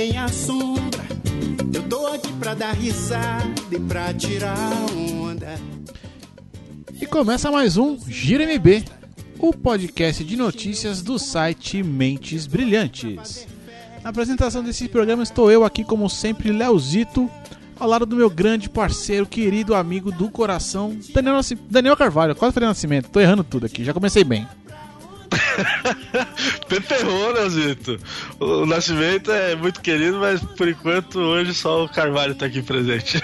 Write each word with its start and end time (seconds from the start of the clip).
Nem 0.00 0.16
a 0.16 0.28
sombra. 0.28 1.04
Eu 1.74 1.82
tô 1.82 2.06
aqui 2.06 2.32
pra 2.32 2.54
dar 2.54 2.72
risada 2.72 3.44
e 3.70 3.78
pra 3.78 4.14
tirar 4.14 4.56
onda. 4.94 5.60
E 6.98 7.04
começa 7.04 7.50
mais 7.50 7.76
um 7.76 7.98
Gira 8.08 8.44
MB, 8.50 8.82
o 9.38 9.52
podcast 9.52 10.24
de 10.24 10.38
notícias 10.38 11.02
do 11.02 11.18
site 11.18 11.82
Mentes 11.82 12.46
Brilhantes. 12.46 13.46
Na 14.02 14.08
apresentação 14.08 14.64
desse 14.64 14.88
programa 14.88 15.22
estou 15.22 15.52
eu 15.52 15.66
aqui, 15.66 15.84
como 15.84 16.08
sempre, 16.08 16.50
Leozito, 16.50 17.30
ao 17.78 17.86
lado 17.86 18.06
do 18.06 18.16
meu 18.16 18.30
grande 18.30 18.70
parceiro, 18.70 19.26
querido 19.26 19.74
amigo 19.74 20.10
do 20.10 20.30
coração, 20.30 20.96
Daniel 21.68 21.94
Carvalho. 21.94 22.34
Quase 22.34 22.54
falei 22.54 22.70
Nascimento, 22.70 23.10
tô 23.10 23.20
errando 23.20 23.44
tudo 23.44 23.66
aqui, 23.66 23.84
já 23.84 23.92
comecei 23.92 24.24
bem. 24.24 24.48
Peperrou, 26.68 27.32
Leozito. 27.32 27.98
O 28.38 28.66
Nascimento 28.66 29.30
é 29.30 29.54
muito 29.54 29.80
querido, 29.80 30.18
mas 30.18 30.40
por 30.40 30.68
enquanto 30.68 31.18
hoje 31.18 31.54
só 31.54 31.84
o 31.84 31.88
Carvalho 31.88 32.34
tá 32.34 32.46
aqui 32.46 32.62
presente. 32.62 33.20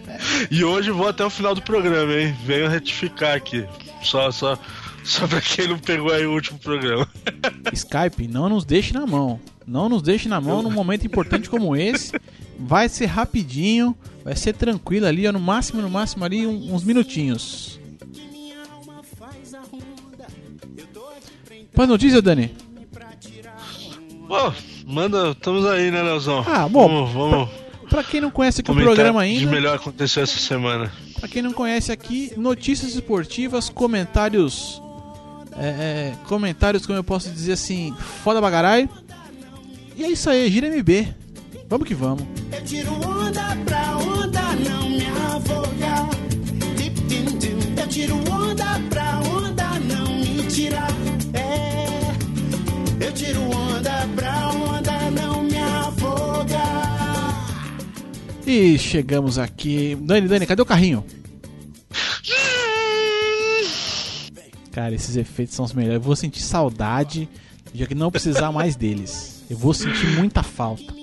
e 0.50 0.64
hoje 0.64 0.90
vou 0.90 1.08
até 1.08 1.24
o 1.24 1.30
final 1.30 1.54
do 1.54 1.62
programa, 1.62 2.12
hein? 2.12 2.36
Venho 2.44 2.68
retificar 2.68 3.36
aqui. 3.36 3.64
Só, 4.02 4.30
só, 4.30 4.58
só 5.04 5.26
pra 5.26 5.40
quem 5.40 5.68
não 5.68 5.78
pegou 5.78 6.12
aí 6.12 6.26
o 6.26 6.32
último 6.32 6.58
programa. 6.58 7.08
Skype, 7.72 8.28
não 8.28 8.48
nos 8.48 8.64
deixe 8.64 8.92
na 8.92 9.06
mão. 9.06 9.40
Não 9.66 9.88
nos 9.88 10.00
deixe 10.00 10.28
na 10.28 10.40
mão 10.40 10.62
num 10.62 10.70
momento 10.70 11.06
importante 11.06 11.50
como 11.50 11.76
esse. 11.76 12.18
Vai 12.58 12.88
ser 12.88 13.06
rapidinho, 13.06 13.94
vai 14.24 14.34
ser 14.34 14.54
tranquilo 14.54 15.06
ali, 15.06 15.30
no 15.30 15.38
máximo, 15.38 15.82
no 15.82 15.90
máximo 15.90 16.24
ali 16.24 16.46
uns 16.46 16.82
minutinhos. 16.84 17.78
Faz 21.78 21.88
notícia, 21.88 22.20
Dani? 22.20 22.50
Pô, 24.26 24.52
manda, 24.84 25.30
estamos 25.30 25.64
aí, 25.64 25.92
né, 25.92 26.02
Leozão? 26.02 26.44
Ah, 26.44 26.68
bom, 26.68 26.88
Vamos, 26.88 27.12
vamos 27.12 27.48
Pra 27.88 28.02
quem 28.02 28.20
não 28.20 28.32
conhece 28.32 28.62
aqui 28.62 28.72
o 28.72 28.74
programa 28.74 29.20
o 29.20 29.22
que 29.22 29.28
de 29.28 29.38
ainda, 29.38 29.52
melhor 29.52 29.76
aconteceu 29.76 30.24
essa 30.24 30.40
semana. 30.40 30.90
pra 31.20 31.28
quem 31.28 31.40
não 31.40 31.52
conhece 31.52 31.92
aqui, 31.92 32.32
notícias 32.36 32.96
esportivas, 32.96 33.68
comentários. 33.68 34.82
é, 35.56 35.66
é, 35.68 36.14
comentários, 36.26 36.84
como 36.84 36.98
eu 36.98 37.04
posso 37.04 37.30
dizer 37.30 37.52
assim, 37.52 37.94
foda 38.24 38.40
bagarai. 38.40 38.88
E 39.96 40.02
é 40.02 40.10
isso 40.10 40.28
aí, 40.28 40.50
gira 40.50 40.66
MB. 40.68 41.14
Vamos 41.68 41.86
que 41.86 41.94
vamos. 41.94 42.24
Eu 42.50 42.64
tiro 42.64 42.92
onda 42.92 43.56
pra 43.64 43.98
onda 43.98 44.17
E 58.48 58.78
chegamos 58.78 59.38
aqui. 59.38 59.94
Dani, 60.00 60.26
Dani, 60.26 60.46
cadê 60.46 60.62
o 60.62 60.66
carrinho? 60.66 61.04
Cara, 64.72 64.94
esses 64.94 65.16
efeitos 65.16 65.54
são 65.54 65.66
os 65.66 65.74
melhores. 65.74 65.96
Eu 65.96 66.00
vou 66.00 66.16
sentir 66.16 66.40
saudade 66.40 67.28
de 67.74 67.86
que 67.86 67.94
não 67.94 68.10
precisar 68.10 68.50
mais 68.50 68.74
deles. 68.74 69.44
Eu 69.50 69.56
vou 69.58 69.74
sentir 69.74 70.06
muita 70.16 70.42
falta. 70.42 70.94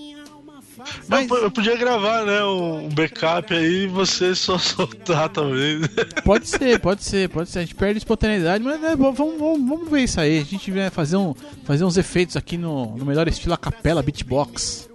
Mas 1.08 1.30
Eu, 1.30 1.38
eu 1.38 1.52
podia 1.52 1.78
gravar, 1.78 2.26
né, 2.26 2.44
um 2.44 2.90
backup 2.90 3.54
aí 3.54 3.84
e 3.84 3.88
você 3.88 4.34
só 4.34 4.58
soltar 4.60 5.30
talvez. 5.30 5.88
pode 6.24 6.48
ser, 6.48 6.80
pode 6.80 7.04
ser, 7.04 7.30
pode 7.30 7.52
ser. 7.52 7.60
A 7.60 7.62
gente 7.62 7.76
perde 7.76 8.00
espontaneidade, 8.00 8.64
mas 8.64 8.82
né, 8.82 8.96
vamos, 8.96 9.16
vamos, 9.16 9.38
vamos 9.40 9.88
ver 9.88 10.02
isso 10.02 10.20
aí. 10.20 10.40
A 10.40 10.44
gente 10.44 10.72
vai 10.72 10.90
fazer, 10.90 11.18
um, 11.18 11.36
fazer 11.64 11.86
uns 11.86 11.96
efeitos 11.96 12.36
aqui 12.36 12.58
no, 12.58 12.98
no 12.98 13.06
melhor 13.06 13.28
estilo 13.28 13.54
a 13.54 13.58
capela 13.58 14.02
beatbox. 14.02 14.95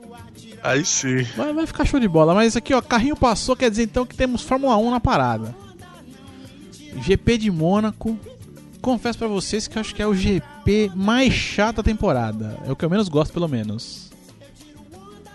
Aí 0.62 0.84
sim. 0.84 1.22
Vai, 1.37 1.53
vai 1.53 1.66
ficar 1.66 1.84
show 1.84 1.98
de 1.98 2.09
bola. 2.09 2.34
Mas 2.34 2.56
aqui, 2.56 2.75
ó, 2.75 2.81
carrinho 2.81 3.16
passou, 3.16 3.56
quer 3.56 3.71
dizer 3.71 3.84
então 3.84 4.04
que 4.06 4.15
temos 4.15 4.43
Fórmula 4.43 4.76
1 4.76 4.91
na 4.91 5.00
parada. 5.00 5.54
GP 7.00 7.38
de 7.38 7.50
Mônaco. 7.50 8.19
Confesso 8.81 9.19
pra 9.19 9.28
vocês 9.28 9.69
que 9.69 9.76
eu 9.76 9.81
acho 9.81 9.94
que 9.94 10.03
é 10.03 10.06
o 10.06 10.15
GP 10.15 10.93
mais 10.94 11.32
chato 11.32 11.76
da 11.76 11.82
temporada. 11.82 12.59
É 12.66 12.72
o 12.72 12.76
que 12.76 12.84
eu 12.84 12.91
menos 12.91 13.09
gosto, 13.09 13.32
pelo 13.32 13.48
menos. 13.48 14.10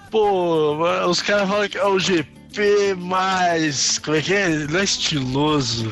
Pô, 0.10 0.78
os 1.08 1.22
caras 1.22 1.48
falam 1.48 1.68
que 1.68 1.78
é 1.78 1.86
o 1.86 2.00
GP 2.00 2.35
mais. 2.98 4.00
Como 4.00 4.18
é 4.18 4.22
que 4.22 4.34
é? 4.34 4.50
Não 4.50 4.80
é 4.80 4.84
estiloso. 4.84 5.92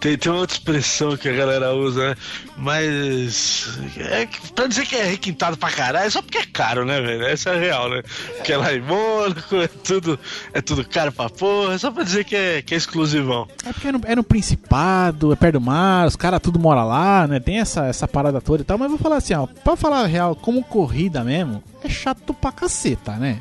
Tem, 0.00 0.16
tem 0.16 0.30
uma 0.30 0.40
outra 0.40 0.56
expressão 0.56 1.16
que 1.16 1.28
a 1.28 1.32
galera 1.32 1.74
usa, 1.74 2.10
né? 2.10 2.16
Mas. 2.56 3.78
É, 3.96 4.28
pra 4.54 4.66
dizer 4.66 4.86
que 4.86 4.96
é 4.96 5.04
requintado 5.04 5.56
pra 5.56 5.70
caralho, 5.70 6.06
é 6.06 6.10
só 6.10 6.22
porque 6.22 6.38
é 6.38 6.46
caro, 6.46 6.84
né, 6.84 7.00
velho? 7.00 7.24
Essa 7.24 7.50
é 7.50 7.56
a 7.56 7.60
real, 7.60 7.90
né? 7.90 8.02
Porque 8.36 8.52
é 8.52 8.56
lá 8.56 8.72
em 8.72 8.80
Mônaco, 8.80 9.56
é 9.56 9.68
tudo, 9.68 10.18
é 10.52 10.60
tudo 10.60 10.84
caro 10.88 11.12
pra 11.12 11.28
porra, 11.30 11.74
é 11.74 11.78
só 11.78 11.90
pra 11.90 12.02
dizer 12.04 12.24
que 12.24 12.36
é, 12.36 12.62
que 12.62 12.74
é 12.74 12.76
exclusivão. 12.76 13.48
É 13.64 13.72
porque 13.72 13.88
é 13.88 13.92
no, 13.92 14.00
é 14.04 14.16
no 14.16 14.24
Principado, 14.24 15.32
é 15.32 15.36
perto 15.36 15.54
do 15.54 15.60
mar, 15.60 16.06
os 16.06 16.16
caras 16.16 16.40
tudo 16.40 16.58
mora 16.58 16.84
lá, 16.84 17.26
né? 17.26 17.40
Tem 17.40 17.58
essa, 17.58 17.86
essa 17.86 18.06
parada 18.06 18.40
toda 18.40 18.62
e 18.62 18.64
tal. 18.64 18.78
Mas 18.78 18.90
vou 18.90 18.98
falar 18.98 19.16
assim, 19.16 19.34
ó. 19.34 19.46
Pra 19.46 19.76
falar 19.76 20.00
a 20.00 20.06
real, 20.06 20.36
como 20.36 20.62
corrida 20.62 21.24
mesmo, 21.24 21.62
é 21.82 21.88
chato 21.88 22.34
pra 22.34 22.52
caceta, 22.52 23.12
né? 23.12 23.40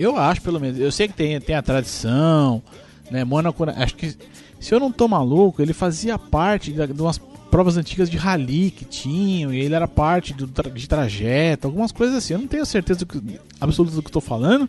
Eu 0.00 0.16
acho, 0.16 0.40
pelo 0.42 0.58
menos. 0.58 0.78
Eu 0.80 0.90
sei 0.90 1.08
que 1.08 1.14
tem, 1.14 1.40
tem 1.40 1.54
a 1.54 1.62
tradição, 1.62 2.62
né? 3.10 3.24
Mônaco, 3.24 3.64
acho 3.64 3.94
que, 3.94 4.16
se 4.58 4.74
eu 4.74 4.80
não 4.80 4.90
tô 4.90 5.06
maluco, 5.06 5.60
ele 5.60 5.72
fazia 5.72 6.18
parte 6.18 6.72
da- 6.72 6.86
de 6.86 7.00
umas 7.00 7.18
provas 7.50 7.76
antigas 7.76 8.08
de 8.08 8.16
rally 8.16 8.70
que 8.70 8.84
tinham, 8.84 9.52
e 9.52 9.58
ele 9.60 9.74
era 9.74 9.86
parte 9.88 10.32
do, 10.32 10.46
de 10.72 10.88
trajeto, 10.88 11.66
algumas 11.66 11.92
coisas 11.92 12.16
assim. 12.16 12.34
Eu 12.34 12.38
não 12.40 12.46
tenho 12.46 12.64
certeza 12.64 13.04
que- 13.04 13.20
absoluta 13.60 13.94
do 13.96 14.02
que 14.02 14.10
tô 14.10 14.20
falando, 14.20 14.68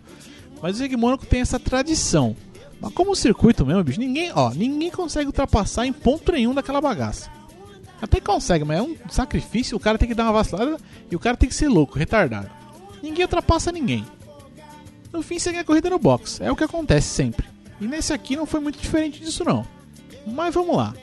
mas 0.61 0.71
eu 0.73 0.77
sei 0.79 0.89
que 0.89 0.97
Mônaco 0.97 1.25
tem 1.25 1.41
essa 1.41 1.59
tradição. 1.59 2.35
Mas 2.81 2.91
como 2.93 3.15
circuito 3.15 3.63
mesmo, 3.65 3.83
bicho, 3.83 3.99
ninguém, 3.99 4.31
ó, 4.35 4.49
ninguém 4.51 4.89
consegue 4.91 5.27
ultrapassar 5.27 5.85
em 5.85 5.93
ponto 5.93 6.31
nenhum 6.31 6.53
daquela 6.53 6.81
bagaça. 6.81 7.29
Até 8.01 8.19
consegue, 8.19 8.65
mas 8.65 8.79
é 8.79 8.81
um 8.81 8.95
sacrifício, 9.09 9.77
o 9.77 9.79
cara 9.79 9.97
tem 9.97 10.07
que 10.09 10.15
dar 10.15 10.23
uma 10.23 10.33
vacilada 10.33 10.77
e 11.11 11.15
o 11.15 11.19
cara 11.19 11.37
tem 11.37 11.47
que 11.47 11.53
ser 11.53 11.67
louco, 11.69 11.99
retardado. 11.99 12.49
Ninguém 13.03 13.23
ultrapassa 13.25 13.71
ninguém. 13.71 14.03
No 15.11 15.21
fim 15.21 15.37
ganha 15.45 15.61
a 15.61 15.63
corrida 15.63 15.89
no 15.89 15.99
box, 15.99 16.39
é 16.41 16.51
o 16.51 16.55
que 16.55 16.63
acontece 16.63 17.07
sempre. 17.07 17.45
E 17.79 17.85
nesse 17.87 18.13
aqui 18.13 18.35
não 18.35 18.45
foi 18.45 18.59
muito 18.59 18.79
diferente 18.79 19.19
disso 19.19 19.43
não. 19.43 19.65
Mas 20.25 20.53
vamos 20.53 20.75
lá. 20.75 20.93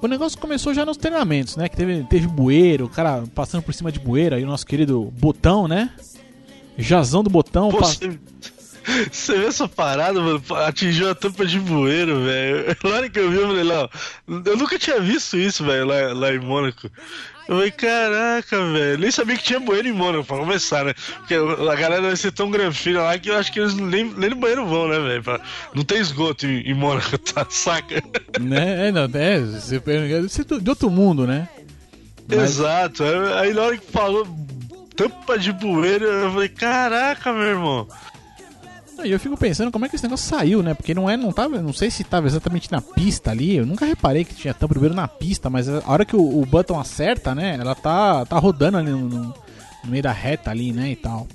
O 0.00 0.08
negócio 0.08 0.38
começou 0.38 0.74
já 0.74 0.84
nos 0.84 0.96
treinamentos, 0.96 1.56
né? 1.56 1.68
Que 1.68 1.76
teve, 1.76 2.02
teve 2.04 2.26
bueiro, 2.26 2.86
o 2.86 2.88
cara 2.88 3.22
passando 3.34 3.62
por 3.62 3.72
cima 3.72 3.92
de 3.92 4.00
bueiro, 4.00 4.34
aí 4.34 4.42
o 4.42 4.46
nosso 4.46 4.66
querido 4.66 5.12
Botão, 5.18 5.68
né? 5.68 5.92
Jazão 6.76 7.22
do 7.22 7.30
Botão. 7.30 7.70
Pô, 7.70 7.78
pa- 7.78 7.86
você, 9.10 9.38
vê 9.38 9.46
essa 9.46 9.68
parada, 9.68 10.20
mano? 10.20 10.42
Atingiu 10.66 11.10
a 11.10 11.14
tampa 11.14 11.44
de 11.46 11.58
bueiro, 11.58 12.24
velho. 12.24 12.76
Na 12.84 12.90
hora 12.90 13.08
que 13.10 13.18
eu 13.18 13.30
vi, 13.30 13.36
eu 13.36 13.46
falei, 13.48 13.64
não, 13.64 14.42
eu 14.44 14.56
nunca 14.56 14.78
tinha 14.78 15.00
visto 15.00 15.36
isso, 15.36 15.64
velho, 15.64 15.86
lá, 15.86 16.12
lá 16.12 16.32
em 16.34 16.38
Mônaco. 16.38 16.90
Eu 17.48 17.56
falei, 17.56 17.70
caraca, 17.72 18.56
velho. 18.72 18.98
Nem 18.98 19.10
sabia 19.10 19.36
que 19.36 19.42
tinha 19.42 19.58
bueiro 19.60 19.88
em 19.88 19.92
Mônaco, 19.92 20.24
pra 20.24 20.36
começar, 20.38 20.84
né? 20.84 20.94
Porque 21.18 21.34
a 21.34 21.74
galera 21.74 22.02
vai 22.02 22.16
ser 22.16 22.30
tão 22.32 22.50
granfina 22.50 23.02
lá 23.02 23.18
que 23.18 23.30
eu 23.30 23.36
acho 23.36 23.52
que 23.52 23.58
eles 23.60 23.74
nem, 23.74 24.04
nem 24.04 24.30
no 24.30 24.36
banheiro 24.36 24.66
vão, 24.66 24.86
né, 24.88 24.98
velho? 25.00 25.40
Não 25.74 25.84
tem 25.84 25.98
esgoto 25.98 26.46
em, 26.46 26.60
em 26.60 26.74
Mônaco, 26.74 27.18
tá? 27.18 27.44
Saca? 27.50 28.02
Né? 28.40 28.88
É, 28.88 28.92
não, 28.92 29.08
é, 29.12 29.40
você 29.40 29.78
deve 29.80 30.28
ser 30.28 30.44
de 30.44 30.70
outro 30.70 30.88
mundo, 30.88 31.26
né? 31.26 31.48
Mas- 32.28 32.50
Exato. 32.58 33.02
Aí, 33.02 33.32
aí 33.48 33.54
na 33.54 33.62
hora 33.62 33.76
que 33.76 33.90
falou 33.90 34.26
tampa 34.96 35.38
de 35.38 35.52
bueiro, 35.52 36.04
eu 36.04 36.30
falei, 36.32 36.48
caraca, 36.48 37.32
meu 37.32 37.42
irmão. 37.42 37.88
E 39.04 39.10
eu 39.10 39.18
fico 39.20 39.36
pensando 39.36 39.70
como 39.70 39.84
é 39.84 39.88
que 39.88 39.96
esse 39.96 40.04
negócio 40.04 40.28
saiu, 40.28 40.62
né? 40.62 40.74
Porque 40.74 40.94
não 40.94 41.08
é, 41.08 41.16
não 41.16 41.32
tava, 41.32 41.60
não 41.60 41.72
sei 41.72 41.90
se 41.90 42.04
tava 42.04 42.26
exatamente 42.26 42.70
na 42.70 42.80
pista 42.80 43.30
ali. 43.30 43.56
Eu 43.56 43.66
nunca 43.66 43.84
reparei 43.86 44.24
que 44.24 44.34
tinha 44.34 44.54
tampa 44.54 44.74
de 44.74 44.78
bueiro 44.80 44.94
na 44.94 45.08
pista, 45.08 45.48
mas 45.50 45.68
a 45.68 45.82
hora 45.86 46.04
que 46.04 46.14
o, 46.16 46.40
o 46.40 46.46
button 46.46 46.78
acerta, 46.78 47.34
né? 47.34 47.56
Ela 47.60 47.74
tá, 47.74 48.24
tá 48.26 48.38
rodando 48.38 48.78
ali 48.78 48.90
no, 48.90 49.08
no- 49.08 49.34
no 49.84 49.90
meio 49.90 50.02
da 50.02 50.12
reta 50.12 50.50
ali, 50.50 50.72
né? 50.72 50.90
E 50.90 50.96
tal. 50.96 51.26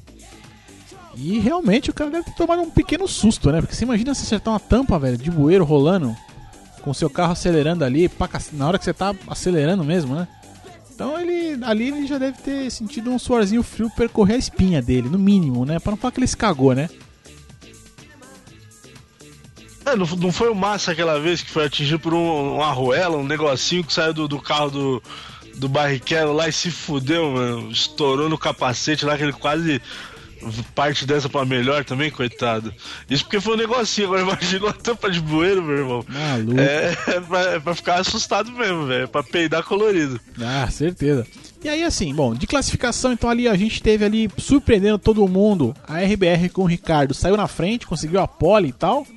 E 1.16 1.40
realmente 1.40 1.90
o 1.90 1.94
cara 1.94 2.12
deve 2.12 2.26
ter 2.26 2.36
tomado 2.36 2.62
um 2.62 2.70
pequeno 2.70 3.08
susto, 3.08 3.52
né? 3.52 3.60
Porque 3.60 3.76
você 3.76 3.84
imagina 3.84 4.14
se 4.14 4.24
acertar 4.24 4.54
uma 4.54 4.60
tampa, 4.60 5.00
velho, 5.00 5.18
de 5.18 5.32
bueiro 5.32 5.66
rolando, 5.66 6.16
com 6.82 6.94
seu 6.94 7.10
carro 7.10 7.32
acelerando 7.34 7.84
ali, 7.84 8.10
na 8.54 8.68
hora 8.68 8.78
que 8.78 8.86
você 8.86 8.94
tá 8.94 9.14
acelerando 9.28 9.84
mesmo, 9.84 10.16
né? 10.16 10.28
Então 10.94 11.20
ele 11.20 11.64
ali 11.64 11.90
ele 11.90 12.08
já 12.08 12.18
deve 12.18 12.38
ter 12.40 12.72
sentido 12.72 13.12
um 13.12 13.20
suorzinho 13.20 13.62
frio 13.62 13.90
percorrer 13.96 14.36
a 14.36 14.40
espinha 14.40 14.82
dele, 14.82 15.10
no 15.10 15.20
mínimo, 15.20 15.66
né? 15.66 15.80
Pra 15.80 15.92
não 15.92 15.98
falar 15.98 16.12
que 16.12 16.20
ele 16.20 16.28
se 16.28 16.38
cagou, 16.38 16.74
né? 16.74 16.88
É, 19.88 19.96
não, 19.96 20.06
não 20.06 20.32
foi 20.32 20.50
o 20.50 20.56
Massa 20.56 20.92
aquela 20.92 21.20
vez 21.20 21.42
que 21.42 21.50
foi 21.50 21.66
atingido 21.66 22.00
por 22.00 22.14
um, 22.14 22.58
um 22.58 22.62
arruela, 22.62 23.18
um 23.18 23.26
negocinho 23.26 23.84
que 23.84 23.94
saiu 23.94 24.14
do, 24.14 24.28
do 24.28 24.40
carro 24.40 24.70
do, 24.70 25.04
do 25.56 25.70
Barrichello 25.70 26.34
lá 26.34 26.48
e 26.50 26.52
se 26.52 26.70
fudeu, 26.70 27.32
mano. 27.32 27.72
Estourou 27.72 28.28
no 28.28 28.38
capacete 28.38 29.06
lá, 29.06 29.18
que 29.18 29.24
ele 29.24 29.34
quase 29.34 29.82
parte 30.76 31.06
dessa 31.06 31.30
pra 31.30 31.46
melhor 31.46 31.84
também, 31.84 32.12
coitado. 32.12 32.74
Isso 33.10 33.24
porque 33.24 33.40
foi 33.40 33.54
um 33.54 33.58
negocinho, 33.58 34.08
agora 34.08 34.22
imagina 34.34 34.66
uma 34.66 34.74
tampa 34.74 35.10
de 35.10 35.20
bueiro, 35.20 35.64
meu 35.64 35.78
irmão. 35.78 36.06
Maluco. 36.08 36.60
É, 36.60 36.98
é, 37.08 37.20
pra, 37.22 37.42
é 37.42 37.60
pra 37.60 37.76
ficar 37.76 37.96
assustado 38.00 38.52
mesmo, 38.52 38.86
velho. 38.86 39.04
É 39.04 39.08
pra 39.08 39.24
peidar 39.24 39.64
colorido. 39.64 40.20
Ah, 40.40 40.68
certeza. 40.70 41.26
E 41.64 41.70
aí, 41.70 41.84
assim, 41.84 42.14
bom, 42.14 42.36
de 42.36 42.46
classificação, 42.46 43.12
então 43.12 43.30
ali 43.30 43.48
a 43.48 43.56
gente 43.56 43.82
teve 43.82 44.06
ali 44.06 44.30
surpreendendo 44.38 45.00
todo 45.00 45.28
mundo. 45.28 45.76
A 45.88 46.00
RBR 46.00 46.50
com 46.52 46.64
o 46.64 46.68
Ricardo 46.68 47.14
saiu 47.14 47.36
na 47.36 47.48
frente, 47.48 47.88
conseguiu 47.88 48.20
a 48.20 48.28
pole 48.28 48.70
e 48.70 48.74
tal. 48.74 49.08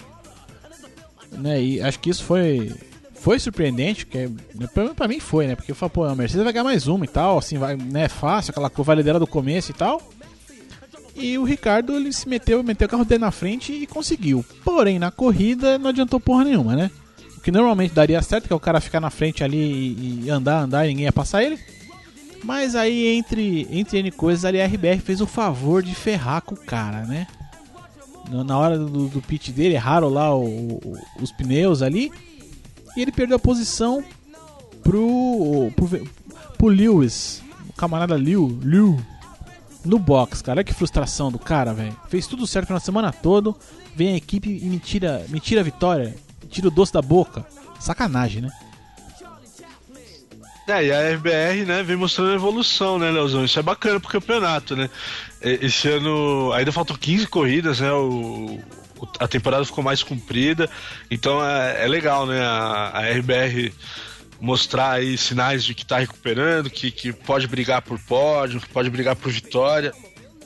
Né, 1.33 1.63
e 1.63 1.81
acho 1.81 1.99
que 1.99 2.11
isso 2.11 2.25
foi 2.25 2.73
foi 3.21 3.39
surpreendente, 3.39 4.07
porque 4.07 4.31
né, 4.55 4.67
pra, 4.73 4.95
pra 4.95 5.07
mim 5.07 5.21
foi, 5.21 5.47
né? 5.47 5.55
Porque 5.55 5.71
eu 5.71 5.75
falei, 5.75 5.93
pô, 5.93 6.05
a 6.05 6.15
Mercedes 6.15 6.43
vai 6.43 6.53
ganhar 6.53 6.65
mais 6.65 6.89
uma 6.89 7.05
e 7.05 7.09
tal, 7.09 7.37
assim, 7.37 7.59
vai, 7.59 7.77
né, 7.77 8.09
fácil, 8.09 8.51
aquela 8.51 8.71
curva 8.71 8.95
liderar 8.95 9.21
do 9.21 9.27
começo 9.27 9.71
e 9.71 9.75
tal. 9.75 10.01
E 11.15 11.37
o 11.37 11.45
Ricardo 11.45 11.95
ele 11.95 12.13
se 12.15 12.27
meteu, 12.27 12.63
meteu 12.63 12.87
o 12.87 12.91
carro 12.91 13.05
dele 13.05 13.21
na 13.21 13.31
frente 13.31 13.73
e 13.73 13.87
conseguiu. 13.87 14.43
Porém, 14.65 14.99
na 14.99 15.11
corrida 15.11 15.79
não 15.79 15.91
adiantou 15.91 16.19
porra 16.19 16.45
nenhuma, 16.45 16.75
né? 16.75 16.91
O 17.37 17.41
que 17.43 17.53
normalmente 17.53 17.93
daria 17.93 18.23
certo, 18.23 18.47
que 18.47 18.53
é 18.53 18.57
o 18.57 18.61
cara 18.61 18.81
ficar 18.81 19.01
na 19.01 19.11
frente 19.11 19.45
ali 19.45 19.59
e, 19.59 20.23
e 20.25 20.31
andar, 20.31 20.63
andar 20.63 20.87
e 20.87 20.89
ninguém 20.89 21.05
ia 21.05 21.13
passar 21.13 21.43
ele. 21.43 21.59
Mas 22.43 22.75
aí, 22.75 23.07
entre, 23.07 23.69
entre 23.71 23.99
N 23.99 24.11
coisas, 24.11 24.47
ali 24.47 24.63
a 24.63 24.67
RBR 24.67 24.99
fez 25.01 25.21
o 25.21 25.27
favor 25.27 25.83
de 25.83 25.95
ferrar 25.95 26.41
com 26.41 26.55
o 26.55 26.59
cara, 26.59 27.05
né? 27.05 27.27
Na 28.31 28.57
hora 28.57 28.79
do, 28.79 29.09
do 29.09 29.21
pit 29.21 29.51
dele, 29.53 29.75
erraram 29.75 30.09
lá 30.09 30.35
o, 30.35 30.45
o, 30.45 30.99
os 31.21 31.33
pneus 31.33 31.83
ali. 31.83 32.13
E 32.97 33.03
ele 33.03 33.13
perdeu 33.13 33.37
a 33.37 33.41
posição 33.41 34.05
pro, 34.83 35.71
pro, 35.77 36.09
pro 36.57 36.69
Lewis, 36.69 37.43
o 37.69 37.73
camarada 37.73 38.17
Liu, 38.17 38.59
Liu, 38.63 39.01
no 39.85 39.99
box, 39.99 40.43
cara. 40.43 40.59
Olha 40.59 40.65
que 40.65 40.75
frustração 40.75 41.31
do 41.31 41.39
cara, 41.39 41.73
velho. 41.73 41.97
Fez 42.09 42.27
tudo 42.27 42.47
certo 42.47 42.73
na 42.73 42.81
semana 42.81 43.13
toda. 43.13 43.55
Vem 43.95 44.15
a 44.15 44.17
equipe 44.17 44.49
e 44.49 44.67
me 44.67 44.79
tira, 44.79 45.25
me 45.29 45.41
tira 45.41 45.61
a 45.61 45.65
vitória, 45.65 46.15
tira 46.49 46.69
o 46.69 46.71
doce 46.71 46.93
da 46.93 47.03
boca. 47.03 47.45
Sacanagem, 47.79 48.43
né? 48.43 48.51
É, 50.69 50.85
e 50.85 50.93
a 50.93 51.15
RBR, 51.15 51.65
né, 51.67 51.83
vem 51.83 51.97
mostrando 51.97 52.33
evolução, 52.33 52.97
né, 52.97 53.11
Leozão? 53.11 53.45
Isso 53.45 53.59
é 53.59 53.63
bacana 53.63 53.99
pro 53.99 54.09
campeonato, 54.09 54.77
né? 54.77 54.89
Esse 55.43 55.89
ano 55.89 56.53
ainda 56.53 56.71
faltam 56.71 56.97
15 56.97 57.27
corridas, 57.27 57.81
né? 57.81 57.91
O, 57.93 58.61
a 59.19 59.27
temporada 59.27 59.65
ficou 59.65 59.83
mais 59.83 60.03
comprida, 60.03 60.69
então 61.11 61.45
é, 61.45 61.85
é 61.85 61.89
legal, 61.89 62.27
né? 62.27 62.41
A, 62.43 62.91
a, 62.95 63.11
RBR 63.11 63.73
mostrar 64.41 64.93
aí 64.93 65.17
sinais 65.17 65.65
de 65.65 65.75
que 65.75 65.85
tá 65.85 65.99
recuperando, 65.99 66.71
que, 66.71 66.91
que 66.91 67.13
pode 67.13 67.47
brigar 67.47 67.83
por 67.83 67.99
pódio, 67.99 68.61
que 68.61 68.69
pode 68.69 68.91
brigar 68.91 69.17
por 69.17 69.31
vitória 69.31 69.93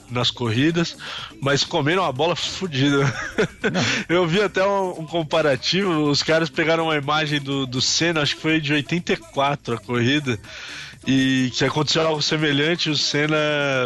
nas 0.09 0.29
corridas, 0.29 0.95
mas 1.41 1.63
comeram 1.63 2.03
uma 2.03 2.11
bola 2.11 2.35
fodida. 2.35 3.11
Eu 4.07 4.27
vi 4.27 4.41
até 4.41 4.65
um, 4.65 5.01
um, 5.01 5.05
comparativo, 5.05 6.09
os 6.09 6.21
caras 6.21 6.49
pegaram 6.49 6.85
uma 6.85 6.95
imagem 6.95 7.39
do, 7.39 7.65
do 7.65 7.81
Senna, 7.81 8.21
acho 8.21 8.35
que 8.35 8.41
foi 8.41 8.61
de 8.61 8.73
84 8.73 9.75
a 9.75 9.77
corrida, 9.77 10.39
e 11.07 11.51
que 11.53 11.63
aconteceu 11.63 12.01
algo 12.07 12.21
semelhante, 12.21 12.89
o 12.89 12.97
Senna 12.97 13.37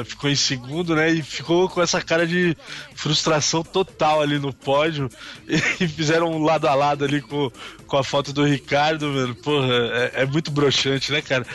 ficou 0.05 0.29
em 0.29 0.35
segundo, 0.35 0.95
né? 0.95 1.11
E 1.11 1.21
ficou 1.21 1.67
com 1.67 1.81
essa 1.81 2.01
cara 2.01 2.25
de 2.25 2.55
frustração 2.95 3.61
total 3.61 4.21
ali 4.21 4.39
no 4.39 4.53
pódio. 4.53 5.09
E 5.79 5.87
fizeram 5.87 6.31
um 6.31 6.43
lado 6.43 6.67
a 6.67 6.75
lado 6.75 7.03
ali 7.03 7.21
com, 7.21 7.51
com 7.87 7.97
a 7.97 8.03
foto 8.03 8.31
do 8.31 8.45
Ricardo, 8.45 9.07
mano. 9.07 9.35
Porra, 9.35 9.73
é, 9.73 10.11
é 10.21 10.25
muito 10.25 10.51
broxante, 10.51 11.11
né, 11.11 11.21
cara? 11.21 11.45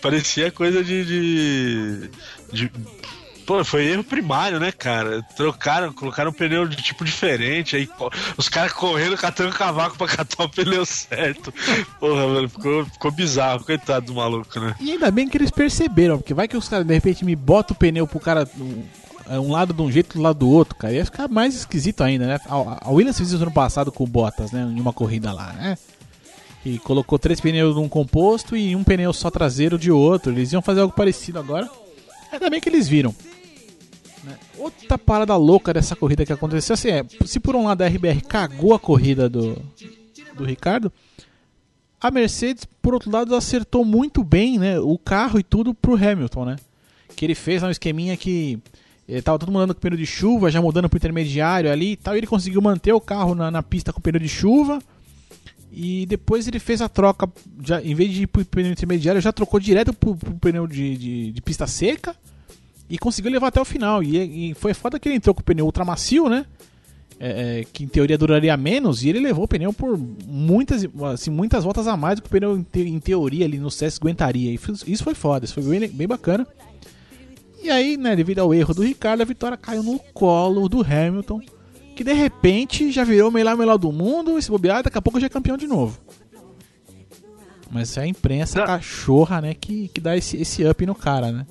Parecia 0.00 0.50
coisa 0.50 0.82
de, 0.82 1.04
de, 1.04 2.10
de 2.52 2.72
Pô, 3.50 3.64
foi 3.64 3.84
erro 3.86 4.04
primário, 4.04 4.60
né, 4.60 4.70
cara? 4.70 5.24
Trocaram, 5.34 5.92
colocaram 5.92 6.30
um 6.30 6.32
pneu 6.32 6.68
de 6.68 6.76
tipo 6.76 7.04
diferente, 7.04 7.74
aí 7.74 7.88
os 8.36 8.48
caras 8.48 8.72
correndo, 8.72 9.16
catando 9.16 9.52
cavaco 9.52 9.98
pra 9.98 10.06
catar 10.06 10.44
o 10.44 10.48
pneu 10.48 10.86
certo. 10.86 11.52
Porra, 11.98 12.28
mano, 12.28 12.48
ficou, 12.48 12.86
ficou 12.86 13.10
bizarro, 13.10 13.64
coitado 13.64 14.06
do 14.06 14.14
maluco, 14.14 14.60
né? 14.60 14.76
E 14.78 14.92
ainda 14.92 15.10
bem 15.10 15.28
que 15.28 15.36
eles 15.36 15.50
perceberam, 15.50 16.18
porque 16.18 16.32
vai 16.32 16.46
que 16.46 16.56
os 16.56 16.68
caras 16.68 16.86
de 16.86 16.94
repente 16.94 17.24
me 17.24 17.34
botam 17.34 17.74
o 17.74 17.76
pneu 17.76 18.06
pro 18.06 18.20
cara 18.20 18.48
um, 18.56 18.84
é, 19.28 19.36
lado 19.36 19.74
de 19.74 19.82
um 19.82 19.90
jeito 19.90 20.16
do 20.16 20.22
lado 20.22 20.38
do 20.38 20.48
outro, 20.48 20.76
cara. 20.76 20.94
Ia 20.94 21.04
ficar 21.04 21.26
mais 21.26 21.52
esquisito 21.52 22.04
ainda, 22.04 22.28
né? 22.28 22.40
A 22.46 22.88
Williams 22.92 23.16
fez 23.16 23.32
isso 23.32 23.42
ano 23.42 23.50
passado 23.50 23.90
com 23.90 24.04
o 24.04 24.06
Bottas, 24.06 24.52
né? 24.52 24.62
Em 24.62 24.80
uma 24.80 24.92
corrida 24.92 25.32
lá, 25.32 25.52
né? 25.54 25.76
E 26.64 26.78
colocou 26.78 27.18
três 27.18 27.40
pneus 27.40 27.74
num 27.74 27.88
composto 27.88 28.56
e 28.56 28.76
um 28.76 28.84
pneu 28.84 29.12
só 29.12 29.28
traseiro 29.28 29.76
de 29.76 29.90
outro. 29.90 30.30
Eles 30.30 30.52
iam 30.52 30.62
fazer 30.62 30.82
algo 30.82 30.94
parecido 30.94 31.40
agora. 31.40 31.68
Ainda 32.30 32.48
bem 32.48 32.60
que 32.60 32.68
eles 32.68 32.86
viram. 32.86 33.12
Né? 34.24 34.36
Outra 34.58 34.98
parada 34.98 35.36
louca 35.36 35.72
dessa 35.72 35.96
corrida 35.96 36.26
que 36.26 36.32
aconteceu 36.32 36.74
assim 36.74 36.90
é, 36.90 37.04
se 37.24 37.40
por 37.40 37.56
um 37.56 37.64
lado 37.64 37.82
a 37.82 37.86
RBR 37.86 38.20
cagou 38.22 38.74
a 38.74 38.78
corrida 38.78 39.28
do, 39.28 39.60
do 40.34 40.44
Ricardo, 40.44 40.92
a 42.00 42.10
Mercedes, 42.10 42.64
por 42.80 42.94
outro 42.94 43.10
lado, 43.10 43.34
acertou 43.34 43.84
muito 43.84 44.24
bem, 44.24 44.58
né, 44.58 44.80
o 44.80 44.96
carro 44.96 45.38
e 45.38 45.42
tudo 45.42 45.74
pro 45.74 45.94
Hamilton, 45.94 46.46
né? 46.46 46.56
Que 47.14 47.26
ele 47.26 47.34
fez 47.34 47.62
um 47.62 47.68
esqueminha 47.68 48.16
que 48.16 48.58
ele 49.06 49.18
eh, 49.18 49.22
tava 49.22 49.38
todo 49.38 49.52
mundo 49.52 49.62
andando 49.62 49.74
com 49.74 49.80
pneu 49.80 49.98
de 49.98 50.06
chuva, 50.06 50.50
já 50.50 50.62
mudando 50.62 50.88
pro 50.88 50.96
intermediário 50.96 51.70
ali 51.70 51.92
e 51.92 51.96
tal, 51.96 52.14
e 52.14 52.18
ele 52.18 52.26
conseguiu 52.26 52.62
manter 52.62 52.94
o 52.94 53.00
carro 53.00 53.34
na, 53.34 53.50
na 53.50 53.62
pista 53.62 53.92
com 53.92 54.00
pneu 54.00 54.20
de 54.20 54.28
chuva. 54.28 54.80
E 55.72 56.06
depois 56.06 56.48
ele 56.48 56.58
fez 56.58 56.80
a 56.80 56.88
troca, 56.88 57.28
já, 57.62 57.82
em 57.82 57.94
vez 57.94 58.12
de 58.12 58.22
ir 58.22 58.26
pro 58.26 58.44
pneu 58.44 58.72
intermediário, 58.72 59.20
já 59.20 59.32
trocou 59.32 59.60
direto 59.60 59.92
pro, 59.92 60.16
pro 60.16 60.34
pneu 60.34 60.66
de, 60.66 60.96
de, 60.96 61.32
de 61.32 61.42
pista 61.42 61.66
seca 61.66 62.16
e 62.90 62.98
conseguiu 62.98 63.30
levar 63.30 63.46
até 63.46 63.60
o 63.60 63.64
final. 63.64 64.02
E, 64.02 64.50
e 64.50 64.54
foi 64.54 64.74
foda 64.74 64.98
que 64.98 65.08
ele 65.08 65.16
entrou 65.16 65.32
com 65.32 65.40
o 65.40 65.44
pneu 65.44 65.64
ultra 65.64 65.84
macio, 65.84 66.28
né? 66.28 66.44
É, 67.22 67.60
é, 67.60 67.64
que 67.70 67.84
em 67.84 67.86
teoria 67.86 68.16
duraria 68.16 68.56
menos, 68.56 69.04
e 69.04 69.10
ele 69.10 69.20
levou 69.20 69.44
o 69.44 69.48
pneu 69.48 69.74
por 69.74 69.98
muitas, 70.26 70.86
assim, 71.12 71.30
muitas 71.30 71.64
voltas 71.64 71.86
a 71.86 71.94
mais 71.94 72.16
do 72.16 72.22
que 72.22 72.28
o 72.28 72.30
pneu 72.30 72.56
em, 72.56 72.62
te, 72.62 72.80
em 72.80 72.98
teoria 72.98 73.44
ali 73.44 73.58
no 73.58 73.70
CS 73.70 73.98
aguentaria. 73.98 74.50
E 74.50 74.58
isso 74.86 75.04
foi 75.04 75.14
foda, 75.14 75.44
isso 75.44 75.54
foi 75.54 75.62
bem, 75.62 75.88
bem 75.88 76.08
bacana. 76.08 76.46
E 77.62 77.70
aí, 77.70 77.98
né, 77.98 78.16
devido 78.16 78.38
ao 78.38 78.54
erro 78.54 78.72
do 78.72 78.82
Ricardo, 78.82 79.20
a 79.20 79.26
vitória 79.26 79.56
caiu 79.56 79.82
no 79.82 79.98
colo 80.14 80.66
do 80.66 80.80
Hamilton, 80.80 81.42
que 81.94 82.02
de 82.02 82.14
repente 82.14 82.90
já 82.90 83.04
virou 83.04 83.28
o 83.28 83.32
melhor 83.32 83.54
melhor 83.54 83.76
do 83.76 83.92
mundo, 83.92 84.38
e 84.38 84.42
se 84.42 84.50
bobear, 84.50 84.82
daqui 84.82 84.96
a 84.96 85.02
pouco 85.02 85.20
já 85.20 85.26
é 85.26 85.28
campeão 85.28 85.58
de 85.58 85.66
novo. 85.66 86.00
Mas 87.70 87.96
é 87.98 88.00
a 88.00 88.06
imprensa 88.06 88.64
cachorra, 88.64 89.42
né, 89.42 89.52
que, 89.52 89.88
que 89.88 90.00
dá 90.00 90.16
esse, 90.16 90.38
esse 90.38 90.66
up 90.66 90.86
no 90.86 90.94
cara, 90.94 91.30
né? 91.30 91.46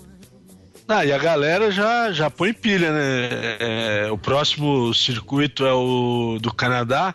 Ah, 0.92 1.06
e 1.06 1.12
a 1.12 1.20
galera 1.20 1.70
já, 1.70 2.12
já 2.12 2.32
põe 2.32 2.52
pilha, 2.52 2.92
né? 2.92 3.30
É, 3.60 4.12
o 4.12 4.18
próximo 4.18 4.92
circuito 4.92 5.64
é 5.64 5.72
o 5.72 6.40
do 6.42 6.52
Canadá. 6.52 7.14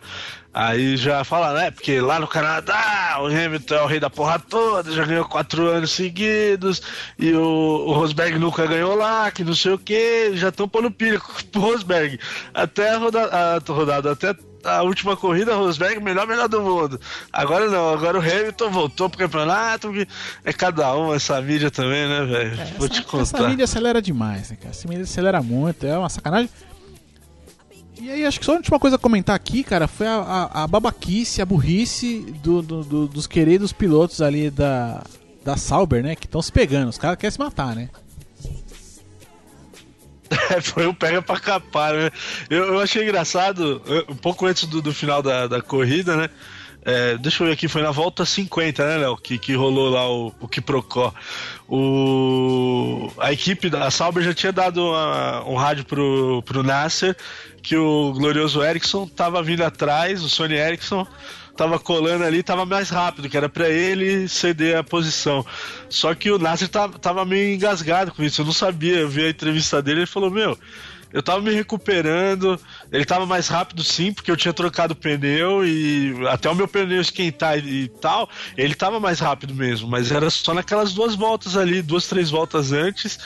Aí 0.53 0.95
já 0.95 1.25
fala, 1.25 1.51
né? 1.51 1.71
Porque 1.71 1.99
lá 1.99 2.17
no 2.17 2.25
Canadá 2.25 3.17
o 3.19 3.25
Hamilton 3.25 3.75
é 3.75 3.81
o 3.81 3.85
rei 3.85 3.99
da 3.99 4.09
porra 4.09 4.39
toda, 4.39 4.93
já 4.93 5.03
ganhou 5.03 5.25
quatro 5.25 5.67
anos 5.67 5.91
seguidos, 5.91 6.81
e 7.19 7.33
o, 7.33 7.41
o 7.41 7.91
Rosberg 7.91 8.39
nunca 8.39 8.65
ganhou 8.65 8.95
lá, 8.95 9.29
que 9.29 9.43
não 9.43 9.53
sei 9.53 9.73
o 9.73 9.77
que, 9.77 10.31
já 10.37 10.47
estão 10.47 10.69
pondo 10.69 10.89
pilha 10.89 11.19
pro 11.51 11.59
Rosberg. 11.59 12.17
Até 12.53 12.91
a 12.91 12.97
rodada, 12.97 13.35
a 13.35 13.73
rodada 13.73 14.11
até 14.13 14.33
a 14.65 14.81
última 14.83 15.15
corrida, 15.15 15.55
Rosberg, 15.55 16.01
melhor, 16.03 16.27
melhor 16.27 16.49
do 16.49 16.61
mundo. 16.61 16.99
Agora 17.31 17.69
não, 17.69 17.93
agora 17.93 18.17
o 18.17 18.21
Hamilton 18.21 18.69
voltou 18.71 19.09
pro 19.09 19.19
campeonato. 19.19 19.91
É 20.43 20.51
cada 20.51 20.95
um, 20.95 21.13
essa 21.13 21.39
mídia 21.41 21.69
também, 21.69 22.07
né, 22.07 22.25
velho? 22.25 22.61
É, 22.61 22.65
Vou 22.77 22.87
essa, 22.87 22.89
te 22.89 23.03
contar. 23.03 23.21
Essa 23.21 23.47
mídia 23.47 23.63
acelera 23.65 24.01
demais, 24.01 24.49
né, 24.49 24.57
cara? 24.57 24.71
Essa 24.71 24.87
mídia 24.87 25.03
acelera 25.03 25.41
muito, 25.41 25.85
é 25.85 25.97
uma 25.97 26.09
sacanagem. 26.09 26.49
E 28.01 28.11
aí, 28.11 28.25
acho 28.25 28.39
que 28.39 28.45
só 28.45 28.53
a 28.53 28.55
última 28.55 28.77
coisa 28.77 28.97
a 28.97 28.99
comentar 28.99 29.35
aqui, 29.35 29.63
cara, 29.63 29.87
foi 29.87 30.05
a, 30.05 30.15
a, 30.15 30.63
a 30.63 30.67
babaquice, 30.67 31.41
a 31.41 31.45
burrice 31.45 32.19
do, 32.43 32.61
do, 32.61 32.83
do, 32.83 33.07
dos 33.07 33.25
queridos 33.25 33.71
pilotos 33.71 34.21
ali 34.21 34.49
da, 34.49 35.01
da 35.43 35.55
Sauber, 35.55 36.03
né? 36.03 36.15
Que 36.15 36.25
estão 36.25 36.41
se 36.41 36.51
pegando. 36.51 36.89
Os 36.89 36.97
caras 36.97 37.17
querem 37.17 37.31
se 37.31 37.39
matar, 37.39 37.73
né? 37.75 37.89
É, 40.49 40.61
foi 40.61 40.85
um 40.87 40.93
pega 40.93 41.21
pra 41.21 41.39
capar, 41.39 41.93
né? 41.93 42.11
Eu, 42.49 42.65
eu 42.65 42.79
achei 42.79 43.03
engraçado, 43.03 43.81
um 44.07 44.15
pouco 44.15 44.45
antes 44.45 44.65
do, 44.65 44.81
do 44.81 44.93
final 44.93 45.21
da, 45.21 45.47
da 45.47 45.61
corrida, 45.61 46.15
né? 46.15 46.29
É, 46.87 47.17
deixa 47.17 47.41
eu 47.41 47.47
ver 47.47 47.53
aqui, 47.53 47.67
foi 47.67 47.81
na 47.81 47.89
volta 47.89 48.23
50, 48.23 48.85
né, 48.85 48.97
Léo? 48.97 49.17
Que, 49.17 49.39
que 49.39 49.55
rolou 49.55 49.89
lá 49.89 50.07
o, 50.07 50.31
o 50.39 50.47
que 50.47 50.61
procó. 50.61 51.11
O, 51.67 53.11
a 53.17 53.33
equipe 53.33 53.71
da 53.71 53.89
Sauber 53.89 54.23
já 54.23 54.35
tinha 54.35 54.51
dado 54.51 54.85
uma, 54.85 55.43
um 55.45 55.55
rádio 55.55 55.83
pro, 55.83 56.43
pro 56.43 56.61
Nasser 56.61 57.17
que 57.63 57.75
o 57.75 58.13
glorioso 58.13 58.63
Ericsson 58.63 59.07
tava 59.07 59.41
vindo 59.41 59.63
atrás, 59.63 60.21
o 60.21 60.29
Sony 60.29 60.53
Ericsson 60.53 61.07
tava 61.55 61.79
colando 61.79 62.23
ali, 62.23 62.43
tava 62.43 62.65
mais 62.65 62.89
rápido, 62.89 63.29
que 63.29 63.37
era 63.37 63.49
para 63.49 63.69
ele 63.69 64.27
ceder 64.27 64.77
a 64.77 64.83
posição. 64.83 65.45
Só 65.89 66.13
que 66.13 66.29
o 66.31 66.37
Nasser 66.37 66.67
tava, 66.67 66.99
tava 66.99 67.25
meio 67.25 67.55
engasgado 67.55 68.11
com 68.11 68.23
isso, 68.23 68.41
eu 68.41 68.45
não 68.45 68.53
sabia, 68.53 68.97
eu 68.97 69.09
vi 69.09 69.25
a 69.25 69.29
entrevista 69.29 69.81
dele, 69.81 70.01
ele 70.01 70.05
falou, 70.05 70.29
meu, 70.29 70.57
eu 71.15 71.23
tava 71.23 71.39
me 71.39 71.51
recuperando. 71.51 72.59
Ele 72.91 73.05
tava 73.05 73.25
mais 73.25 73.47
rápido 73.47 73.81
sim, 73.83 74.11
porque 74.11 74.29
eu 74.29 74.35
tinha 74.35 74.53
trocado 74.53 74.91
o 74.91 74.95
pneu 74.97 75.65
e 75.65 76.13
até 76.27 76.49
o 76.49 76.55
meu 76.55 76.67
pneu 76.67 76.99
esquentar 76.99 77.57
e 77.57 77.87
tal, 77.87 78.29
ele 78.57 78.75
tava 78.75 78.99
mais 78.99 79.19
rápido 79.21 79.55
mesmo, 79.55 79.87
mas 79.87 80.11
era 80.11 80.29
só 80.29 80.53
naquelas 80.53 80.91
duas 80.93 81.15
voltas 81.15 81.55
ali, 81.55 81.81
duas, 81.81 82.05
três 82.07 82.29
voltas 82.29 82.73
antes, 82.73 83.17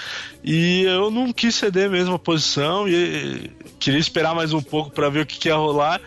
e 0.43 0.83
eu 0.83 1.09
não 1.09 1.33
quis 1.33 1.55
ceder 1.55 1.89
mesmo 1.89 2.13
a 2.13 2.19
posição 2.19 2.87
e 2.87 3.49
queria 3.79 3.99
esperar 3.99 4.35
mais 4.35 4.53
um 4.53 4.61
pouco 4.61 4.91
para 4.91 5.09
ver 5.09 5.21
o 5.21 5.25
que, 5.25 5.39
que 5.39 5.47
ia 5.47 5.55
rolar. 5.55 5.99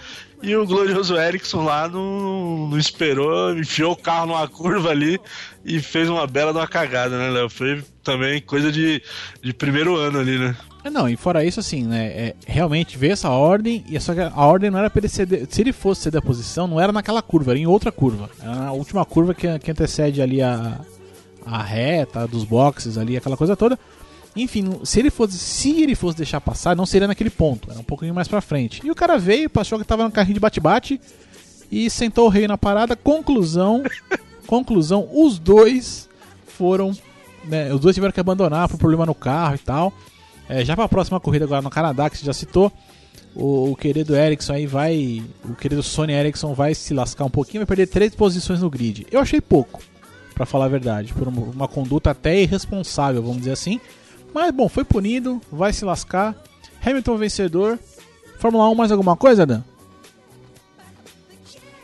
E 0.42 0.56
o 0.56 0.66
glorioso 0.66 1.16
Ericsson 1.16 1.62
lá 1.62 1.88
não, 1.88 2.66
não 2.68 2.78
esperou, 2.78 3.56
enfiou 3.56 3.92
o 3.92 3.96
carro 3.96 4.26
numa 4.26 4.48
curva 4.48 4.90
ali 4.90 5.20
e 5.64 5.80
fez 5.80 6.08
uma 6.08 6.26
bela 6.26 6.52
de 6.52 6.58
uma 6.58 6.66
cagada, 6.66 7.16
né, 7.16 7.30
Léo? 7.30 7.48
Foi 7.48 7.82
também 8.02 8.40
coisa 8.40 8.72
de, 8.72 9.00
de 9.40 9.52
primeiro 9.54 9.94
ano 9.96 10.18
ali, 10.18 10.38
né? 10.38 10.56
É, 10.84 10.90
não, 10.90 11.08
e 11.08 11.16
fora 11.16 11.44
isso, 11.44 11.60
assim, 11.60 11.84
né? 11.84 12.06
É, 12.06 12.34
realmente 12.44 12.98
veio 12.98 13.12
essa 13.12 13.30
ordem, 13.30 13.84
e 13.88 13.98
só 14.00 14.12
que 14.12 14.20
a 14.20 14.44
ordem 14.44 14.68
não 14.68 14.80
era 14.80 14.90
pra 14.90 14.98
ele 14.98 15.08
ceder. 15.08 15.46
Se 15.48 15.60
ele 15.60 15.72
fosse 15.72 16.02
ceder 16.02 16.18
a 16.18 16.26
posição, 16.26 16.66
não 16.66 16.80
era 16.80 16.92
naquela 16.92 17.22
curva, 17.22 17.52
era 17.52 17.58
em 17.60 17.66
outra 17.66 17.92
curva. 17.92 18.28
Era 18.40 18.54
na 18.56 18.72
última 18.72 19.04
curva 19.04 19.32
que, 19.32 19.46
que 19.60 19.70
antecede 19.70 20.20
ali 20.20 20.42
a, 20.42 20.80
a 21.46 21.62
reta 21.62 22.26
dos 22.26 22.42
boxes 22.42 22.98
ali, 22.98 23.16
aquela 23.16 23.36
coisa 23.36 23.54
toda. 23.54 23.78
Enfim, 24.34 24.80
se 24.84 24.98
ele 24.98 25.10
fosse, 25.10 25.38
se 25.38 25.82
ele 25.82 25.94
fosse 25.94 26.16
deixar 26.16 26.40
passar, 26.40 26.74
não 26.74 26.86
seria 26.86 27.06
naquele 27.06 27.30
ponto, 27.30 27.70
era 27.70 27.78
um 27.78 27.84
pouquinho 27.84 28.14
mais 28.14 28.28
pra 28.28 28.40
frente. 28.40 28.80
E 28.84 28.90
o 28.90 28.94
cara 28.94 29.18
veio, 29.18 29.50
passou 29.50 29.78
que 29.78 29.84
tava 29.84 30.04
no 30.04 30.10
carrinho 30.10 30.34
de 30.34 30.40
bate-bate 30.40 31.00
e 31.70 31.90
sentou 31.90 32.26
o 32.26 32.28
rei 32.30 32.48
na 32.48 32.56
parada. 32.56 32.96
Conclusão, 32.96 33.82
conclusão, 34.46 35.08
os 35.12 35.38
dois 35.38 36.08
foram, 36.46 36.96
né, 37.44 37.72
os 37.72 37.80
dois 37.80 37.94
tiveram 37.94 38.12
que 38.12 38.20
abandonar 38.20 38.68
por 38.68 38.78
problema 38.78 39.04
no 39.04 39.14
carro 39.14 39.54
e 39.54 39.58
tal. 39.58 39.92
É, 40.48 40.64
já 40.64 40.74
para 40.74 40.84
a 40.84 40.88
próxima 40.88 41.20
corrida 41.20 41.44
agora 41.44 41.62
no 41.62 41.70
Canadá, 41.70 42.08
que 42.10 42.18
você 42.18 42.26
já 42.26 42.32
citou, 42.32 42.72
o, 43.34 43.70
o, 43.70 43.76
querido 43.76 44.14
Ericsson 44.14 44.52
aí 44.52 44.66
vai. 44.66 45.22
O 45.44 45.54
querido 45.54 45.82
Sony 45.82 46.12
Ericsson 46.12 46.54
vai 46.54 46.74
se 46.74 46.92
lascar 46.92 47.24
um 47.24 47.30
pouquinho, 47.30 47.60
vai 47.60 47.66
perder 47.66 47.86
três 47.86 48.14
posições 48.14 48.60
no 48.60 48.68
grid. 48.68 49.06
Eu 49.10 49.20
achei 49.20 49.40
pouco, 49.40 49.80
para 50.34 50.44
falar 50.44 50.66
a 50.66 50.68
verdade, 50.68 51.12
por 51.14 51.28
uma, 51.28 51.40
uma, 51.42 51.68
conduta 51.68 52.10
até 52.10 52.40
irresponsável, 52.40 53.22
vamos 53.22 53.38
dizer 53.38 53.52
assim. 53.52 53.80
Mas 54.34 54.50
bom, 54.52 54.68
foi 54.68 54.84
punido, 54.84 55.40
vai 55.50 55.72
se 55.72 55.84
lascar. 55.84 56.34
Hamilton 56.84 57.16
vencedor. 57.16 57.78
Fórmula 58.38 58.68
1 58.70 58.74
mais 58.74 58.90
alguma 58.90 59.16
coisa, 59.16 59.46
Dan? 59.46 59.62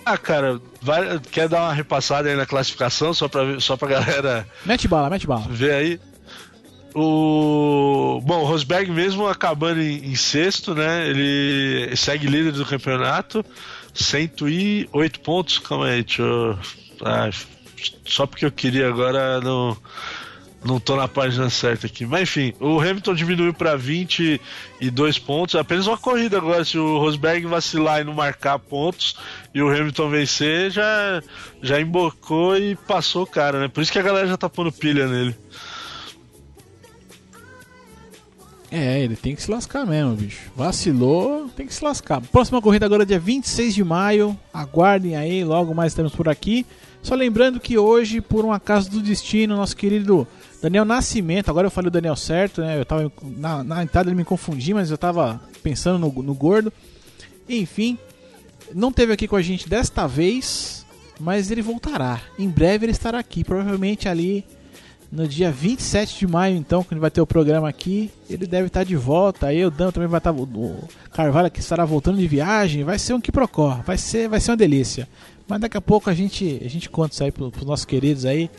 Ah, 0.05 0.17
cara, 0.17 0.61
vai, 0.81 1.21
quer 1.31 1.49
dar 1.49 1.65
uma 1.65 1.73
repassada 1.73 2.31
aí 2.31 2.35
na 2.35 2.47
classificação 2.47 3.13
só 3.13 3.29
pra, 3.29 3.61
só 3.61 3.77
pra 3.77 3.89
galera. 3.89 4.49
Mete 4.65 4.89
bala, 4.89 5.11
mete 5.11 5.27
bala. 5.27 5.47
Ver 5.51 5.73
aí. 5.73 6.01
O 6.95 8.21
bom, 8.25 8.41
o 8.41 8.45
Rosberg 8.45 8.91
mesmo 8.91 9.29
acabando 9.29 9.83
em, 9.83 10.07
em, 10.07 10.17
sexto, 10.17 10.75
né? 10.75 11.07
Ele 11.07 11.95
segue 11.95 12.27
líder 12.27 12.53
do 12.53 12.65
campeonato, 12.65 13.45
108 13.93 15.21
pontos. 15.21 15.59
Calma 15.59 15.89
aí, 15.89 16.03
deixa 16.03 16.23
eu... 16.23 16.59
ah, 17.05 17.29
só 18.07 18.27
porque 18.27 18.47
eu 18.47 18.51
queria 18.51 18.89
agora 18.89 19.41
não 19.43 19.77
não 20.65 20.81
tô 20.81 20.97
na 20.97 21.07
página 21.07 21.49
certa 21.51 21.87
aqui. 21.87 22.05
Mas 22.05 22.23
enfim, 22.23 22.53
o 22.61 22.81
Hamilton 22.81 23.15
diminuiu 23.15 23.55
para 23.55 23.77
22 23.77 25.19
pontos. 25.19 25.55
Apenas 25.55 25.87
uma 25.87 25.97
corrida 25.97 26.37
agora. 26.39 26.65
Se 26.65 26.77
o 26.79 26.99
Rosberg 26.99 27.47
vacilar 27.47 28.01
e 28.01 28.05
não 28.05 28.15
marcar 28.15 28.59
pontos 28.59 29.17
e 29.55 29.63
o 29.63 29.69
Hamilton 29.69 30.11
vencer, 30.11 30.71
já, 30.71 31.23
já 31.63 31.81
embocou 31.81 32.57
e 32.57 32.75
passou 32.75 33.23
o 33.23 33.27
cara, 33.27 33.61
né? 33.61 33.69
Por 33.69 33.83
isso 33.83 33.93
que 33.93 33.99
a 33.99 34.03
galera 34.03 34.27
já 34.27 34.37
tá 34.37 34.49
pondo 34.49 34.73
pilha 34.73 35.07
nele. 35.07 35.37
É, 38.71 39.01
ele 39.01 39.17
tem 39.17 39.35
que 39.35 39.43
se 39.43 39.51
lascar 39.51 39.87
mesmo, 39.87 40.15
bicho. 40.15 40.51
Vacilou, 40.55 41.49
tem 41.57 41.67
que 41.67 41.73
se 41.73 41.83
lascar. 41.83 42.21
Próxima 42.21 42.61
corrida 42.61 42.85
agora 42.85 43.03
é 43.05 43.07
dia 43.07 43.19
26 43.19 43.75
de 43.75 43.83
maio. 43.83 44.39
Aguardem 44.53 45.17
aí, 45.17 45.43
logo 45.43 45.75
mais 45.75 45.93
estamos 45.93 46.15
por 46.15 46.29
aqui. 46.29 46.67
Só 47.03 47.15
lembrando 47.15 47.61
que 47.61 47.79
hoje, 47.79 48.21
por 48.21 48.45
um 48.45 48.53
acaso 48.53 48.91
do 48.91 49.01
destino, 49.01 49.57
nosso 49.57 49.75
querido 49.75 50.27
Daniel 50.61 50.85
Nascimento, 50.85 51.51
agora 51.51 51.67
eu 51.67 51.71
falei 51.71 51.89
o 51.89 51.93
Daniel 51.93 52.17
certo, 52.17 52.61
né? 52.61 52.79
Eu 52.79 52.85
tava 52.85 53.13
na, 53.23 53.63
na 53.63 53.83
entrada 53.83 54.09
ele 54.09 54.17
me 54.17 54.25
confundi, 54.25 54.75
mas 54.75 54.91
eu 54.91 54.99
tava 54.99 55.41
pensando 55.63 55.99
no, 55.99 56.23
no 56.23 56.35
gordo. 56.35 56.73
Enfim, 57.49 57.97
não 58.75 58.93
teve 58.93 59.13
aqui 59.13 59.29
com 59.29 59.37
a 59.37 59.43
gente 59.43 59.69
desta 59.69 60.07
vez, 60.07 60.85
mas 61.21 61.51
ele 61.51 61.63
voltará. 61.63 62.21
Em 62.39 62.49
breve 62.49 62.87
ele 62.87 62.93
estará 62.93 63.19
aqui, 63.19 63.45
provavelmente 63.45 64.09
ali 64.09 64.45
no 65.11 65.27
dia 65.27 65.51
27 65.51 66.19
de 66.19 66.27
maio, 66.27 66.57
então, 66.57 66.85
quando 66.85 67.01
vai 67.01 67.11
ter 67.11 67.21
o 67.21 67.27
programa 67.27 67.69
aqui, 67.69 68.11
ele 68.29 68.47
deve 68.47 68.67
estar 68.67 68.85
de 68.85 68.95
volta. 68.95 69.47
Aí 69.47 69.65
o 69.65 69.71
Dan 69.71 69.91
também 69.91 70.09
vai 70.09 70.19
estar. 70.19 70.33
O 70.33 70.89
Carvalho 71.13 71.51
que 71.51 71.61
estará 71.61 71.85
voltando 71.85 72.19
de 72.19 72.29
viagem. 72.29 72.85
Vai 72.85 72.99
ser 72.99 73.15
um 73.15 73.21
quiprocó. 73.21 73.81
Vai 73.87 73.97
ser, 73.97 74.29
vai 74.29 74.39
ser 74.39 74.51
uma 74.51 74.57
delícia. 74.57 75.09
Mas 75.47 75.61
daqui 75.61 75.77
a 75.79 75.81
pouco 75.81 76.11
a 76.11 76.15
gente, 76.15 76.61
a 76.63 76.69
gente 76.69 76.91
conta 76.91 77.15
isso 77.15 77.25
aí 77.25 77.33
para 77.33 77.45
os 77.45 77.65
nossos 77.65 77.87
queridos 77.87 78.27
aí. 78.27 78.51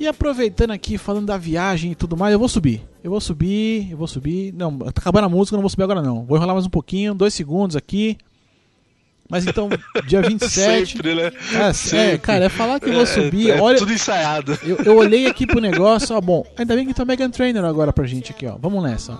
E 0.00 0.06
aproveitando 0.06 0.70
aqui, 0.70 0.96
falando 0.96 1.26
da 1.26 1.36
viagem 1.36 1.92
e 1.92 1.94
tudo 1.94 2.16
mais, 2.16 2.32
eu 2.32 2.38
vou 2.38 2.48
subir. 2.48 2.82
Eu 3.04 3.10
vou 3.10 3.20
subir, 3.20 3.90
eu 3.90 3.98
vou 3.98 4.06
subir. 4.06 4.50
Não, 4.54 4.78
tá 4.78 4.94
acabando 4.96 5.26
a 5.26 5.28
música, 5.28 5.54
não 5.54 5.60
vou 5.60 5.68
subir 5.68 5.82
agora 5.82 6.00
não. 6.00 6.24
Vou 6.24 6.38
enrolar 6.38 6.54
mais 6.54 6.64
um 6.64 6.70
pouquinho, 6.70 7.14
dois 7.14 7.34
segundos 7.34 7.76
aqui. 7.76 8.16
Mas 9.30 9.46
então, 9.46 9.68
dia 10.06 10.20
27. 10.20 10.90
Sempre, 10.98 11.14
né? 11.14 11.32
É, 11.54 11.72
Sempre. 11.72 12.06
é, 12.06 12.18
cara, 12.18 12.44
é 12.46 12.48
falar 12.48 12.80
que 12.80 12.88
eu 12.88 12.94
vou 12.94 13.06
subir. 13.06 13.50
É, 13.50 13.58
é 13.58 13.60
olha, 13.60 13.78
tudo 13.78 13.92
ensaiado. 13.92 14.58
eu, 14.62 14.76
eu 14.84 14.96
olhei 14.96 15.26
aqui 15.26 15.46
pro 15.46 15.60
negócio, 15.60 16.16
ó, 16.16 16.20
bom, 16.20 16.44
ainda 16.58 16.74
bem 16.74 16.86
que 16.86 16.92
tem 16.92 17.04
o 17.04 17.06
Megan 17.06 17.30
Trainer 17.30 17.64
agora 17.64 17.92
pra 17.92 18.06
gente 18.06 18.32
aqui, 18.32 18.46
ó. 18.46 18.56
Vamos 18.60 18.82
nessa. 18.82 19.16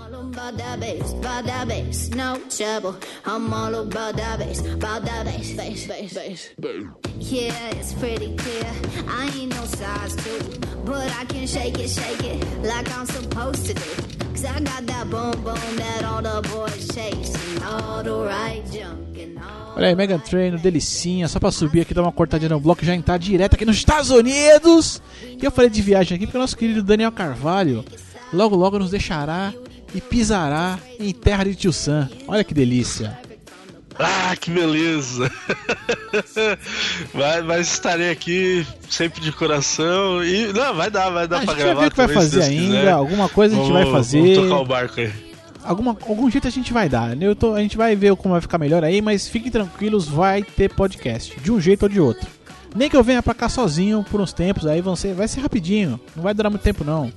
Yeah, 7.20 7.54
it's 7.76 7.92
pretty 7.92 8.34
clear. 8.36 8.72
I 9.06 9.30
ain't 9.36 9.54
no 9.54 9.66
size 9.66 10.16
two, 10.16 10.58
but 10.84 11.06
I 11.20 11.24
can 11.26 11.46
shake 11.46 11.78
it, 11.78 11.88
shake 11.88 12.24
it 12.24 12.42
like 12.62 12.90
I'm 12.96 13.06
supposed 13.06 13.66
to 13.66 13.74
do. 13.74 14.20
Cause 14.32 14.44
I 14.46 14.60
got 14.60 14.86
that 14.86 15.10
boom 15.10 15.32
boom 15.44 15.76
that 15.76 16.04
all 16.04 16.22
the 16.22 16.40
boys 16.48 16.88
chase, 16.94 17.34
and 17.54 17.64
all 17.64 18.02
the 18.02 18.16
right 18.24 18.64
junk 18.72 19.18
and 19.18 19.38
all. 19.38 19.74
Olha 19.76 19.88
aí, 19.88 19.94
Megan 20.00 20.18
Trainer, 20.18 20.58
delicinha, 20.58 21.28
só 21.28 21.38
pra 21.38 21.50
subir 21.50 21.82
aqui, 21.82 21.92
dar 21.92 22.00
uma 22.00 22.10
cortadinha 22.10 22.48
no 22.48 22.58
bloco 22.58 22.82
e 22.82 22.86
já 22.86 22.94
entrar 22.94 23.18
direto 23.18 23.52
aqui 23.54 23.66
nos 23.66 23.76
Estados 23.76 24.08
Unidos. 24.08 25.02
E 25.40 25.44
eu 25.44 25.50
falei 25.50 25.68
de 25.70 25.82
viagem 25.82 26.16
aqui 26.16 26.24
porque 26.26 26.38
o 26.38 26.40
nosso 26.40 26.56
querido 26.56 26.82
Daniel 26.82 27.12
Carvalho 27.12 27.84
logo 28.32 28.56
logo 28.56 28.78
nos 28.78 28.90
deixará 28.90 29.52
e 29.94 30.00
pisará 30.00 30.78
em 30.98 31.12
terra 31.12 31.44
de 31.44 31.54
Tio 31.54 31.70
Sam. 31.72 32.08
Olha 32.26 32.42
que 32.42 32.54
delícia. 32.54 33.18
Ah, 33.98 34.34
que 34.40 34.50
beleza! 34.50 35.30
mas, 37.12 37.44
mas 37.44 37.72
estarei 37.72 38.10
aqui 38.10 38.66
sempre 38.88 39.20
de 39.20 39.30
coração 39.32 40.24
e 40.24 40.50
não, 40.54 40.74
vai 40.74 40.90
dar, 40.90 41.10
vai 41.10 41.28
dar 41.28 41.42
a 41.42 41.44
pra 41.44 41.52
gente 41.54 41.62
vai 41.62 41.66
gravar 41.74 41.80
ver 41.82 41.86
o 41.86 41.90
que 41.90 41.96
vai 41.98 42.08
fazer 42.08 42.42
ainda, 42.42 42.76
quiser. 42.78 42.90
alguma 42.92 43.28
coisa 43.28 43.54
a 43.54 43.58
gente 43.58 43.68
Vamos- 43.70 43.82
vai 43.84 43.92
fazer. 43.92 44.20
Vamos 44.36 44.48
tocar 44.48 44.60
o 44.62 44.64
barco 44.64 45.00
aí. 45.00 45.12
Alguma, 45.64 45.96
algum 46.08 46.30
jeito 46.30 46.46
a 46.48 46.50
gente 46.50 46.72
vai 46.72 46.88
dar. 46.88 47.14
né? 47.14 47.26
Eu 47.26 47.36
tô, 47.36 47.54
a 47.54 47.60
gente 47.60 47.76
vai 47.76 47.94
ver 47.94 48.14
como 48.16 48.32
vai 48.32 48.40
ficar 48.40 48.58
melhor 48.58 48.82
aí, 48.84 49.00
mas 49.02 49.28
fiquem 49.28 49.50
tranquilos, 49.50 50.08
vai 50.08 50.42
ter 50.42 50.72
podcast. 50.74 51.38
De 51.40 51.52
um 51.52 51.60
jeito 51.60 51.84
ou 51.84 51.88
de 51.88 52.00
outro. 52.00 52.26
Nem 52.74 52.88
que 52.88 52.96
eu 52.96 53.02
venha 53.02 53.22
pra 53.22 53.34
cá 53.34 53.48
sozinho 53.48 54.04
por 54.10 54.20
uns 54.20 54.32
tempos, 54.32 54.66
aí 54.66 54.80
vão 54.80 54.94
ser, 54.96 55.14
vai 55.14 55.26
ser 55.28 55.40
rapidinho. 55.40 56.00
Não 56.14 56.22
vai 56.22 56.32
durar 56.32 56.50
muito 56.50 56.62
tempo, 56.62 56.84
não. 56.84 57.12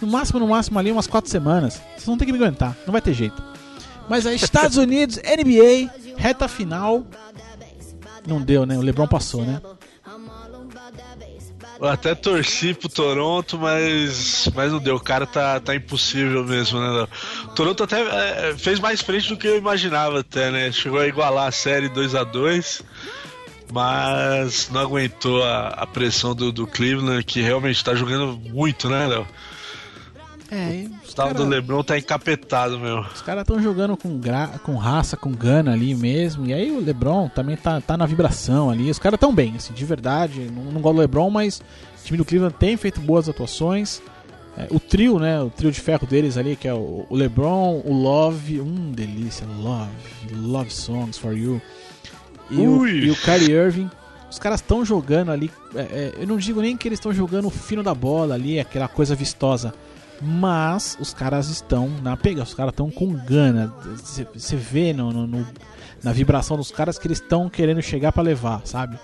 No 0.00 0.08
máximo, 0.08 0.40
no 0.40 0.48
máximo 0.48 0.78
ali, 0.78 0.90
umas 0.92 1.06
quatro 1.06 1.30
semanas. 1.30 1.80
Vocês 1.94 2.06
vão 2.06 2.16
ter 2.16 2.24
que 2.26 2.32
me 2.32 2.38
aguentar, 2.38 2.76
não 2.86 2.92
vai 2.92 3.00
ter 3.00 3.12
jeito. 3.12 3.42
Mas 4.08 4.26
aí, 4.26 4.36
Estados 4.36 4.76
Unidos, 4.76 5.16
NBA, 5.18 5.90
reta 6.16 6.48
final. 6.48 7.04
Não 8.26 8.40
deu, 8.40 8.64
né? 8.66 8.76
O 8.78 8.80
Lebron 8.80 9.06
passou, 9.08 9.44
né? 9.44 9.60
Eu 11.82 11.88
até 11.88 12.14
torci 12.14 12.74
pro 12.74 12.88
Toronto, 12.88 13.58
mas, 13.58 14.48
mas 14.54 14.70
não 14.70 14.78
deu. 14.78 14.94
O 14.94 15.00
cara 15.00 15.26
tá, 15.26 15.58
tá 15.58 15.74
impossível 15.74 16.44
mesmo, 16.44 16.78
né? 16.78 17.08
O 17.46 17.48
Toronto 17.48 17.82
até 17.82 18.00
é, 18.50 18.54
fez 18.56 18.78
mais 18.78 19.00
frente 19.00 19.28
do 19.28 19.36
que 19.36 19.48
eu 19.48 19.58
imaginava, 19.58 20.20
até, 20.20 20.48
né? 20.52 20.70
Chegou 20.70 21.00
a 21.00 21.08
igualar 21.08 21.48
a 21.48 21.50
série 21.50 21.88
2 21.88 22.14
a 22.14 22.22
2 22.22 22.82
mas 23.72 24.68
não 24.70 24.82
aguentou 24.82 25.42
a, 25.42 25.68
a 25.68 25.86
pressão 25.86 26.34
do, 26.36 26.52
do 26.52 26.68
Cleveland, 26.68 27.24
que 27.24 27.40
realmente 27.40 27.82
tá 27.82 27.94
jogando 27.94 28.38
muito, 28.50 28.88
né, 28.88 29.06
Léo? 29.08 29.26
É, 30.54 30.84
O 30.86 31.06
os 31.06 31.14
tal 31.14 31.28
do 31.28 31.34
cara- 31.36 31.48
Lebron 31.48 31.82
tá 31.82 31.96
encapetado, 31.98 32.78
meu. 32.78 33.00
Os 33.00 33.22
caras 33.22 33.40
estão 33.42 33.60
jogando 33.62 33.96
com, 33.96 34.18
gra... 34.18 34.48
com 34.62 34.76
raça, 34.76 35.16
com 35.16 35.32
gana 35.32 35.72
ali 35.72 35.94
mesmo. 35.94 36.44
E 36.46 36.52
aí 36.52 36.70
o 36.70 36.78
LeBron 36.78 37.28
também 37.30 37.56
tá, 37.56 37.80
tá 37.80 37.96
na 37.96 38.04
vibração 38.04 38.68
ali. 38.68 38.90
Os 38.90 38.98
caras 38.98 39.16
estão 39.16 39.34
bem, 39.34 39.54
assim, 39.56 39.72
de 39.72 39.84
verdade. 39.86 40.50
Não, 40.54 40.64
não 40.64 40.80
gosto 40.82 40.96
do 40.96 41.00
LeBron, 41.00 41.30
mas 41.30 41.62
o 42.00 42.04
time 42.04 42.18
do 42.18 42.24
Cleveland 42.26 42.54
tem 42.58 42.76
feito 42.76 43.00
boas 43.00 43.30
atuações. 43.30 44.02
É, 44.58 44.66
o 44.70 44.78
trio, 44.78 45.18
né? 45.18 45.40
O 45.40 45.48
trio 45.48 45.72
de 45.72 45.80
ferro 45.80 46.06
deles 46.06 46.36
ali, 46.36 46.54
que 46.54 46.68
é 46.68 46.74
o, 46.74 47.06
o 47.08 47.16
LeBron, 47.16 47.80
o 47.86 47.94
Love. 47.94 48.60
Hum, 48.60 48.92
delícia. 48.94 49.46
Love. 49.58 49.90
Love 50.34 50.70
Songs 50.70 51.16
for 51.16 51.32
You. 51.34 51.62
E, 52.50 52.58
o, 52.58 52.86
e 52.86 53.10
o 53.10 53.16
Kyrie 53.16 53.52
Irving. 53.52 53.90
Os 54.30 54.38
caras 54.38 54.60
estão 54.60 54.84
jogando 54.84 55.30
ali. 55.30 55.50
é, 55.74 55.80
é, 55.80 56.12
eu 56.18 56.26
não 56.26 56.36
digo 56.36 56.60
nem 56.60 56.76
que 56.76 56.86
eles 56.86 56.98
estão 56.98 57.12
jogando 57.12 57.46
o 57.46 57.50
fino 57.50 57.82
da 57.82 57.94
bola 57.94 58.34
ali, 58.34 58.60
aquela 58.60 58.88
coisa 58.88 59.14
vistosa. 59.14 59.72
Mas 60.22 60.96
os 61.00 61.12
caras 61.12 61.48
estão 61.48 61.88
na 62.02 62.16
pega, 62.16 62.42
os 62.42 62.54
caras 62.54 62.72
estão 62.72 62.90
com 62.90 63.12
gana. 63.12 63.72
Você 64.34 64.56
vê 64.56 64.92
no, 64.92 65.12
no- 65.12 65.26
no- 65.26 65.46
na 66.02 66.12
vibração 66.12 66.56
dos 66.56 66.70
caras 66.70 66.98
que 66.98 67.06
eles 67.06 67.20
estão 67.20 67.48
querendo 67.48 67.82
chegar 67.82 68.12
pra 68.12 68.22
levar, 68.22 68.62
sabe? 68.64 68.96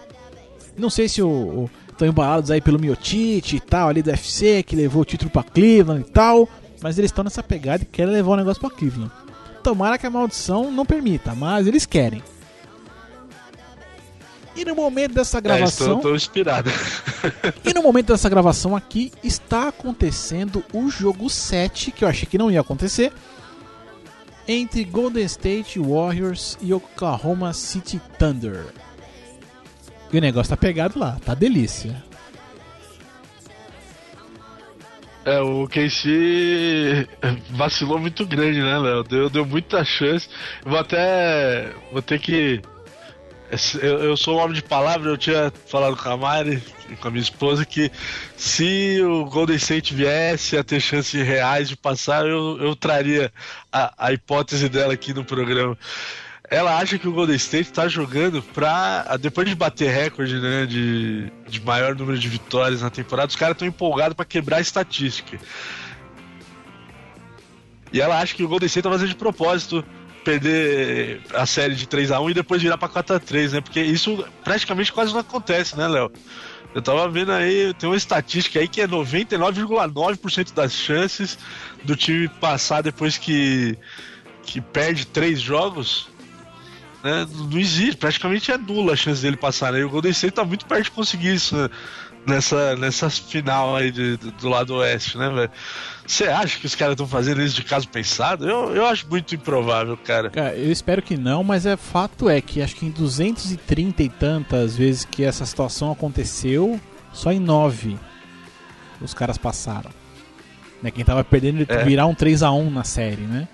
Não 0.76 0.88
sei 0.90 1.08
se 1.08 1.20
estão 1.20 2.06
embalados 2.06 2.50
aí 2.52 2.60
pelo 2.60 2.78
Miotite 2.78 3.56
e 3.56 3.60
tal, 3.60 3.88
ali 3.88 4.00
do 4.02 4.10
UFC, 4.10 4.62
que 4.62 4.76
levou 4.76 5.02
o 5.02 5.04
título 5.04 5.30
pra 5.30 5.42
Cleveland 5.42 6.02
e 6.08 6.10
tal. 6.12 6.48
Mas 6.80 6.96
eles 6.96 7.08
estão 7.10 7.24
nessa 7.24 7.42
pegada 7.42 7.82
e 7.82 7.86
querem 7.86 8.12
levar 8.12 8.30
o 8.32 8.36
negócio 8.36 8.60
pra 8.60 8.70
Cleveland. 8.70 9.10
Tomara 9.64 9.98
que 9.98 10.06
a 10.06 10.10
maldição 10.10 10.70
não 10.70 10.86
permita, 10.86 11.34
mas 11.34 11.66
eles 11.66 11.84
querem. 11.84 12.22
E 14.58 14.64
no 14.64 14.74
momento 14.74 15.14
dessa 15.14 15.38
É, 15.38 15.40
gravação. 15.40 15.96
estou, 15.96 16.10
tô 16.10 16.16
inspirado. 16.16 16.68
E 17.64 17.72
no 17.72 17.82
momento 17.82 18.08
dessa 18.08 18.28
gravação 18.28 18.74
aqui, 18.74 19.12
está 19.22 19.68
acontecendo 19.68 20.64
o 20.72 20.90
jogo 20.90 21.30
7, 21.30 21.92
que 21.92 22.04
eu 22.04 22.08
achei 22.08 22.26
que 22.26 22.36
não 22.38 22.50
ia 22.50 22.60
acontecer, 22.60 23.12
entre 24.48 24.82
Golden 24.84 25.24
State 25.24 25.78
Warriors 25.78 26.56
e 26.60 26.72
Oklahoma 26.72 27.52
City 27.52 28.00
Thunder. 28.18 28.66
E 30.12 30.18
o 30.18 30.20
negócio 30.20 30.50
tá 30.50 30.56
pegado 30.56 30.98
lá, 30.98 31.18
tá 31.24 31.34
delícia. 31.34 32.02
É, 35.24 35.40
o 35.40 35.68
KC 35.68 37.06
vacilou 37.50 37.98
muito 37.98 38.24
grande, 38.26 38.60
né, 38.62 38.78
Léo? 38.78 39.04
Deu, 39.04 39.28
deu 39.28 39.44
muita 39.44 39.84
chance. 39.84 40.26
Vou 40.64 40.78
até. 40.78 41.70
Vou 41.92 42.00
ter 42.00 42.18
que. 42.18 42.62
Eu, 43.80 44.02
eu 44.02 44.16
sou 44.16 44.36
um 44.36 44.42
homem 44.42 44.54
de 44.54 44.62
palavra, 44.62 45.10
eu 45.10 45.16
tinha 45.16 45.50
falado 45.66 45.96
com 45.96 46.08
a 46.10 46.16
Mari, 46.16 46.62
com 47.00 47.08
a 47.08 47.10
minha 47.10 47.22
esposa, 47.22 47.64
que 47.64 47.90
se 48.36 49.00
o 49.02 49.24
Golden 49.24 49.56
State 49.56 49.94
viesse 49.94 50.56
a 50.56 50.62
ter 50.62 50.80
chances 50.80 51.26
reais 51.26 51.68
de 51.68 51.76
passar, 51.76 52.26
eu, 52.26 52.58
eu 52.60 52.76
traria 52.76 53.32
a, 53.72 54.06
a 54.06 54.12
hipótese 54.12 54.68
dela 54.68 54.92
aqui 54.92 55.14
no 55.14 55.24
programa. 55.24 55.78
Ela 56.50 56.78
acha 56.78 56.98
que 56.98 57.08
o 57.08 57.12
Golden 57.12 57.36
State 57.36 57.72
tá 57.72 57.88
jogando 57.88 58.42
pra. 58.42 59.16
Depois 59.18 59.48
de 59.48 59.54
bater 59.54 59.90
recorde, 59.90 60.38
né? 60.40 60.66
De, 60.66 61.30
de 61.46 61.60
maior 61.60 61.94
número 61.94 62.18
de 62.18 62.28
vitórias 62.28 62.82
na 62.82 62.90
temporada, 62.90 63.28
os 63.28 63.36
caras 63.36 63.54
estão 63.54 63.68
empolgados 63.68 64.14
pra 64.14 64.24
quebrar 64.24 64.58
a 64.58 64.60
estatística. 64.60 65.38
E 67.92 68.00
ela 68.00 68.18
acha 68.18 68.34
que 68.34 68.42
o 68.42 68.48
Golden 68.48 68.66
State 68.66 68.84
tá 68.84 68.90
fazendo 68.90 69.08
de 69.08 69.14
propósito 69.14 69.84
perder 70.28 71.22
a 71.32 71.46
série 71.46 71.74
de 71.74 71.88
3 71.88 72.10
a 72.10 72.20
1 72.20 72.30
e 72.30 72.34
depois 72.34 72.60
virar 72.60 72.76
pra 72.76 72.86
4 72.86 73.16
a 73.16 73.18
3 73.18 73.54
né? 73.54 73.60
Porque 73.62 73.80
isso 73.80 74.22
praticamente 74.44 74.92
quase 74.92 75.10
não 75.10 75.20
acontece, 75.20 75.74
né, 75.74 75.88
Léo? 75.88 76.12
Eu 76.74 76.82
tava 76.82 77.08
vendo 77.08 77.32
aí, 77.32 77.72
tem 77.78 77.88
uma 77.88 77.96
estatística 77.96 78.60
aí 78.60 78.68
que 78.68 78.82
é 78.82 78.86
99,9% 78.86 80.52
das 80.52 80.74
chances 80.74 81.38
do 81.82 81.96
time 81.96 82.28
passar 82.28 82.82
depois 82.82 83.16
que, 83.16 83.78
que 84.42 84.60
perde 84.60 85.06
três 85.06 85.40
jogos. 85.40 86.10
Né? 87.02 87.26
Não 87.50 87.58
existe, 87.58 87.96
praticamente 87.96 88.52
é 88.52 88.58
nula 88.58 88.92
a 88.92 88.96
chance 88.96 89.22
dele 89.22 89.36
passar. 89.36 89.72
Né? 89.72 89.80
E 89.80 89.84
o 89.84 89.88
Golden 89.88 90.10
State 90.10 90.34
tá 90.34 90.44
muito 90.44 90.66
perto 90.66 90.84
de 90.84 90.90
conseguir 90.90 91.34
isso 91.34 91.56
né? 91.56 91.70
nessa, 92.26 92.76
nessa 92.76 93.08
final 93.08 93.74
aí 93.74 93.90
de, 93.90 94.18
do, 94.18 94.30
do 94.32 94.48
lado 94.50 94.74
oeste, 94.74 95.16
né, 95.16 95.30
velho? 95.30 95.50
Você 96.08 96.24
acha 96.24 96.58
que 96.58 96.64
os 96.64 96.74
caras 96.74 96.94
estão 96.94 97.06
fazendo 97.06 97.42
isso 97.42 97.54
de 97.54 97.62
caso 97.62 97.86
pensado? 97.86 98.48
Eu, 98.48 98.74
eu 98.74 98.86
acho 98.86 99.06
muito 99.08 99.34
improvável, 99.34 99.94
cara. 99.96 100.30
Cara, 100.30 100.54
eu 100.56 100.72
espero 100.72 101.02
que 101.02 101.18
não, 101.18 101.44
mas 101.44 101.66
é 101.66 101.76
fato 101.76 102.30
é 102.30 102.40
que 102.40 102.62
acho 102.62 102.74
que 102.76 102.86
em 102.86 102.90
230 102.90 104.02
e 104.02 104.08
tantas 104.08 104.74
vezes 104.74 105.04
que 105.04 105.22
essa 105.22 105.44
situação 105.44 105.92
aconteceu, 105.92 106.80
só 107.12 107.30
em 107.30 107.38
9 107.38 107.98
os 109.02 109.12
caras 109.12 109.36
passaram. 109.36 109.90
Né, 110.82 110.90
quem 110.90 111.04
tava 111.04 111.22
perdendo 111.22 111.58
ele 111.60 111.66
É. 111.68 111.84
virar 111.84 112.06
um 112.06 112.14
3 112.14 112.42
a 112.42 112.50
1 112.52 112.70
na 112.70 112.84
série, 112.84 113.22
né? 113.22 113.46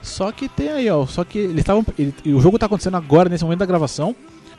Só 0.00 0.32
que 0.32 0.48
tem 0.48 0.70
aí, 0.70 0.88
ó, 0.88 1.04
só 1.06 1.24
que 1.24 1.38
eles 1.38 1.58
estavam 1.58 1.84
ele- 1.98 2.14
o 2.32 2.40
jogo 2.40 2.58
tá 2.58 2.64
acontecendo 2.66 2.96
agora 2.96 3.28
nesse 3.28 3.44
momento 3.44 3.58
da 3.58 3.66
gravação. 3.66 4.16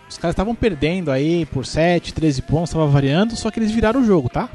Os 0.07 0.17
caras 0.19 0.33
estavam 0.33 0.53
perdendo 0.53 1.09
aí 1.09 1.45
por 1.47 1.65
7, 1.65 2.13
13 2.13 2.41
pontos, 2.43 2.71
tava 2.71 2.85
variando, 2.85 3.35
só 3.35 3.49
que 3.49 3.57
eles 3.59 3.71
viraram 3.71 4.01
o 4.01 4.05
jogo, 4.05 4.29
tá? 4.29 4.49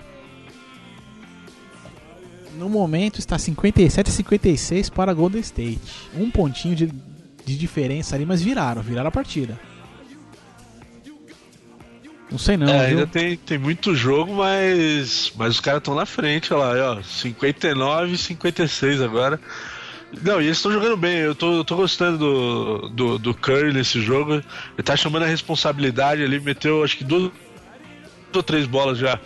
No 2.56 2.68
momento 2.68 3.18
está 3.18 3.38
57 3.38 4.10
a 4.10 4.12
56 4.12 4.90
para 4.90 5.12
Golden 5.12 5.40
State. 5.40 5.80
Um 6.14 6.30
pontinho 6.30 6.74
de, 6.74 6.90
de 7.44 7.58
diferença 7.58 8.16
ali, 8.16 8.24
mas 8.24 8.42
viraram, 8.42 8.82
viraram 8.82 9.08
a 9.08 9.12
partida. 9.12 9.58
Não 12.30 12.38
sei 12.38 12.56
não, 12.56 12.66
É, 12.66 12.86
ainda 12.86 13.06
tem, 13.06 13.36
tem 13.36 13.56
muito 13.56 13.94
jogo, 13.94 14.34
mas, 14.34 15.32
mas 15.36 15.54
os 15.54 15.60
caras 15.60 15.78
estão 15.78 15.94
na 15.94 16.04
frente, 16.04 16.52
olha 16.52 16.82
lá, 16.82 16.98
ó, 16.98 17.02
59 17.02 18.12
e 18.12 18.18
56 18.18 19.00
agora. 19.00 19.40
Não, 20.22 20.40
e 20.40 20.46
eles 20.46 20.56
estão 20.56 20.72
jogando 20.72 20.96
bem, 20.96 21.18
eu 21.18 21.34
tô, 21.34 21.58
eu 21.58 21.64
tô 21.64 21.76
gostando 21.76 22.18
do, 22.18 22.88
do, 22.88 23.18
do 23.18 23.34
Curry 23.34 23.72
nesse 23.72 24.00
jogo. 24.00 24.34
Ele 24.34 24.82
tá 24.82 24.96
chamando 24.96 25.24
a 25.24 25.26
responsabilidade 25.26 26.22
ali, 26.22 26.40
meteu 26.40 26.82
acho 26.82 26.96
que 26.96 27.04
duas 27.04 27.30
ou 28.34 28.42
três 28.42 28.66
bolas 28.66 28.98
já 28.98 29.18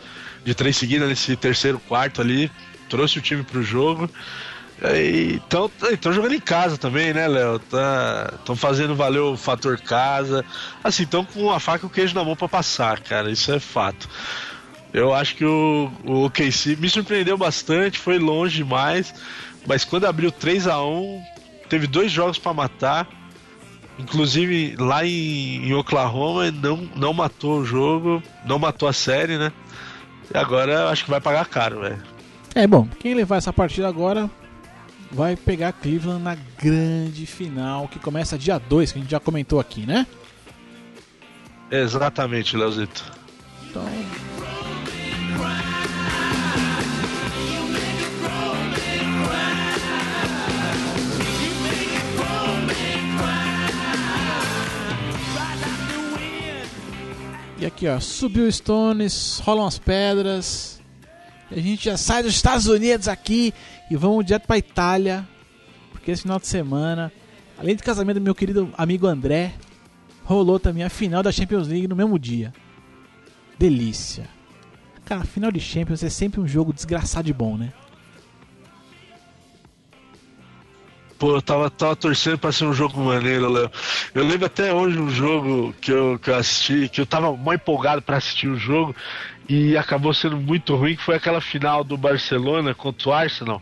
de 0.45 0.55
três 0.55 0.77
seguidas 0.77 1.09
nesse 1.09 1.37
terceiro 1.37 1.79
quarto 1.81 2.21
ali, 2.21 2.51
trouxe 2.91 3.19
o 3.19 3.23
time 3.23 3.43
pro 3.43 3.63
jogo. 3.63 4.11
Então, 5.35 5.71
estão 5.91 6.13
jogando 6.13 6.35
em 6.35 6.41
casa 6.41 6.77
também, 6.77 7.13
né, 7.13 7.29
Léo? 7.29 7.57
Estão 7.57 8.57
fazendo 8.57 8.95
valer 8.95 9.21
o 9.21 9.37
fator 9.37 9.79
casa. 9.79 10.45
Assim, 10.83 11.05
estão 11.05 11.25
com 11.25 11.51
a 11.51 11.61
faca 11.61 11.85
e 11.85 11.87
o 11.87 11.91
queijo 11.91 12.15
na 12.15 12.25
mão 12.25 12.35
pra 12.35 12.49
passar, 12.49 13.01
cara. 13.01 13.31
Isso 13.31 13.53
é 13.53 13.61
fato. 13.61 14.09
Eu 14.93 15.15
acho 15.15 15.37
que 15.37 15.45
o, 15.45 15.93
o 16.05 16.31
me 16.79 16.89
surpreendeu 16.89 17.39
bastante, 17.39 17.99
foi 17.99 18.19
longe 18.19 18.57
demais. 18.57 19.15
Mas 19.67 19.85
quando 19.85 20.07
abriu 20.07 20.33
3 20.33 20.67
a 20.67 20.83
1 20.83 21.23
teve 21.69 21.87
dois 21.87 22.11
jogos 22.11 22.39
pra 22.39 22.53
matar. 22.53 23.07
Inclusive 23.99 24.77
lá 24.79 25.05
em, 25.05 25.69
em 25.69 25.75
Oklahoma 25.75 26.51
não, 26.51 26.89
não 26.97 27.13
matou 27.13 27.61
o 27.61 27.65
jogo, 27.67 28.23
não 28.47 28.59
matou 28.59 28.89
a 28.89 28.95
série, 28.95 29.37
né? 29.37 29.53
E 30.35 30.39
agora 30.39 30.89
acho 30.89 31.05
que 31.05 31.11
vai 31.11 31.21
pagar 31.21 31.45
caro, 31.47 31.81
velho. 31.81 32.03
É 32.55 32.67
bom, 32.67 32.87
quem 32.99 33.15
levar 33.15 33.37
essa 33.37 33.53
partida 33.53 33.89
agora 33.89 34.29
vai 35.11 35.37
pegar 35.37 35.73
Cleveland 35.73 36.23
na 36.23 36.37
grande 36.59 37.27
final, 37.27 37.89
que 37.89 37.99
começa 37.99 38.39
dia 38.39 38.59
2, 38.59 38.93
que 38.93 38.99
a 38.99 39.03
gente 39.03 39.11
já 39.11 39.21
comentou 39.21 39.61
aqui, 39.61 39.87
né? 39.87 40.07
Exatamente, 41.71 42.57
Leozito. 42.57 43.05
Então. 43.69 43.85
E 57.59 57.67
aqui, 57.67 57.87
ó, 57.87 58.01
subiu 58.01 58.47
o 58.47 58.53
Stones, 58.53 59.39
rolam 59.45 59.67
as 59.67 59.79
pedras. 59.79 60.80
A 61.51 61.59
gente 61.59 61.85
já 61.85 61.97
sai 61.97 62.23
dos 62.23 62.35
Estados 62.35 62.67
Unidos 62.67 63.09
aqui 63.09 63.53
e 63.91 63.97
vamos 63.97 64.25
direto 64.25 64.47
pra 64.47 64.59
Itália. 64.59 65.27
Porque 65.91 66.11
esse 66.11 66.23
final 66.23 66.39
de 66.39 66.47
semana, 66.47 67.13
além 67.59 67.75
do 67.75 67.83
casamento 67.83 68.19
do 68.19 68.23
meu 68.23 68.35
querido 68.35 68.73
amigo 68.79 69.07
André, 69.07 69.55
rolou 70.25 70.61
também 70.61 70.85
a 70.85 70.89
final 70.89 71.23
da 71.23 71.33
Champions 71.33 71.67
League 71.67 71.89
no 71.89 71.97
mesmo 71.97 72.19
dia. 72.19 72.53
Delícia. 73.59 74.29
Cara, 75.05 75.25
final 75.25 75.51
de 75.51 75.61
Champions 75.61 76.05
é 76.05 76.09
sempre 76.09 76.41
um 76.41 76.47
jogo 76.47 76.73
desgraçado 76.73 77.27
de 77.27 77.33
bom, 77.33 77.57
né? 77.57 77.73
Pô, 81.21 81.37
eu 81.37 81.43
tava, 81.43 81.69
tava 81.69 81.95
torcendo 81.95 82.39
pra 82.39 82.51
ser 82.51 82.65
um 82.65 82.73
jogo 82.73 82.99
maneiro, 82.99 83.53
Léo. 83.53 83.71
Eu 84.15 84.27
lembro 84.27 84.47
até 84.47 84.73
hoje 84.73 84.99
um 84.99 85.11
jogo 85.11 85.75
que 85.79 85.93
eu, 85.93 86.19
que 86.19 86.31
eu 86.31 86.35
assisti, 86.35 86.89
que 86.89 86.99
eu 86.99 87.05
tava 87.05 87.31
mó 87.37 87.53
empolgado 87.53 88.01
pra 88.01 88.17
assistir 88.17 88.49
o 88.49 88.59
jogo 88.59 88.97
e 89.47 89.77
acabou 89.77 90.15
sendo 90.15 90.39
muito 90.39 90.75
ruim, 90.75 90.97
que 90.97 91.03
foi 91.03 91.17
aquela 91.17 91.43
final 91.43 91.85
do 91.85 91.95
Barcelona 91.95 92.75
contra 92.75 93.11
o 93.11 93.13
Arsenal 93.13 93.61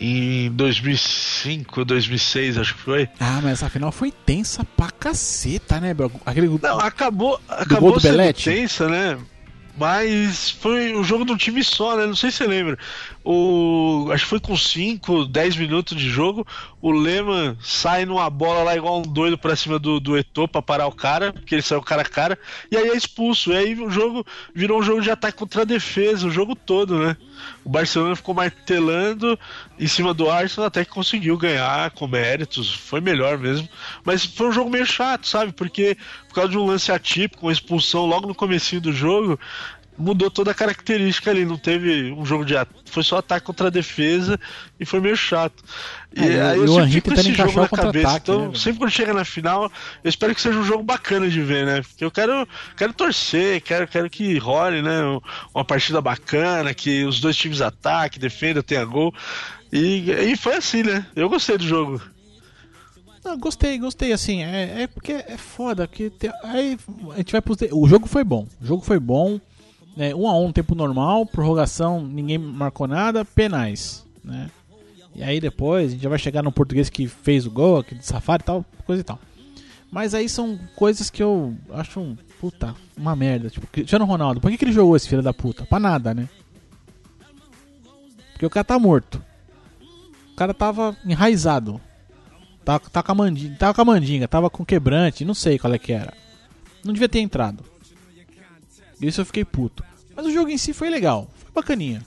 em 0.00 0.48
2005, 0.52 1.84
2006, 1.84 2.58
acho 2.58 2.74
que 2.74 2.82
foi. 2.82 3.08
Ah, 3.18 3.40
mas 3.42 3.54
essa 3.54 3.68
final 3.68 3.90
foi 3.90 4.12
tensa 4.12 4.62
pra 4.76 4.88
caceta, 4.88 5.80
né, 5.80 5.92
bro? 5.92 6.12
Aquele... 6.24 6.46
Não, 6.62 6.78
acabou, 6.78 7.40
acabou 7.48 7.94
do 7.94 8.00
sendo 8.00 8.12
Belletti? 8.12 8.44
tensa, 8.44 8.88
né? 8.88 9.18
Mas 9.78 10.50
foi 10.50 10.94
o 10.94 11.04
jogo 11.04 11.24
de 11.26 11.32
um 11.32 11.36
time 11.36 11.62
só, 11.62 11.96
né? 11.96 12.06
Não 12.06 12.16
sei 12.16 12.30
se 12.30 12.38
você 12.38 12.46
lembra. 12.46 12.78
O, 13.22 14.08
acho 14.10 14.24
que 14.24 14.30
foi 14.30 14.40
com 14.40 14.56
5, 14.56 15.26
10 15.26 15.56
minutos 15.56 15.98
de 15.98 16.08
jogo. 16.08 16.46
O 16.86 16.92
Lehmann 16.92 17.56
sai 17.60 18.06
numa 18.06 18.30
bola 18.30 18.62
lá 18.62 18.76
igual 18.76 19.00
um 19.00 19.02
doido 19.02 19.36
pra 19.36 19.56
cima 19.56 19.76
do, 19.76 19.98
do 19.98 20.16
Eto'o 20.16 20.46
pra 20.46 20.62
parar 20.62 20.86
o 20.86 20.92
cara, 20.92 21.32
porque 21.32 21.56
ele 21.56 21.62
saiu 21.62 21.82
cara 21.82 22.02
a 22.02 22.04
cara. 22.04 22.38
E 22.70 22.76
aí 22.76 22.90
é 22.90 22.96
expulso. 22.96 23.50
E 23.50 23.56
aí 23.56 23.74
o 23.74 23.90
jogo 23.90 24.24
virou 24.54 24.78
um 24.78 24.82
jogo 24.84 25.02
de 25.02 25.10
ataque 25.10 25.36
contra 25.36 25.62
a 25.62 25.64
defesa, 25.64 26.28
o 26.28 26.30
jogo 26.30 26.54
todo, 26.54 26.96
né? 26.96 27.16
O 27.64 27.68
Barcelona 27.68 28.14
ficou 28.14 28.36
martelando 28.36 29.36
em 29.76 29.88
cima 29.88 30.14
do 30.14 30.30
Arsenal 30.30 30.68
até 30.68 30.84
que 30.84 30.92
conseguiu 30.92 31.36
ganhar 31.36 31.90
com 31.90 32.06
méritos. 32.06 32.72
Foi 32.72 33.00
melhor 33.00 33.36
mesmo. 33.36 33.68
Mas 34.04 34.24
foi 34.24 34.46
um 34.46 34.52
jogo 34.52 34.70
meio 34.70 34.86
chato, 34.86 35.26
sabe? 35.26 35.50
Porque 35.50 35.96
por 36.28 36.34
causa 36.34 36.50
de 36.50 36.58
um 36.58 36.66
lance 36.66 36.92
atípico, 36.92 37.46
uma 37.46 37.52
expulsão 37.52 38.06
logo 38.06 38.28
no 38.28 38.34
comecinho 38.34 38.80
do 38.80 38.92
jogo, 38.92 39.40
mudou 39.98 40.30
toda 40.30 40.50
a 40.50 40.54
característica 40.54 41.30
ali. 41.30 41.44
Não 41.44 41.56
teve 41.58 42.12
um 42.12 42.24
jogo 42.24 42.44
de 42.44 42.56
ataque, 42.56 42.90
foi 42.90 43.02
só 43.02 43.18
ataque 43.18 43.46
contra 43.46 43.68
a 43.68 43.70
defesa 43.70 44.38
e 44.78 44.84
foi 44.84 45.00
meio 45.00 45.16
chato. 45.16 45.62
E 46.14 46.20
É, 46.24 46.42
aí 46.42 46.58
eu 46.58 46.68
sempre 46.68 46.90
fico 46.92 47.08
com 47.14 47.20
esse 47.20 47.34
jogo 47.34 47.60
na 47.60 47.68
cabeça. 47.68 48.16
Então, 48.16 48.48
né, 48.48 48.54
sempre 48.54 48.78
quando 48.78 48.90
chega 48.90 49.12
na 49.12 49.24
final, 49.24 49.70
eu 50.02 50.08
espero 50.08 50.34
que 50.34 50.40
seja 50.40 50.58
um 50.58 50.64
jogo 50.64 50.82
bacana 50.82 51.28
de 51.28 51.40
ver, 51.42 51.66
né? 51.66 51.82
Porque 51.82 52.04
eu 52.04 52.10
quero, 52.10 52.48
quero 52.76 52.92
torcer, 52.92 53.60
quero, 53.62 53.86
quero 53.86 54.08
que 54.08 54.38
role, 54.38 54.82
né? 54.82 55.00
Uma 55.54 55.64
partida 55.64 56.00
bacana, 56.00 56.72
que 56.72 57.04
os 57.04 57.20
dois 57.20 57.36
times 57.36 57.60
ataquem, 57.60 58.20
defendam, 58.20 58.62
tenha 58.62 58.84
gol. 58.84 59.12
E, 59.72 60.10
e 60.10 60.36
foi 60.36 60.54
assim, 60.56 60.82
né? 60.82 61.06
Eu 61.14 61.28
gostei 61.28 61.58
do 61.58 61.66
jogo. 61.66 62.00
Não, 63.24 63.36
gostei, 63.36 63.76
gostei, 63.76 64.12
assim, 64.12 64.44
é, 64.44 64.82
é 64.82 64.86
porque 64.86 65.12
é 65.12 65.36
foda, 65.36 65.88
que 65.88 66.10
tem- 66.10 66.30
aí 66.44 66.78
a 67.12 67.16
gente 67.16 67.32
vai 67.32 67.40
pros... 67.40 67.58
O 67.72 67.88
jogo 67.88 68.06
foi 68.06 68.22
bom, 68.22 68.46
o 68.62 68.64
jogo 68.64 68.84
foi 68.84 69.00
bom, 69.00 69.40
né, 69.96 70.14
um 70.14 70.28
a 70.28 70.38
um, 70.38 70.52
tempo 70.52 70.74
normal, 70.74 71.24
prorrogação, 71.26 72.00
ninguém 72.00 72.38
marcou 72.38 72.86
nada, 72.86 73.24
penais, 73.24 74.06
né, 74.22 74.50
e 75.14 75.22
aí 75.22 75.40
depois 75.40 75.88
a 75.88 75.90
gente 75.92 76.02
já 76.02 76.10
vai 76.10 76.18
chegar 76.18 76.42
no 76.42 76.52
português 76.52 76.90
que 76.90 77.08
fez 77.08 77.46
o 77.46 77.50
gol, 77.50 77.78
aquele 77.78 78.02
safari 78.02 78.42
e 78.42 78.44
tal, 78.44 78.64
coisa 78.84 79.00
e 79.00 79.04
tal. 79.04 79.18
Mas 79.90 80.12
aí 80.12 80.28
são 80.28 80.58
coisas 80.76 81.08
que 81.08 81.22
eu 81.22 81.56
acho, 81.70 82.00
um, 82.00 82.16
puta, 82.38 82.74
uma 82.94 83.16
merda, 83.16 83.48
tipo, 83.48 83.66
Cristiano 83.66 84.04
Ronaldo, 84.04 84.42
por 84.42 84.50
que, 84.50 84.58
que 84.58 84.64
ele 84.66 84.72
jogou 84.72 84.94
esse 84.94 85.08
filho 85.08 85.22
da 85.22 85.32
puta? 85.32 85.64
Pra 85.64 85.80
nada, 85.80 86.12
né? 86.12 86.28
Porque 88.32 88.44
o 88.44 88.50
cara 88.50 88.64
tá 88.64 88.78
morto. 88.78 89.22
O 90.32 90.36
cara 90.36 90.52
tava 90.52 90.94
enraizado. 91.06 91.80
Tava, 92.62 92.80
tava, 92.90 93.06
com 93.06 93.12
a 93.12 93.14
mandinga, 93.14 93.56
tava 93.56 93.74
com 93.74 93.80
a 93.80 93.84
mandinga, 93.84 94.28
tava 94.28 94.50
com 94.50 94.66
quebrante, 94.66 95.24
não 95.24 95.32
sei 95.32 95.58
qual 95.58 95.72
é 95.72 95.78
que 95.78 95.92
era. 95.92 96.12
Não 96.84 96.92
devia 96.92 97.08
ter 97.08 97.20
entrado. 97.20 97.64
Isso 99.00 99.20
eu 99.20 99.26
fiquei 99.26 99.44
puto. 99.44 99.84
Mas 100.14 100.26
o 100.26 100.32
jogo 100.32 100.50
em 100.50 100.58
si 100.58 100.72
foi 100.72 100.88
legal, 100.88 101.28
foi 101.36 101.50
bacaninha. 101.52 102.02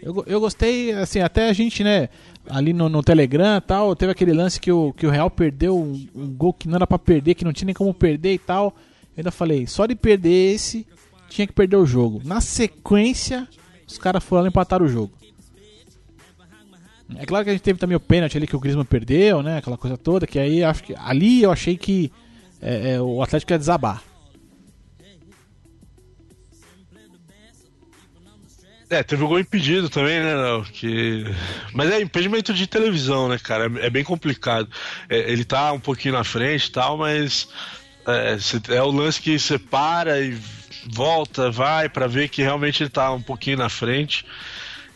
Eu, 0.00 0.24
eu 0.26 0.40
gostei, 0.40 0.92
assim, 0.92 1.20
até 1.20 1.48
a 1.48 1.52
gente, 1.52 1.84
né, 1.84 2.08
ali 2.48 2.72
no, 2.72 2.88
no 2.88 3.02
Telegram 3.02 3.60
tal, 3.60 3.94
teve 3.94 4.10
aquele 4.10 4.32
lance 4.32 4.58
que 4.58 4.72
o, 4.72 4.92
que 4.92 5.06
o 5.06 5.10
Real 5.10 5.30
perdeu 5.30 5.78
um, 5.78 6.08
um 6.14 6.26
gol 6.34 6.52
que 6.52 6.66
não 6.66 6.74
era 6.74 6.86
pra 6.86 6.98
perder, 6.98 7.34
que 7.34 7.44
não 7.44 7.52
tinha 7.52 7.66
nem 7.66 7.74
como 7.74 7.94
perder 7.94 8.34
e 8.34 8.38
tal. 8.38 8.74
Eu 9.16 9.20
ainda 9.20 9.30
falei, 9.30 9.66
só 9.66 9.86
de 9.86 9.94
perder 9.94 10.54
esse, 10.54 10.86
tinha 11.28 11.46
que 11.46 11.52
perder 11.52 11.76
o 11.76 11.86
jogo. 11.86 12.20
Na 12.24 12.40
sequência, 12.40 13.46
os 13.86 13.96
caras 13.96 14.24
foram 14.24 14.42
lá 14.42 14.48
e 14.48 14.50
empataram 14.50 14.86
o 14.86 14.88
jogo. 14.88 15.12
É 17.16 17.26
claro 17.26 17.44
que 17.44 17.50
a 17.50 17.52
gente 17.52 17.62
teve 17.62 17.78
também 17.78 17.96
o 17.96 18.00
pênalti 18.00 18.36
ali 18.36 18.46
que 18.46 18.56
o 18.56 18.60
Griezmann 18.60 18.86
perdeu, 18.86 19.42
né? 19.42 19.58
Aquela 19.58 19.76
coisa 19.76 19.96
toda, 19.96 20.26
que 20.26 20.38
aí 20.38 20.64
acho 20.64 20.82
que 20.82 20.94
ali 20.96 21.42
eu 21.42 21.52
achei 21.52 21.76
que 21.76 22.10
é, 22.60 22.94
é, 22.94 23.00
o 23.00 23.22
Atlético 23.22 23.52
ia 23.52 23.58
desabar. 23.58 24.02
É, 28.92 29.02
teve 29.02 29.24
o 29.24 29.26
gol 29.26 29.40
impedido 29.40 29.88
também, 29.88 30.20
né, 30.20 30.34
Léo? 30.34 30.64
Que... 30.64 31.24
Mas 31.72 31.90
é 31.90 32.02
impedimento 32.02 32.52
de 32.52 32.66
televisão, 32.66 33.26
né, 33.26 33.38
cara? 33.38 33.72
É 33.80 33.86
é 33.86 33.90
bem 33.90 34.04
complicado. 34.04 34.68
É, 35.08 35.32
ele 35.32 35.46
tá 35.46 35.72
um 35.72 35.80
pouquinho 35.80 36.12
na 36.12 36.24
frente 36.24 36.66
e 36.66 36.72
tal, 36.72 36.98
mas 36.98 37.48
é, 38.06 38.36
é 38.76 38.82
o 38.82 38.90
lance 38.90 39.18
que 39.18 39.38
você 39.38 39.58
para 39.58 40.20
e 40.20 40.38
volta, 40.86 41.50
vai 41.50 41.88
pra 41.88 42.06
ver 42.06 42.28
que 42.28 42.42
realmente 42.42 42.82
ele 42.82 42.90
tá 42.90 43.10
um 43.12 43.22
pouquinho 43.22 43.56
na 43.56 43.70
frente. 43.70 44.26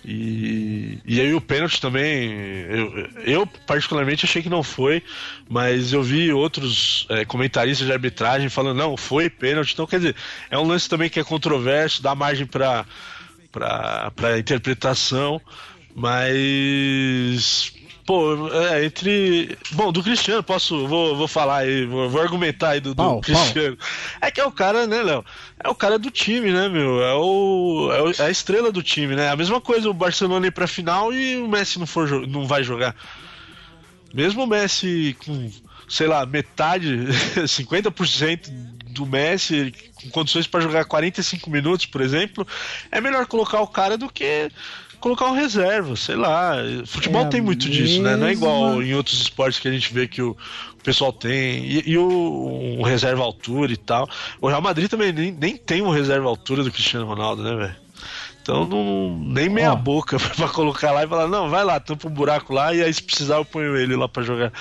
E, 0.05 0.99
e 1.07 1.19
aí 1.19 1.33
o 1.33 1.41
pênalti 1.41 1.81
também, 1.81 2.31
eu, 2.69 3.09
eu 3.25 3.47
particularmente 3.67 4.27
achei 4.27 4.43
que 4.43 4.51
não 4.51 4.63
foi, 4.63 5.03
mas 5.49 5.95
eu 5.95 6.03
vi 6.03 6.31
outros 6.35 7.07
é, 7.09 7.25
comentaristas 7.25 7.87
de 7.87 7.93
arbitragem 7.95 8.51
falando, 8.51 8.77
não, 8.77 8.95
foi 8.95 9.31
pênalti. 9.31 9.73
Então, 9.73 9.87
quer 9.87 10.01
dizer, 10.01 10.17
é 10.51 10.59
um 10.59 10.67
lance 10.67 10.87
também 10.87 11.09
que 11.09 11.19
é 11.19 11.25
controverso, 11.25 12.03
dá 12.03 12.15
margem 12.15 12.45
para 12.45 12.85
para 13.57 14.39
interpretação, 14.39 15.41
mas 15.95 17.73
pô, 18.05 18.49
é, 18.53 18.85
entre 18.85 19.59
bom 19.73 19.91
do 19.91 20.03
Cristiano 20.03 20.43
posso 20.43 20.87
vou, 20.87 21.17
vou 21.17 21.27
falar 21.27 21.59
aí, 21.59 21.87
vou, 21.87 22.09
vou 22.09 22.21
argumentar 22.21 22.71
aí 22.71 22.81
do, 22.81 22.95
do 22.95 23.03
Cristiano. 23.21 23.77
É 24.21 24.31
que 24.31 24.41
é 24.41 24.45
o 24.45 24.53
cara, 24.53 24.87
né, 24.87 25.03
Léo? 25.03 25.25
É 25.63 25.69
o 25.69 25.75
cara 25.75 25.99
do 25.99 26.11
time, 26.11 26.53
né, 26.53 26.69
meu? 26.69 27.03
É 27.03 27.15
o, 27.15 27.91
é 27.93 28.03
o- 28.03 28.11
é 28.23 28.27
a 28.27 28.31
estrela 28.31 28.71
do 28.71 28.83
time, 28.83 29.17
né? 29.17 29.31
A 29.31 29.37
mesma 29.37 29.61
coisa 29.61 29.89
o 29.91 29.95
Barcelona 29.95 30.47
ir 30.47 30.53
pra 30.53 30.67
final 30.67 31.13
e 31.13 31.37
o 31.37 31.49
Messi 31.49 31.79
não 31.79 31.87
for 31.87 32.09
não 32.29 32.47
vai 32.47 32.63
jogar. 32.63 32.95
Mesmo 34.15 34.45
o 34.45 34.47
Messi 34.47 35.17
com, 35.25 35.51
sei 35.89 36.07
lá, 36.07 36.25
metade, 36.25 36.97
50% 37.47 38.76
do 38.97 39.07
Messi 39.07 39.73
com 39.95 40.11
condições 40.11 40.47
para 40.47 40.61
jogar 40.61 40.85
45 40.85 41.49
minutos, 41.51 41.87
por 41.87 42.01
exemplo, 42.01 42.47
é 42.91 43.01
melhor 43.01 43.27
colocar 43.27 43.61
o 43.61 43.67
cara 43.67 43.97
do 43.97 44.09
que 44.09 44.51
colocar 45.01 45.27
um 45.27 45.35
reserva, 45.35 45.95
sei 45.95 46.17
lá. 46.17 46.55
Futebol 46.87 47.23
É 47.23 47.29
tem 47.29 47.41
muito 47.41 47.69
disso, 47.69 48.03
né? 48.03 48.17
Não 48.17 48.27
é 48.27 48.33
igual 48.33 48.71
mesma- 48.71 48.85
em 48.85 48.95
outros 48.95 49.21
esportes 49.21 49.59
que 49.61 49.69
a 49.69 49.73
gente 49.73 49.93
vê 49.93 50.09
que 50.09 50.21
o, 50.23 50.31
o 50.31 50.83
pessoal 50.83 51.13
tem. 51.13 51.65
E, 51.65 51.91
e 51.91 51.99
o 51.99 52.83
reserva 52.83 53.23
altura 53.23 53.73
e 53.73 53.77
tal. 53.77 54.09
O 54.41 54.49
Real 54.49 54.63
Madrid 54.63 54.89
também 54.89 55.13
nem, 55.13 55.31
nem 55.31 55.57
tem 55.57 55.83
um 55.83 55.91
reserva 55.91 56.27
altura 56.29 56.65
do 56.65 56.73
Cristiano 56.73 57.07
Ronaldo, 57.07 57.43
né, 57.43 57.55
velho? 57.55 57.77
Então 58.43 58.65
não, 58.65 59.19
nem 59.19 59.49
meia 59.49 59.75
boca 59.75 60.19
pra 60.37 60.49
colocar 60.49 60.93
lá 60.93 61.05
e 61.05 61.09
falar, 61.09 61.27
não, 61.27 61.51
vai 61.51 61.65
lá, 61.65 61.81
tampa 61.81 62.07
um 62.07 62.13
buraco 62.13 62.55
lá 62.55 62.73
e 62.73 62.81
aí 62.83 62.95
se 62.95 63.03
precisar 63.03 63.37
eu 63.37 63.45
ponho 63.45 63.77
ele 63.77 63.97
lá 63.97 64.09
pra 64.09 64.23
jogar. 64.23 64.53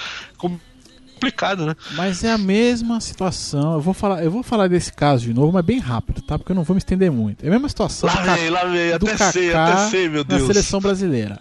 Complicado, 1.16 1.66
né? 1.66 1.76
Mas 1.96 2.24
é 2.24 2.32
a 2.32 2.38
mesma 2.38 3.00
situação. 3.02 3.74
Eu 3.74 3.82
vou 3.82 3.94
falar, 3.94 4.24
eu 4.24 4.30
vou 4.30 4.44
falar 4.44 4.68
desse 4.68 4.94
caso 4.94 5.24
de 5.24 5.34
novo, 5.34 5.52
mas 5.52 5.66
bem 5.66 5.80
rápido, 5.80 6.22
tá? 6.22 6.38
Porque 6.38 6.52
eu 6.52 6.56
não 6.56 6.64
vou 6.64 6.76
me 6.76 6.78
estender 6.80 7.12
muito. 7.12 7.44
É 7.44 7.48
a 7.48 7.52
mesma 7.52 7.68
situação 7.70 8.08
Lá 8.08 8.36
vem, 8.36 8.50
lá 8.50 8.66
vem, 8.66 8.94
até 8.94 9.18
sei, 9.32 9.48
Kaká 9.52 9.74
até 9.74 9.90
sei, 9.90 10.10
meu 10.10 10.24
na 10.24 10.38
Deus. 10.38 10.48
seleção 10.48 10.80
brasileira. 10.80 11.40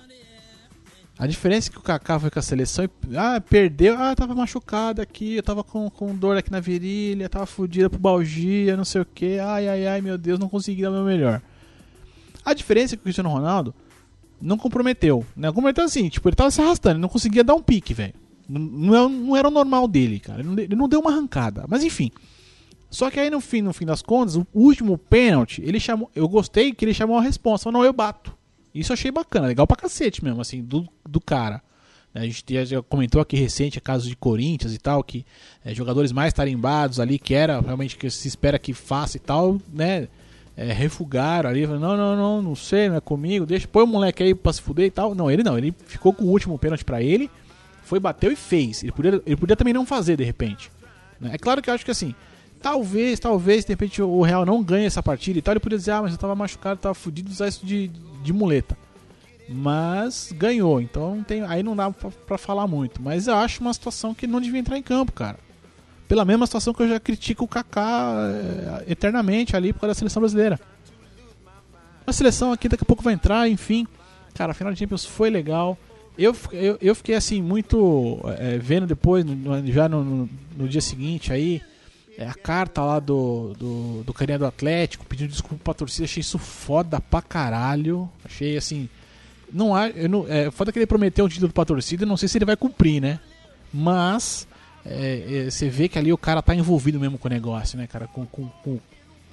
A 1.17 1.27
diferença 1.29 1.69
é 1.69 1.73
que 1.73 1.79
o 1.79 1.83
Kaká 1.83 2.19
foi 2.19 2.29
com 2.31 2.39
a 2.39 2.43
seleção 2.43 2.85
e 2.85 3.17
ah, 3.17 3.41
perdeu, 3.41 3.97
ah, 3.97 4.15
tava 4.17 4.35
machucado 4.35 5.01
aqui, 5.01 5.37
eu 5.37 5.43
tava 5.45 5.63
com, 5.63 5.89
com 5.89 6.15
dor 6.15 6.37
aqui 6.37 6.51
na 6.51 6.59
virilha, 6.59 7.29
tava 7.29 7.47
fudida 7.47 7.89
pro 7.89 8.01
Balgia, 8.01 8.77
não 8.77 8.85
sei 8.85 9.03
o 9.03 9.05
que, 9.05 9.39
ai, 9.39 9.69
ai, 9.69 9.87
ai, 9.87 10.01
meu 10.01 10.19
Deus, 10.19 10.41
não 10.41 10.49
consegui 10.49 10.83
dar 10.83 10.91
o 10.91 10.95
meu 10.95 11.05
melhor. 11.05 11.41
A 12.45 12.53
diferença 12.53 12.95
é 12.95 12.97
que 12.97 13.03
o 13.03 13.05
Cristiano 13.05 13.29
Ronaldo 13.31 13.73
não 14.43 14.59
comprometeu, 14.59 15.25
né? 15.37 15.49
Comprometeu 15.49 15.85
assim, 15.85 16.09
tipo, 16.09 16.29
ele 16.29 16.35
tava 16.37 16.51
se 16.51 16.61
arrastando, 16.61 16.97
ele 16.97 17.03
não 17.03 17.09
conseguia 17.09 17.45
dar 17.45 17.55
um 17.55 17.63
pique, 17.63 17.95
velho. 17.95 18.15
Não, 18.49 18.95
é- 18.95 19.09
não 19.09 19.37
era 19.37 19.49
o 19.49 19.51
normal 19.51 19.87
dele, 19.89 20.21
cara. 20.21 20.41
Ele 20.41 20.75
não, 20.77 20.89
deu 20.89 21.01
uma 21.01 21.11
arrancada. 21.11 21.65
Mas 21.69 21.83
enfim. 21.85 22.11
Só 22.91 23.11
que 23.11 23.19
aí 23.19 23.29
no 23.31 23.41
fim, 23.41 23.61
no 23.63 23.73
fim 23.73 23.85
das 23.87 24.03
contas, 24.03 24.37
o 24.37 24.47
último 24.55 24.97
pênalti, 24.97 25.63
ele 25.65 25.81
chamou. 25.81 26.11
Eu 26.15 26.29
gostei 26.29 26.73
que 26.73 26.85
ele 26.85 26.95
chamou 26.95 27.19
a 27.19 27.23
resposta. 27.23 27.71
Não, 27.73 27.85
eu 27.85 27.93
bato. 27.93 28.33
Isso 28.75 28.93
eu 28.93 28.95
achei 28.95 29.11
bacana, 29.11 29.47
legal 29.47 29.67
pra 29.67 29.77
cacete 29.77 30.23
mesmo, 30.23 30.41
assim, 30.41 30.63
do, 30.63 30.87
do 31.09 31.21
cara. 31.21 31.63
A 32.15 32.21
gente 32.25 32.45
já- 32.65 32.81
comentou 32.83 33.21
aqui 33.21 33.37
recente 33.37 33.81
casos 33.81 34.09
de 34.09 34.15
Corinthians 34.15 34.73
e 34.73 34.79
tal, 34.79 35.03
que 35.03 35.25
é, 35.65 35.75
jogadores 35.75 36.13
mais 36.13 36.33
tarimbados 36.33 37.01
ali, 37.01 37.19
que 37.19 37.35
era 37.35 37.61
realmente 37.61 37.97
que 37.97 38.09
se 38.09 38.29
espera 38.29 38.59
que 38.59 38.73
faça 38.73 39.17
e 39.17 39.21
tal, 39.21 39.59
né? 39.73 40.07
é, 40.57 40.73
refugaram 40.73 41.51
ali, 41.51 41.67
não, 41.67 41.79
não, 41.81 42.17
não, 42.17 42.41
não 42.43 42.55
sei, 42.55 42.89
não 42.89 42.95
é 42.95 43.01
comigo, 43.01 43.45
deixa, 43.45 43.67
põe 43.67 43.83
o 43.83 43.87
moleque 43.89 44.23
aí 44.23 44.33
pra 44.37 44.53
se 44.53 44.63
fuder 44.63 44.87
e 44.87 44.91
tal. 44.93 45.13
Não, 45.13 45.29
ele 45.29 45.43
não, 45.43 45.59
ele 45.59 45.75
ficou 45.87 46.13
com 46.13 46.25
o 46.25 46.29
último 46.31 46.57
pênalti 46.57 46.85
pra 46.85 47.03
ele, 47.03 47.29
foi, 47.85 48.01
bateu 48.01 48.33
e 48.33 48.37
fez. 48.37 48.83
Ele 48.83 48.93
podia, 48.93 49.23
ele 49.25 49.37
podia 49.37 49.57
também 49.57 49.75
não 49.75 49.87
fazer, 49.87 50.17
de 50.17 50.25
repente. 50.25 50.71
né? 51.21 51.31
É 51.35 51.39
claro 51.39 51.63
que 51.63 51.71
eu 51.71 51.75
acho 51.75 51.85
que 51.85 51.91
assim, 51.91 52.15
talvez, 52.61 53.21
talvez, 53.21 53.65
de 53.65 53.73
repente 53.73 54.01
o 54.03 54.23
Real 54.23 54.45
não 54.47 54.63
ganhe 54.63 54.87
essa 54.87 55.03
partida 55.03 55.39
e 55.39 55.43
tal, 55.43 55.53
ele 55.53 55.61
podia 55.61 55.79
dizer, 55.79 55.93
ah, 55.93 56.03
mas 56.03 56.13
eu 56.13 56.19
tava 56.19 56.35
machucado, 56.35 56.81
tava 56.81 56.95
fudido, 56.95 57.31
usar 57.31 57.49
isso 57.49 57.65
de, 57.65 57.89
de 58.23 58.33
muleta. 58.33 58.77
Mas 59.49 60.33
ganhou, 60.33 60.81
então 60.81 61.17
não 61.17 61.23
tem, 61.23 61.43
aí 61.43 61.63
não 61.63 61.77
dá 61.77 61.91
pra, 61.91 62.11
pra 62.11 62.39
falar 62.39 62.67
muito. 62.67 63.03
Mas 63.03 63.27
eu 63.27 63.35
acho 63.35 63.61
uma 63.61 63.75
situação 63.75 64.15
que 64.15 64.27
não 64.27 64.41
devia 64.41 64.59
entrar 64.59 64.79
em 64.79 64.83
campo, 64.83 65.13
cara. 65.13 65.39
Pela 66.09 66.25
mesma 66.25 66.47
situação 66.47 66.73
que 66.73 66.83
eu 66.83 66.89
já 66.89 66.99
critico 66.99 67.45
o 67.45 67.49
Kaká 67.49 68.15
eh, 68.87 68.93
eternamente 68.93 69.55
ali 69.57 69.73
por 69.73 69.81
causa 69.81 69.95
da 69.95 69.99
seleção 69.99 70.21
brasileira. 70.21 70.59
A 72.07 72.13
seleção 72.13 72.53
aqui 72.53 72.69
daqui 72.69 72.85
a 72.85 72.87
pouco 72.87 73.03
vai 73.03 73.15
entrar, 73.15 73.49
enfim. 73.49 73.87
Cara, 74.35 74.53
a 74.53 74.55
final 74.55 74.73
de 74.73 74.79
Champions 74.79 75.05
foi 75.05 75.31
legal. 75.31 75.79
Eu, 76.17 76.35
eu, 76.53 76.79
eu 76.81 76.95
fiquei 76.95 77.15
assim, 77.17 77.43
muito 77.43 78.21
eh, 78.39 78.59
vendo 78.59 78.87
depois, 78.87 79.25
no- 79.25 79.67
já 79.73 79.89
no, 79.89 80.29
no- 80.57 80.69
dia 80.69 80.81
seguinte 80.81 81.33
aí, 81.33 81.61
eh, 82.17 82.25
a 82.27 82.35
carta 82.35 82.81
lá 82.83 83.01
do, 83.01 83.53
do, 83.59 84.03
do 84.05 84.15
carinha 84.15 84.39
do 84.39 84.47
Atlético 84.47 85.05
pedindo 85.07 85.31
desculpa 85.31 85.63
pra 85.65 85.75
torcida. 85.75 86.05
Achei 86.05 86.21
isso 86.21 86.39
foda 86.39 87.01
pra 87.01 87.21
caralho. 87.21 88.09
Achei 88.25 88.57
assim. 88.57 88.89
Não 89.53 89.75
há. 89.75 89.89
Eu 89.89 90.09
não, 90.09 90.25
é 90.29 90.51
foda 90.53 90.71
que 90.73 90.79
ele 90.79 90.87
prometeu 90.87 91.25
um 91.25 91.29
título 91.29 91.53
pra 91.53 91.65
torcida, 91.65 92.07
não 92.07 92.17
sei 92.17 92.29
se 92.29 92.39
ele 92.39 92.45
vai 92.45 92.57
cumprir, 92.57 93.01
né? 93.01 93.19
Mas 93.73 94.47
é, 94.87 95.47
é, 95.47 95.51
você 95.51 95.69
vê 95.69 95.89
que 95.89 95.99
ali 95.99 96.13
o 96.13 96.19
cara 96.19 96.41
tá 96.43 96.55
envolvido 96.55 97.01
mesmo 97.01 97.19
com 97.19 97.27
o 97.27 97.31
negócio, 97.31 97.77
né, 97.77 97.87
cara? 97.89 98.07
Com, 98.07 98.25
com, 98.27 98.47
com, 98.63 98.79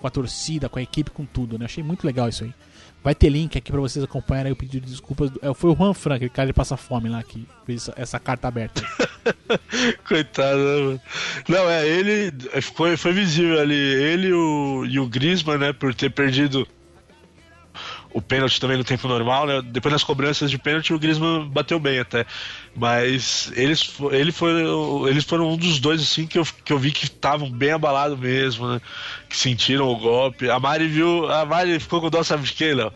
com 0.02 0.08
a 0.08 0.10
torcida, 0.10 0.68
com 0.68 0.80
a 0.80 0.82
equipe, 0.82 1.12
com 1.12 1.24
tudo, 1.26 1.58
né? 1.58 1.66
Achei 1.66 1.84
muito 1.84 2.06
legal 2.06 2.28
isso 2.28 2.44
aí. 2.44 2.54
Vai 3.04 3.16
ter 3.16 3.30
link 3.30 3.58
aqui 3.58 3.72
pra 3.72 3.82
vocês 3.82 4.04
acompanharem 4.04 4.52
o 4.52 4.56
pedido 4.56 4.86
de 4.86 4.92
desculpas. 4.92 5.30
do- 5.32 5.40
é, 5.42 5.54
foi 5.54 5.72
o 5.72 5.76
Juan 5.76 5.94
Fran, 5.94 6.16
aquele 6.16 6.30
cara 6.30 6.48
de 6.48 6.54
passa 6.54 6.78
fome 6.78 7.10
lá, 7.10 7.24
que 7.24 7.48
fez 7.66 7.84
essa, 7.88 7.94
essa 7.98 8.20
carta 8.20 8.48
aberta. 8.48 8.84
Coitado, 10.08 10.58
né, 10.58 10.82
mano? 10.84 11.02
Não, 11.48 11.70
é, 11.70 11.88
ele 11.88 12.32
foi, 12.62 12.98
foi 12.98 13.12
visível 13.14 13.60
ali, 13.60 13.74
ele 13.76 14.32
o, 14.34 14.86
e 14.86 15.00
o 15.00 15.08
Griezmann, 15.08 15.58
né, 15.58 15.74
por 15.74 15.94
ter 15.96 16.12
perdido 16.12 16.68
o 18.13 18.21
pênalti 18.21 18.60
também 18.60 18.78
no 18.78 18.84
tempo 18.84 19.08
normal, 19.08 19.45
né? 19.45 19.62
Depois 19.63 19.91
das 19.91 20.04
cobranças 20.04 20.50
de 20.50 20.58
pênalti, 20.58 20.93
o 20.93 21.00
Griezmann 21.00 21.47
bateu 21.47 21.80
bem 21.80 22.00
até. 22.00 22.26
Mas 22.76 23.52
eles, 23.56 23.93
ele 24.12 24.32
foi, 24.32 24.52
eles 25.10 25.24
foram 25.24 25.52
um 25.52 25.58
dos 25.58 25.80
dois 25.80 26.02
assim 26.02 26.28
que 26.28 26.38
eu, 26.38 26.45
que 26.63 26.74
eu 26.74 26.80
vi 26.80 26.91
que 26.91 27.06
estavam 27.06 27.50
bem 27.50 27.71
abalados 27.71 28.17
mesmo, 28.19 28.67
né? 28.67 28.82
Que 29.30 29.38
sentiram 29.38 29.88
o 29.88 29.97
golpe. 29.97 30.50
A 30.50 30.60
Mari 30.60 30.88
viu. 30.88 31.32
A 31.32 31.45
Mari 31.45 31.80
ficou 31.80 32.02
com 32.02 32.10
dó, 32.10 32.24
sabe 32.24 32.43
de 32.43 32.54
quem, 32.54 32.74
Léo? 32.74 32.91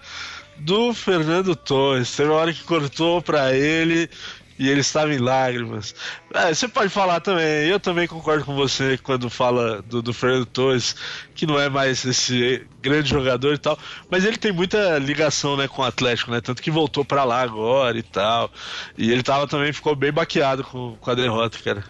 Do 0.57 0.93
Fernando 0.93 1.55
Torres. 1.55 2.15
Teve 2.15 2.29
uma 2.29 2.39
hora 2.39 2.53
que 2.53 2.63
cortou 2.63 3.21
pra 3.21 3.53
ele 3.53 4.09
e 4.57 4.69
ele 4.69 4.79
estava 4.79 5.13
em 5.13 5.17
lágrimas. 5.17 5.93
É, 6.33 6.53
você 6.53 6.67
pode 6.67 6.89
falar 6.89 7.19
também, 7.19 7.67
eu 7.67 7.79
também 7.79 8.07
concordo 8.07 8.45
com 8.45 8.55
você 8.55 8.97
quando 8.97 9.29
fala 9.29 9.81
do, 9.81 10.01
do, 10.01 10.13
Fernando 10.13 10.45
Torres, 10.45 10.95
que 11.33 11.45
não 11.45 11.59
é 11.59 11.69
mais 11.69 12.05
esse 12.05 12.65
grande 12.81 13.09
jogador 13.09 13.53
e 13.53 13.57
tal, 13.57 13.77
mas 14.09 14.23
ele 14.23 14.37
tem 14.37 14.51
muita 14.51 14.97
ligação 14.97 15.57
né, 15.57 15.67
com 15.67 15.81
o 15.81 15.85
Atlético, 15.85 16.31
né? 16.31 16.39
Tanto 16.39 16.61
que 16.61 16.71
voltou 16.71 17.03
para 17.03 17.23
lá 17.23 17.41
agora 17.41 17.97
e 17.97 18.03
tal. 18.03 18.49
E 18.97 19.11
ele 19.11 19.23
tava 19.23 19.47
também, 19.47 19.73
ficou 19.73 19.95
bem 19.95 20.11
baqueado 20.11 20.63
com, 20.63 20.95
com 20.99 21.11
a 21.11 21.15
derrota, 21.15 21.57
cara. 21.63 21.83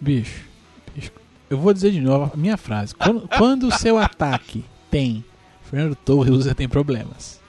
Bicho, 0.00 0.44
bicho, 0.94 1.10
eu 1.50 1.58
vou 1.58 1.72
dizer 1.72 1.90
de 1.90 2.00
novo 2.00 2.30
a 2.32 2.36
minha 2.36 2.56
frase. 2.56 2.94
Quando, 2.94 3.28
quando 3.28 3.68
o 3.68 3.72
seu 3.72 3.98
ataque 3.98 4.64
tem 4.90 5.24
Fernando 5.62 5.96
Torres, 5.96 6.34
você 6.34 6.54
tem 6.54 6.68
problemas. 6.68 7.40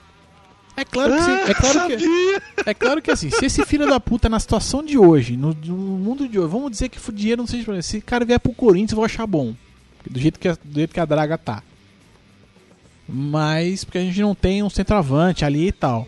É 0.78 0.84
claro 0.84 1.12
que, 1.12 1.22
sim, 1.22 1.32
é, 1.32 1.54
claro 1.54 1.88
que 1.88 2.42
é 2.70 2.74
claro 2.74 3.02
que 3.02 3.10
assim, 3.10 3.30
se 3.30 3.44
esse 3.44 3.64
filho 3.64 3.84
da 3.84 3.98
puta 3.98 4.28
na 4.28 4.38
situação 4.38 4.80
de 4.80 4.96
hoje, 4.96 5.36
no, 5.36 5.52
no 5.52 5.74
mundo 5.74 6.28
de 6.28 6.38
hoje, 6.38 6.48
vamos 6.48 6.70
dizer 6.70 6.88
que 6.88 6.98
o 6.98 7.12
dinheiro 7.12 7.42
não 7.42 7.48
seja 7.48 7.64
problema. 7.64 7.82
Se 7.82 7.98
o 7.98 8.02
cara 8.02 8.24
vier 8.24 8.38
pro 8.38 8.52
Corinthians, 8.52 8.92
eu 8.92 8.96
vou 8.96 9.04
achar 9.04 9.26
bom. 9.26 9.56
Do 10.08 10.20
jeito 10.20 10.38
que 10.38 10.46
a, 10.46 10.56
do 10.62 10.74
jeito 10.78 10.94
que 10.94 11.00
a 11.00 11.04
draga 11.04 11.36
tá. 11.36 11.64
Mas 13.08 13.82
porque 13.82 13.98
a 13.98 14.02
gente 14.02 14.20
não 14.20 14.36
tem 14.36 14.62
um 14.62 14.70
centroavante 14.70 15.44
ali 15.44 15.66
e 15.66 15.72
tal. 15.72 16.06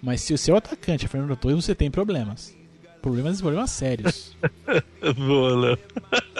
Mas 0.00 0.22
se 0.22 0.32
o 0.32 0.38
seu 0.38 0.56
atacante 0.56 1.04
é 1.04 1.08
Fernando 1.08 1.36
Torres, 1.36 1.62
você 1.62 1.74
tem 1.74 1.90
problemas. 1.90 2.54
Problemas 3.02 3.38
problemas 3.38 3.70
sérios. 3.70 4.34
Boa. 5.14 5.78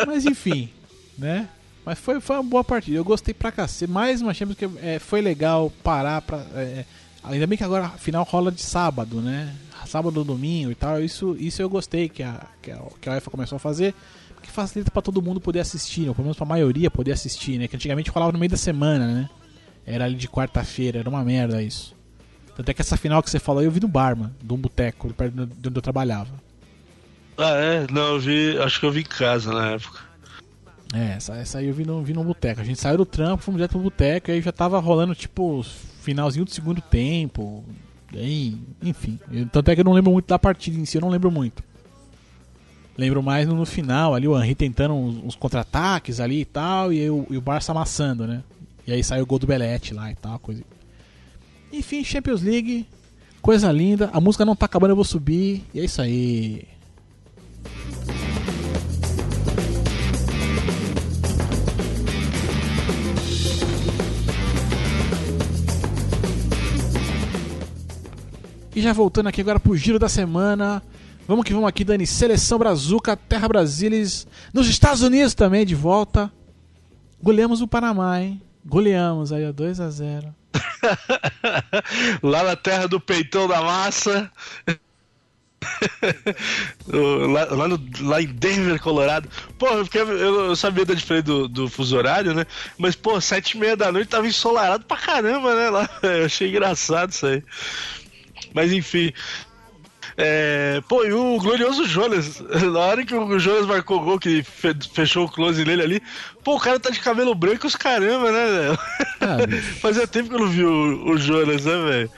Mas 0.06 0.24
enfim, 0.24 0.70
né? 1.18 1.46
Mas 1.84 1.98
foi, 1.98 2.20
foi 2.20 2.36
uma 2.36 2.42
boa 2.42 2.64
partida. 2.64 2.96
Eu 2.96 3.04
gostei 3.04 3.32
pra 3.32 3.52
cacete. 3.52 3.90
Mais 3.90 4.20
uma 4.20 4.34
Champions 4.34 4.58
que 4.58 4.68
é, 4.82 4.98
foi 4.98 5.20
legal 5.20 5.70
parar 5.84 6.20
pra. 6.22 6.38
É, 6.54 6.84
Ainda 7.26 7.46
bem 7.46 7.58
que 7.58 7.64
agora 7.64 7.86
a 7.86 7.90
final 7.90 8.24
rola 8.24 8.52
de 8.52 8.62
sábado, 8.62 9.20
né? 9.20 9.54
Sábado, 9.86 10.24
domingo 10.24 10.70
e 10.70 10.74
tal. 10.74 11.02
Isso, 11.02 11.36
isso 11.38 11.62
eu 11.62 11.68
gostei 11.68 12.08
que 12.08 12.22
a, 12.22 12.46
que 12.60 12.70
a, 12.70 12.80
que 13.00 13.08
a 13.08 13.12
UEFA 13.12 13.30
começou 13.30 13.56
a 13.56 13.58
fazer. 13.58 13.94
Que 14.42 14.50
facilita 14.50 14.90
para 14.90 15.02
todo 15.02 15.20
mundo 15.20 15.40
poder 15.40 15.60
assistir, 15.60 16.08
ou 16.08 16.14
pelo 16.14 16.24
menos 16.24 16.36
pra 16.36 16.46
maioria 16.46 16.90
poder 16.90 17.12
assistir, 17.12 17.58
né? 17.58 17.66
Que 17.66 17.76
antigamente 17.76 18.10
rolava 18.10 18.32
no 18.32 18.38
meio 18.38 18.50
da 18.50 18.56
semana, 18.56 19.06
né? 19.06 19.30
Era 19.84 20.04
ali 20.04 20.14
de 20.14 20.28
quarta-feira, 20.28 21.00
era 21.00 21.08
uma 21.08 21.24
merda 21.24 21.62
isso. 21.62 21.94
Tanto 22.56 22.68
é 22.68 22.74
que 22.74 22.80
essa 22.80 22.96
final 22.96 23.22
que 23.22 23.30
você 23.30 23.38
falou 23.38 23.62
eu 23.62 23.70
vi 23.70 23.80
no 23.80 23.88
Barman, 23.88 24.32
de 24.42 24.52
um 24.52 24.56
boteco, 24.56 25.12
perto 25.12 25.46
de 25.46 25.68
onde 25.68 25.78
eu 25.78 25.82
trabalhava. 25.82 26.30
Ah, 27.36 27.50
é? 27.50 27.86
Não, 27.92 28.14
eu 28.14 28.20
vi. 28.20 28.58
Acho 28.58 28.80
que 28.80 28.86
eu 28.86 28.92
vi 28.92 29.00
em 29.00 29.04
casa 29.04 29.52
na 29.52 29.72
época. 29.72 30.00
É, 30.94 31.16
essa, 31.16 31.34
essa 31.34 31.58
aí 31.58 31.66
eu 31.66 31.74
vi 31.74 31.84
no, 31.84 32.02
vi 32.02 32.12
no 32.12 32.24
boteco. 32.24 32.60
A 32.60 32.64
gente 32.64 32.80
saiu 32.80 32.96
do 32.96 33.04
trampo, 33.04 33.42
fomos 33.42 33.58
direto 33.58 33.72
pro 33.72 33.80
boteco 33.80 34.30
e 34.30 34.34
aí 34.34 34.40
já 34.40 34.52
tava 34.52 34.78
rolando 34.78 35.14
tipo 35.14 35.64
finalzinho 36.06 36.44
do 36.44 36.50
segundo 36.52 36.80
tempo. 36.80 37.64
Enfim. 38.80 39.18
Tanto 39.50 39.70
é 39.70 39.74
que 39.74 39.80
eu 39.80 39.84
não 39.84 39.92
lembro 39.92 40.12
muito 40.12 40.28
da 40.28 40.38
partida 40.38 40.78
em 40.78 40.84
si, 40.84 40.96
eu 40.96 41.00
não 41.00 41.08
lembro 41.08 41.30
muito. 41.32 41.64
Lembro 42.96 43.22
mais 43.22 43.46
no, 43.46 43.54
no 43.54 43.66
final, 43.66 44.14
ali 44.14 44.26
o 44.26 44.40
Henry 44.40 44.54
tentando 44.54 44.94
uns, 44.94 45.16
uns 45.16 45.34
contra-ataques 45.34 46.20
ali 46.20 46.40
e 46.40 46.44
tal, 46.44 46.92
e, 46.92 46.98
eu, 46.98 47.26
e 47.28 47.36
o 47.36 47.40
Barça 47.40 47.72
amassando, 47.72 48.26
né? 48.26 48.42
E 48.86 48.92
aí 48.92 49.02
saiu 49.02 49.24
o 49.24 49.26
gol 49.26 49.38
do 49.38 49.46
Belete 49.46 49.92
lá 49.92 50.10
e 50.10 50.14
tal, 50.14 50.38
coisa. 50.38 50.62
Enfim, 51.72 52.04
Champions 52.04 52.40
League, 52.40 52.86
coisa 53.42 53.70
linda. 53.72 54.08
A 54.12 54.20
música 54.20 54.44
não 54.44 54.56
tá 54.56 54.64
acabando, 54.64 54.92
eu 54.92 54.96
vou 54.96 55.04
subir. 55.04 55.64
E 55.74 55.80
é 55.80 55.84
isso 55.84 56.00
aí. 56.00 56.66
Já 68.86 68.92
voltando 68.92 69.26
aqui 69.26 69.40
agora 69.40 69.58
pro 69.58 69.76
giro 69.76 69.98
da 69.98 70.08
semana. 70.08 70.82
Vamos 71.26 71.44
que 71.44 71.52
vamos 71.52 71.68
aqui, 71.68 71.82
Dani. 71.82 72.06
Seleção 72.06 72.58
Brazuca, 72.58 73.16
Terra 73.16 73.48
Brasilis. 73.48 74.26
Nos 74.54 74.68
Estados 74.68 75.02
Unidos 75.02 75.34
também, 75.34 75.66
de 75.66 75.74
volta. 75.74 76.32
Goleamos 77.20 77.60
o 77.60 77.66
Panamá, 77.66 78.20
hein? 78.20 78.40
Goleamos 78.64 79.32
aí, 79.32 79.44
ó, 79.44 79.52
2x0. 79.52 80.32
lá 82.22 82.44
na 82.44 82.54
terra 82.54 82.86
do 82.86 83.00
peitão 83.00 83.48
da 83.48 83.60
massa. 83.60 84.30
lá, 87.32 87.44
lá, 87.46 87.68
no, 87.68 87.80
lá, 88.02 88.22
em 88.22 88.26
Denver, 88.26 88.80
Colorado. 88.80 89.28
Pô, 89.58 89.66
porque 89.78 89.98
eu, 89.98 90.08
eu 90.08 90.56
sabia 90.56 90.84
da 90.84 90.94
diferença 90.94 91.24
do, 91.24 91.48
do 91.48 91.68
fuso 91.68 91.96
horário, 91.96 92.34
né? 92.34 92.46
Mas, 92.78 92.94
pô, 92.94 93.20
sete 93.20 93.56
e 93.56 93.60
meia 93.60 93.76
da 93.76 93.90
noite 93.90 94.08
tava 94.08 94.28
ensolarado 94.28 94.84
pra 94.84 94.96
caramba, 94.96 95.54
né? 95.56 95.70
Lá, 95.70 95.90
eu 96.02 96.26
achei 96.26 96.48
engraçado 96.48 97.10
isso 97.10 97.26
aí. 97.26 97.42
Mas 98.56 98.72
enfim. 98.72 99.12
É, 100.16 100.80
pô, 100.88 101.04
e 101.04 101.12
o 101.12 101.38
glorioso 101.38 101.84
Jonas, 101.84 102.40
na 102.72 102.78
hora 102.78 103.04
que 103.04 103.14
o 103.14 103.38
Jonas 103.38 103.66
marcou 103.66 103.98
o 103.98 104.04
gol, 104.04 104.18
que 104.18 104.42
fechou 104.94 105.26
o 105.26 105.30
close 105.30 105.62
nele 105.62 105.82
ali, 105.82 106.02
pô, 106.42 106.56
o 106.56 106.60
cara 106.60 106.80
tá 106.80 106.88
de 106.88 106.98
cabelo 107.00 107.34
branco 107.34 107.66
os 107.66 107.76
caramba, 107.76 108.32
né, 108.32 108.46
velho? 108.46 108.78
Ah, 109.20 109.36
Fazia 109.82 110.06
tempo 110.06 110.30
que 110.30 110.34
eu 110.34 110.38
não 110.38 110.48
vi 110.48 110.64
o, 110.64 111.10
o 111.10 111.18
Jonas, 111.18 111.66
né, 111.66 111.76
velho? 111.84 112.10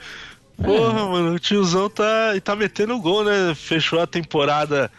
Porra, 0.63 0.99
é. 1.01 1.03
mano, 1.03 1.33
o 1.33 1.39
tiozão 1.39 1.89
tá, 1.89 2.33
tá 2.41 2.55
metendo 2.55 2.97
gol, 2.99 3.25
né? 3.25 3.53
Fechou 3.53 3.99
a 3.99 4.07
temporada 4.07 4.89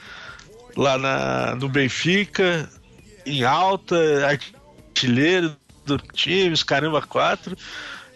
lá 0.77 0.99
na, 0.99 1.55
no 1.55 1.71
Benfica, 1.71 2.69
em 3.25 3.45
alta, 3.45 3.97
artilheiro 4.27 5.57
do 5.87 5.97
time, 5.97 6.53
os 6.53 6.63
caramba, 6.63 7.01
quatro. 7.01 7.57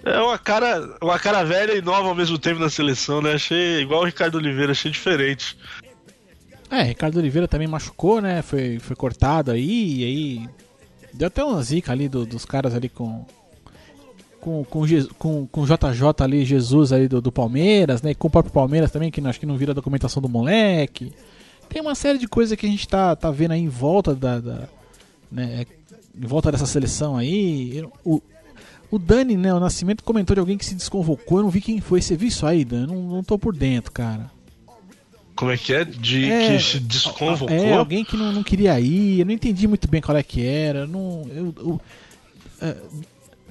É 0.04 0.20
uma 0.20 0.38
cara, 0.38 0.96
uma 1.00 1.18
cara 1.18 1.42
velha 1.44 1.72
e 1.72 1.80
nova 1.80 2.08
ao 2.08 2.14
mesmo 2.14 2.38
tempo 2.38 2.60
na 2.60 2.68
seleção, 2.68 3.22
né? 3.22 3.32
Achei 3.32 3.80
igual 3.80 4.02
o 4.02 4.04
Ricardo 4.04 4.36
Oliveira, 4.36 4.72
achei 4.72 4.90
diferente. 4.90 5.56
É, 6.70 6.82
Ricardo 6.82 7.16
Oliveira 7.18 7.48
também 7.48 7.66
machucou, 7.66 8.20
né? 8.20 8.42
Foi, 8.42 8.78
foi 8.80 8.94
cortado 8.94 9.50
aí, 9.50 10.00
e 10.00 10.04
aí. 10.04 10.48
Deu 11.12 11.28
até 11.28 11.42
uma 11.42 11.62
zica 11.62 11.92
ali 11.92 12.08
do, 12.08 12.26
dos 12.26 12.44
caras 12.44 12.74
ali 12.74 12.88
com. 12.88 13.24
Com, 14.40 14.62
com, 14.62 14.84
com, 15.18 15.46
com 15.46 15.64
JJ 15.64 16.22
ali, 16.22 16.44
Jesus 16.44 16.92
ali 16.92 17.08
do, 17.08 17.18
do 17.22 17.32
Palmeiras, 17.32 18.02
né? 18.02 18.10
E 18.10 18.14
com 18.14 18.28
o 18.28 18.30
próprio 18.30 18.52
Palmeiras 18.52 18.90
também, 18.90 19.10
que 19.10 19.26
acho 19.26 19.40
que 19.40 19.46
não 19.46 19.56
vira 19.56 19.72
a 19.72 19.74
documentação 19.74 20.20
do 20.20 20.28
moleque. 20.28 21.14
Tem 21.66 21.80
uma 21.80 21.94
série 21.94 22.18
de 22.18 22.28
coisas 22.28 22.58
que 22.58 22.66
a 22.66 22.68
gente 22.68 22.86
tá, 22.86 23.16
tá 23.16 23.30
vendo 23.30 23.52
aí 23.52 23.60
em 23.60 23.68
volta 23.68 24.14
da. 24.14 24.38
da 24.38 24.68
né, 25.32 25.64
em 26.14 26.26
volta 26.26 26.52
dessa 26.52 26.66
seleção 26.66 27.16
aí. 27.16 27.82
O, 28.04 28.20
o 28.94 28.98
Dani, 28.98 29.36
né, 29.36 29.52
o 29.52 29.58
Nascimento 29.58 30.04
comentou 30.04 30.34
de 30.34 30.40
alguém 30.40 30.56
que 30.56 30.64
se 30.64 30.74
desconvocou. 30.74 31.38
Eu 31.38 31.42
não 31.42 31.50
vi 31.50 31.60
quem 31.60 31.80
foi. 31.80 32.00
Você 32.00 32.16
viu 32.16 32.28
isso 32.28 32.46
aí, 32.46 32.64
Dani? 32.64 32.86
Não, 32.86 33.02
não 33.02 33.24
tô 33.24 33.36
por 33.36 33.54
dentro, 33.54 33.90
cara. 33.90 34.30
Como 35.34 35.50
é 35.50 35.56
que 35.56 35.74
é? 35.74 35.84
De 35.84 36.30
é, 36.30 36.56
que 36.56 36.62
se 36.62 36.78
desconvocou? 36.78 37.50
É, 37.50 37.72
alguém 37.72 38.04
que 38.04 38.16
não, 38.16 38.30
não 38.30 38.44
queria 38.44 38.78
ir. 38.78 39.18
Eu 39.18 39.26
não 39.26 39.32
entendi 39.32 39.66
muito 39.66 39.88
bem 39.88 40.00
qual 40.00 40.16
é 40.16 40.22
que 40.22 40.46
era. 40.46 40.86
Não, 40.86 41.26
eu, 41.34 41.54
eu 41.58 41.80
é, 42.62 42.76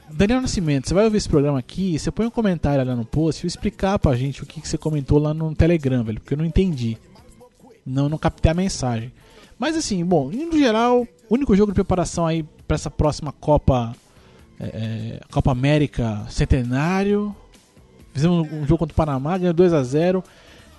Daniel 0.09 0.39
Nascimento, 0.39 0.87
você 0.87 0.93
vai 0.93 1.03
ouvir 1.03 1.17
esse 1.17 1.27
programa 1.27 1.59
aqui, 1.59 1.99
você 1.99 2.09
põe 2.09 2.25
um 2.25 2.29
comentário 2.29 2.85
lá 2.85 2.95
no 2.95 3.03
post 3.03 3.45
e 3.45 3.47
explicar 3.47 3.99
pra 3.99 4.15
gente 4.15 4.43
o 4.43 4.45
que, 4.45 4.61
que 4.61 4.67
você 4.67 4.77
comentou 4.77 5.19
lá 5.19 5.33
no 5.33 5.53
Telegram, 5.53 6.05
velho, 6.05 6.21
porque 6.21 6.35
eu 6.35 6.37
não 6.37 6.45
entendi. 6.45 6.97
Não, 7.85 8.07
não 8.07 8.17
captei 8.17 8.49
a 8.49 8.55
mensagem. 8.55 9.11
Mas 9.59 9.75
assim, 9.75 10.05
bom, 10.05 10.29
no 10.29 10.57
geral, 10.57 11.05
o 11.29 11.33
único 11.33 11.53
jogo 11.53 11.73
de 11.73 11.75
preparação 11.75 12.25
aí 12.25 12.45
para 12.65 12.75
essa 12.75 12.89
próxima 12.89 13.33
Copa 13.33 13.93
é, 14.59 14.65
é, 14.65 15.19
Copa 15.31 15.51
América 15.51 16.25
Centenário. 16.29 17.35
Fizemos 18.13 18.47
um 18.51 18.65
jogo 18.65 18.79
contra 18.79 18.93
o 18.93 18.95
Panamá, 18.95 19.37
ganhou 19.37 19.53
2 19.53 19.73
a 19.73 19.83
0 19.83 20.23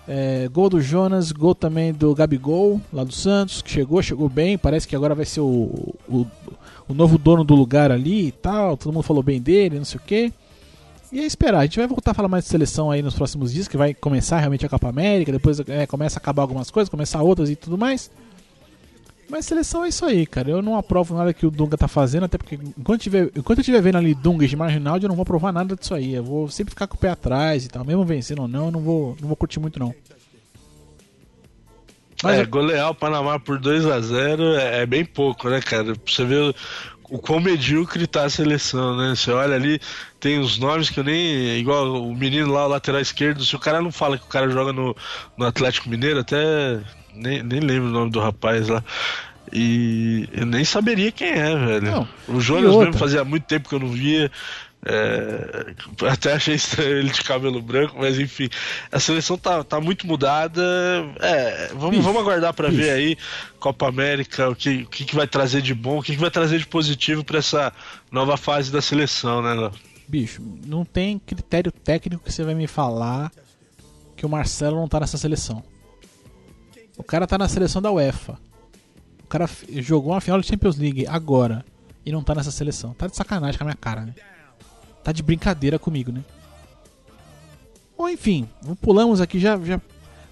é, 0.07 0.49
Gol 0.53 0.69
do 0.69 0.81
Jonas, 0.81 1.33
gol 1.33 1.55
também 1.55 1.93
do 1.93 2.15
Gabigol, 2.15 2.81
lá 2.93 3.05
do 3.05 3.13
Santos, 3.13 3.63
que 3.63 3.71
chegou, 3.71 4.03
chegou 4.03 4.29
bem. 4.29 4.59
Parece 4.59 4.87
que 4.87 4.95
agora 4.95 5.15
vai 5.15 5.25
ser 5.25 5.41
o, 5.41 5.95
o, 6.09 6.27
o 6.87 6.95
novo 6.95 7.17
dono 7.17 7.43
do 7.43 7.55
lugar 7.55 7.91
ali 7.91 8.29
e 8.29 8.33
tal. 8.33 8.77
Todo 8.77 8.93
mundo 8.93 9.03
falou 9.03 9.23
bem 9.23 9.41
dele, 9.41 9.79
não 9.79 9.85
sei 9.85 9.99
o 9.99 10.03
que. 10.03 10.33
E 11.11 11.21
é 11.21 11.25
esperar, 11.25 11.61
a 11.61 11.63
gente 11.63 11.79
vai 11.79 11.87
voltar 11.87 12.11
a 12.11 12.15
falar 12.15 12.29
mais 12.29 12.45
de 12.45 12.51
seleção 12.51 12.91
aí 12.91 13.01
nos 13.01 13.15
próximos 13.15 13.53
dias, 13.53 13.69
que 13.69 13.77
vai 13.77 13.95
começar 13.95 14.41
realmente 14.41 14.67
a 14.67 14.69
Copa 14.69 14.89
América, 14.89 15.31
depois 15.31 15.61
é, 15.61 15.87
começa 15.87 16.19
a 16.19 16.21
acabar 16.21 16.43
algumas 16.43 16.73
coisas, 16.73 16.89
começar 16.89 17.23
outras 17.23 17.49
e 17.49 17.55
tudo 17.55 17.79
mais. 17.79 18.11
Mas 19.29 19.47
seleção 19.47 19.85
é 19.85 19.89
isso 19.89 20.05
aí, 20.05 20.27
cara. 20.27 20.51
Eu 20.51 20.63
não 20.63 20.77
aprovo 20.77 21.15
nada 21.15 21.33
que 21.33 21.47
o 21.47 21.51
Dunga 21.51 21.77
tá 21.77 21.89
fazendo, 21.89 22.25
até 22.25 22.37
porque 22.39 22.57
enquanto, 22.79 23.01
tiver, 23.01 23.31
enquanto 23.35 23.59
eu 23.59 23.63
estiver 23.63 23.81
vendo 23.81 23.97
ali 23.97 24.15
Dunga 24.15 24.45
e 24.45 24.57
Marginaldi, 24.57 25.05
eu 25.05 25.09
não 25.09 25.17
vou 25.17 25.23
aprovar 25.23 25.53
nada 25.53 25.75
disso 25.75 25.95
aí. 25.95 26.15
Eu 26.15 26.25
vou 26.25 26.49
sempre 26.49 26.71
ficar 26.71 26.87
com 26.87 26.97
o 26.97 26.99
pé 26.99 27.11
atrás 27.11 27.65
e 27.65 27.69
tal. 27.69 27.85
Mesmo 27.85 28.05
vencendo 28.05 28.43
ou 28.43 28.49
não, 28.49 28.67
eu 28.67 28.71
não 28.71 28.81
vou, 28.81 29.17
não 29.21 29.29
vou 29.29 29.37
curtir 29.37 29.61
muito 29.61 29.79
não. 29.79 29.95
Mas 32.23 32.39
é, 32.39 32.45
golear 32.45 32.91
o 32.91 32.95
Panamá 32.95 33.39
por 33.39 33.59
2 33.59 33.87
a 33.87 34.01
0 34.01 34.55
é, 34.55 34.83
é, 34.83 34.87
bem 34.87 35.05
pouco, 35.05 35.49
né, 35.51 35.61
cara? 35.61 35.95
Você 36.07 36.25
vê 36.25 36.55
o 37.11 37.19
quão 37.19 37.39
medíocre 37.39 38.07
tá 38.07 38.25
a 38.25 38.31
seleção, 38.31 38.97
né? 38.97 39.15
Você 39.15 39.31
olha 39.31 39.55
ali, 39.55 39.79
tem 40.19 40.39
os 40.39 40.59
nomes 40.59 40.89
que 40.89 41.01
eu 41.01 41.05
nem. 41.05 41.59
Igual 41.59 42.03
o 42.03 42.15
menino 42.15 42.53
lá, 42.53 42.67
o 42.67 42.71
lateral 42.71 43.01
esquerdo, 43.01 43.45
se 43.45 43.55
o 43.55 43.59
cara 43.59 43.83
não 43.83 43.93
fala 43.93 44.17
que 44.17 44.25
o 44.25 44.29
cara 44.29 44.49
joga 44.49 44.73
no, 44.73 44.97
no 45.37 45.47
Atlético 45.47 45.89
Mineiro, 45.89 46.21
até. 46.21 46.81
Nem, 47.15 47.43
nem 47.43 47.61
lembro 47.61 47.89
o 47.89 47.93
nome 47.93 48.11
do 48.11 48.21
rapaz 48.21 48.69
lá. 48.69 48.83
E 49.53 50.29
eu 50.33 50.47
nem 50.47 50.65
saberia 50.65 51.13
quem 51.13 51.29
é, 51.29 51.57
velho. 51.57 51.83
Não, 51.83 52.09
o 52.29 52.41
Jonas 52.41 52.75
mesmo 52.75 52.95
fazia 52.95 53.25
muito 53.25 53.45
tempo 53.45 53.69
que 53.69 53.75
eu 53.75 53.81
não 53.81 53.89
via. 53.89 54.31
É, 54.87 55.75
até 56.11 56.35
achei 56.35 56.57
estranho 56.57 56.99
ele 56.99 57.11
de 57.11 57.23
cabelo 57.23 57.63
branco, 57.63 57.97
mas 57.99 58.19
enfim, 58.19 58.51
a 58.93 59.01
seleção 59.01 59.39
tá, 59.39 59.65
tá 59.65 59.81
muito 59.81 60.07
mudada. 60.07 60.63
É, 61.21 61.71
vamos, 61.75 62.05
vamos 62.05 62.21
aguardar 62.21 62.53
pra 62.53 62.69
bicho. 62.69 62.83
ver 62.83 62.91
aí 62.91 63.17
Copa 63.59 63.89
América, 63.89 64.51
o 64.51 64.55
que, 64.55 64.83
o 64.83 64.89
que, 64.89 65.05
que 65.05 65.15
vai 65.15 65.27
trazer 65.27 65.63
de 65.63 65.73
bom, 65.73 65.99
o 65.99 66.03
que, 66.03 66.15
que 66.15 66.21
vai 66.21 66.31
trazer 66.31 66.59
de 66.59 66.67
positivo 66.67 67.25
pra 67.25 67.39
essa 67.39 67.73
nova 68.11 68.37
fase 68.37 68.71
da 68.71 68.83
seleção, 68.83 69.41
né? 69.41 69.55
Léo? 69.55 69.73
Bicho, 70.07 70.43
não 70.67 70.85
tem 70.85 71.19
critério 71.19 71.73
técnico 71.73 72.25
que 72.25 72.33
você 72.33 72.45
vai 72.45 72.55
me 72.55 72.67
falar 72.67 73.33
que 74.17 74.27
o 74.27 74.29
Marcelo 74.29 74.77
não 74.77 74.89
tá 74.89 75.01
nessa 75.01 75.17
seleção. 75.17 75.63
O 76.97 77.03
cara 77.03 77.27
tá 77.27 77.37
na 77.39 77.49
seleção 77.49 77.83
da 77.83 77.91
UEFA. 77.91 78.39
O 79.23 79.27
cara 79.27 79.49
jogou 79.81 80.13
uma 80.13 80.21
final 80.21 80.41
de 80.41 80.47
Champions 80.47 80.77
League 80.77 81.07
agora 81.07 81.65
e 82.05 82.13
não 82.13 82.23
tá 82.23 82.35
nessa 82.35 82.51
seleção. 82.51 82.93
Tá 82.95 83.07
de 83.07 83.17
sacanagem 83.17 83.59
com 83.59 83.65
a 83.65 83.67
minha 83.67 83.77
cara, 83.77 84.03
né? 84.03 84.15
Tá 85.03 85.11
de 85.13 85.23
brincadeira 85.23 85.79
comigo, 85.79 86.13
né? 86.13 86.23
Bom, 87.97 88.09
enfim, 88.09 88.49
pulamos 88.81 89.21
aqui 89.21 89.39
já. 89.39 89.59
já... 89.59 89.81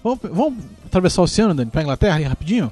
Vamos, 0.03 0.19
vamos 0.23 0.63
atravessar 0.85 1.21
o 1.21 1.23
oceano, 1.25 1.53
Dani, 1.53 1.71
pra 1.71 1.81
Inglaterra 1.81 2.17
aí 2.17 2.23
rapidinho? 2.23 2.71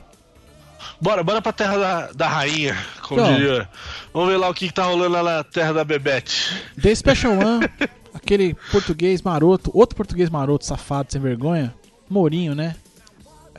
Bora, 1.00 1.24
bora 1.24 1.42
pra 1.42 1.54
terra 1.54 1.78
da, 1.78 2.12
da 2.12 2.28
rainha, 2.28 2.78
como 3.08 3.22
Então. 3.22 3.36
diria. 3.36 3.70
Vamos 4.14 4.30
ver 4.30 4.38
lá 4.38 4.50
o 4.50 4.54
que, 4.54 4.68
que 4.68 4.74
tá 4.74 4.84
rolando 4.84 5.10
lá 5.12 5.24
na 5.24 5.44
terra 5.44 5.74
da 5.74 5.84
Bebete. 5.84 6.64
The 6.80 6.94
Special 6.94 7.34
One, 7.34 7.70
aquele 8.14 8.54
português 8.72 9.22
maroto, 9.22 9.72
outro 9.74 9.96
português 9.96 10.30
maroto, 10.30 10.66
safado, 10.66 11.12
sem 11.12 11.22
vergonha, 11.22 11.74
Mourinho, 12.10 12.54
né? 12.54 12.76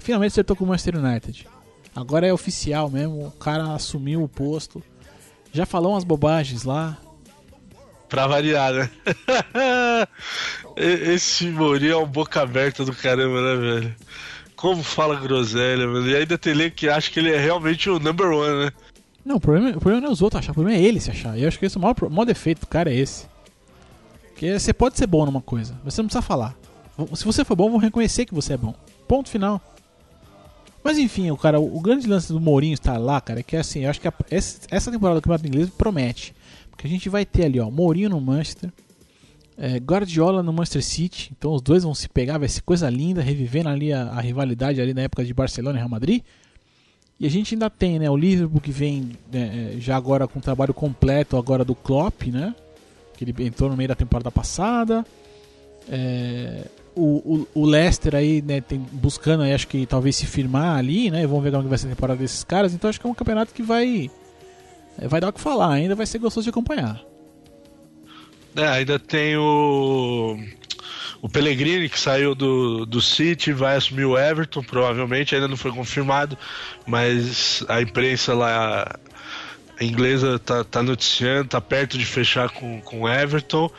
Finalmente 0.03 0.33
acertou 0.33 0.57
com 0.57 0.65
o 0.65 0.67
Manchester 0.67 0.97
United. 0.97 1.47
Agora 1.95 2.27
é 2.27 2.33
oficial 2.33 2.91
mesmo, 2.91 3.27
o 3.27 3.31
cara 3.31 3.75
assumiu 3.75 4.23
o 4.23 4.29
posto. 4.29 4.83
Já 5.53 5.65
falou 5.65 5.93
umas 5.93 6.05
bobagens 6.05 6.65
lá. 6.65 6.97
Pra 8.09 8.27
variar, 8.27 8.73
né? 8.73 8.91
Esse 10.77 11.47
Mourinho 11.47 11.93
é 11.93 11.97
um 11.97 12.07
boca 12.07 12.43
aberta 12.43 12.85
do 12.85 12.95
caramba, 12.95 13.41
né, 13.41 13.57
velho? 13.57 13.97
Como 14.57 14.83
fala 14.83 15.17
groselha, 15.17 15.87
mano. 15.87 16.09
E 16.09 16.17
ainda 16.17 16.37
tem 16.37 16.71
que 16.71 16.89
acha 16.89 17.11
que 17.11 17.21
ele 17.21 17.33
é 17.33 17.39
realmente 17.39 17.89
o 17.89 17.99
number 17.99 18.27
one, 18.27 18.65
né? 18.65 18.73
Não, 19.25 19.37
o 19.37 19.41
problema, 19.41 19.71
o 19.71 19.81
problema 19.81 20.01
não 20.01 20.09
é 20.09 20.13
os 20.13 20.21
outros 20.21 20.41
achar, 20.41 20.51
o 20.51 20.55
problema 20.55 20.79
é 20.79 20.83
ele 20.83 21.01
se 21.01 21.11
achar. 21.11 21.39
E 21.39 21.43
eu 21.43 21.49
acho 21.49 21.59
que 21.59 21.67
esse 21.67 21.77
é 21.77 21.79
o 21.79 21.83
maior, 21.83 21.97
o 22.03 22.11
maior 22.11 22.25
defeito 22.25 22.61
do 22.61 22.67
cara 22.67 22.91
é 22.91 22.97
esse. 22.97 23.27
Porque 24.29 24.59
você 24.59 24.73
pode 24.73 24.99
ser 24.99 25.07
bom 25.07 25.25
numa 25.25 25.41
coisa, 25.41 25.79
mas 25.85 25.95
você 25.95 26.03
não 26.03 26.09
precisa 26.09 26.23
falar. 26.23 26.57
Se 27.15 27.25
você 27.25 27.45
for 27.45 27.55
bom, 27.55 27.71
vão 27.71 27.79
reconhecer 27.79 28.27
que 28.27 28.35
você 28.35 28.55
é 28.55 28.57
bom. 28.57 28.75
Ponto 29.07 29.29
final. 29.29 29.61
Mas 30.85 30.99
enfim, 30.99 31.31
o 31.31 31.37
cara, 31.37 31.61
o 31.61 31.81
grande 31.81 32.07
lance 32.07 32.33
do 32.33 32.41
Mourinho 32.41 32.75
estar 32.75 32.99
lá, 32.99 33.21
cara, 33.21 33.41
é 33.41 33.43
que 33.43 33.57
assim, 33.57 33.81
eu 33.85 33.91
acho 33.91 34.01
que 34.01 34.09
a- 34.09 34.15
essa 34.31 34.91
temporada 34.91 35.21
do 35.21 35.23
Campeonato 35.23 35.47
Inglês 35.47 35.71
promete. 35.71 36.35
Porque 36.71 36.87
a 36.87 36.91
gente 36.91 37.09
vai 37.09 37.25
ter 37.25 37.45
ali, 37.45 37.61
ó, 37.61 37.71
Mourinho 37.71 38.11
no 38.11 38.21
Manchester, 38.21 38.71
é, 39.57 39.77
Guardiola 39.79 40.43
no 40.43 40.53
Manchester 40.53 40.83
City, 40.83 41.31
então 41.37 41.53
os 41.53 41.63
dois 41.63 41.85
vão 41.85 41.95
se 41.95 42.09
pegar, 42.09 42.39
vai 42.39 42.49
ser 42.49 42.63
coisa 42.63 42.91
linda, 42.91 43.23
revivendo 43.23 43.69
ali 43.69 43.93
a, 43.93 44.05
a 44.09 44.21
rivalidade 44.21 44.81
ali 44.81 44.93
na 44.93 45.03
época 45.03 45.25
de 45.25 45.33
Barcelona 45.33 45.77
e 45.77 45.81
Real 45.81 45.89
Madrid. 45.89 46.23
E 47.21 47.27
a 47.27 47.31
gente 47.31 47.55
ainda 47.55 47.71
tem, 47.71 48.01
né, 48.01 48.11
o 48.11 48.17
Liverpool 48.17 48.61
que 48.61 48.73
vem 48.73 49.11
né, 49.33 49.75
é, 49.77 49.81
já 49.81 49.97
agora 49.97 50.27
com 50.27 50.41
o 50.41 50.43
trabalho 50.43 50.75
completo 50.75 51.37
agora 51.37 51.65
do 51.65 51.75
Klopp, 51.77 52.25
né? 52.27 52.53
Que 53.17 53.23
ele 53.23 53.35
entrou 53.45 53.71
no 53.71 53.77
meio 53.77 53.89
da 53.89 53.95
temporada 53.95 54.29
passada. 54.33 55.07
É, 55.89 56.65
o, 56.95 57.49
o, 57.55 57.65
Leicester 57.65 58.15
aí, 58.15 58.43
né, 58.43 58.61
tem, 58.61 58.79
buscando 58.79 59.43
aí, 59.43 59.53
acho 59.53 59.67
que 59.67 59.87
talvez 59.87 60.17
se 60.17 60.27
firmar 60.27 60.77
ali, 60.77 61.11
né? 61.11 61.27
Vamos 61.27 61.43
ver 61.43 61.51
como 61.51 61.63
que 61.63 61.69
vai 61.69 61.79
ser 61.79 61.87
a 61.87 61.91
temporada 61.91 62.19
desses 62.19 62.45
caras. 62.45 62.75
Então 62.75 62.91
acho 62.91 63.01
que 63.01 63.07
é 63.07 63.11
um 63.11 63.15
campeonato 63.15 63.55
que 63.55 63.63
vai 63.63 64.11
é, 64.99 65.09
vai 65.09 65.21
dar 65.21 65.29
o 65.29 65.33
que 65.33 65.41
falar, 65.41 65.73
ainda 65.73 65.95
vai 65.95 66.07
ser 66.07 66.19
gostoso 66.19 66.45
de 66.45 66.51
acompanhar. 66.51 67.01
É, 68.57 68.67
ainda 68.67 68.99
tem 68.99 69.37
o. 69.37 70.39
O 71.21 71.29
Pellegrini, 71.29 71.89
que 71.89 71.99
saiu 71.99 72.35
do, 72.35 72.85
do 72.85 73.01
City, 73.01 73.53
vai 73.53 73.77
assumir 73.77 74.05
o 74.05 74.19
Everton, 74.19 74.61
provavelmente, 74.61 75.35
ainda 75.35 75.47
não 75.47 75.57
foi 75.57 75.71
confirmado, 75.71 76.37
mas 76.85 77.65
a 77.69 77.81
imprensa 77.81 78.35
lá 78.35 78.99
inglesa 79.81 80.39
tá, 80.41 80.65
tá 80.65 80.83
noticiando, 80.83 81.49
tá 81.49 81.61
perto 81.61 81.97
de 81.97 82.05
fechar 82.05 82.51
com, 82.51 82.81
com 82.81 83.03
o 83.03 83.09
Everton. 83.09 83.71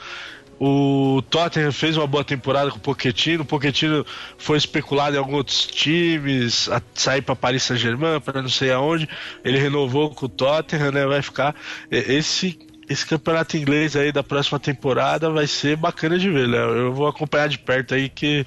O 0.65 1.21
Tottenham 1.23 1.73
fez 1.73 1.97
uma 1.97 2.07
boa 2.07 2.23
temporada 2.23 2.71
com 2.71 2.77
o 2.77 2.79
Pochettino. 2.79 3.43
O 3.43 3.45
Pochettino 3.45 4.05
foi 4.37 4.57
especulado 4.57 5.13
em 5.13 5.19
alguns 5.19 5.35
outros 5.35 5.65
times, 5.65 6.69
a 6.69 6.81
sair 6.93 7.21
para 7.21 7.35
Paris 7.35 7.63
Saint-Germain, 7.63 8.21
para 8.21 8.41
não 8.41 8.47
sei 8.47 8.71
aonde. 8.71 9.09
Ele 9.43 9.59
renovou 9.59 10.11
com 10.11 10.25
o 10.25 10.29
Tottenham, 10.29 10.89
né? 10.89 11.05
Vai 11.05 11.21
ficar. 11.21 11.53
Esse, 11.91 12.57
esse 12.87 13.05
campeonato 13.05 13.57
inglês 13.57 13.97
aí 13.97 14.13
da 14.13 14.23
próxima 14.23 14.57
temporada 14.57 15.29
vai 15.29 15.47
ser 15.47 15.75
bacana 15.75 16.17
de 16.17 16.29
ver, 16.29 16.47
Léo. 16.47 16.69
Eu 16.69 16.93
vou 16.93 17.07
acompanhar 17.07 17.49
de 17.49 17.59
perto 17.59 17.93
aí 17.93 18.07
que 18.07 18.45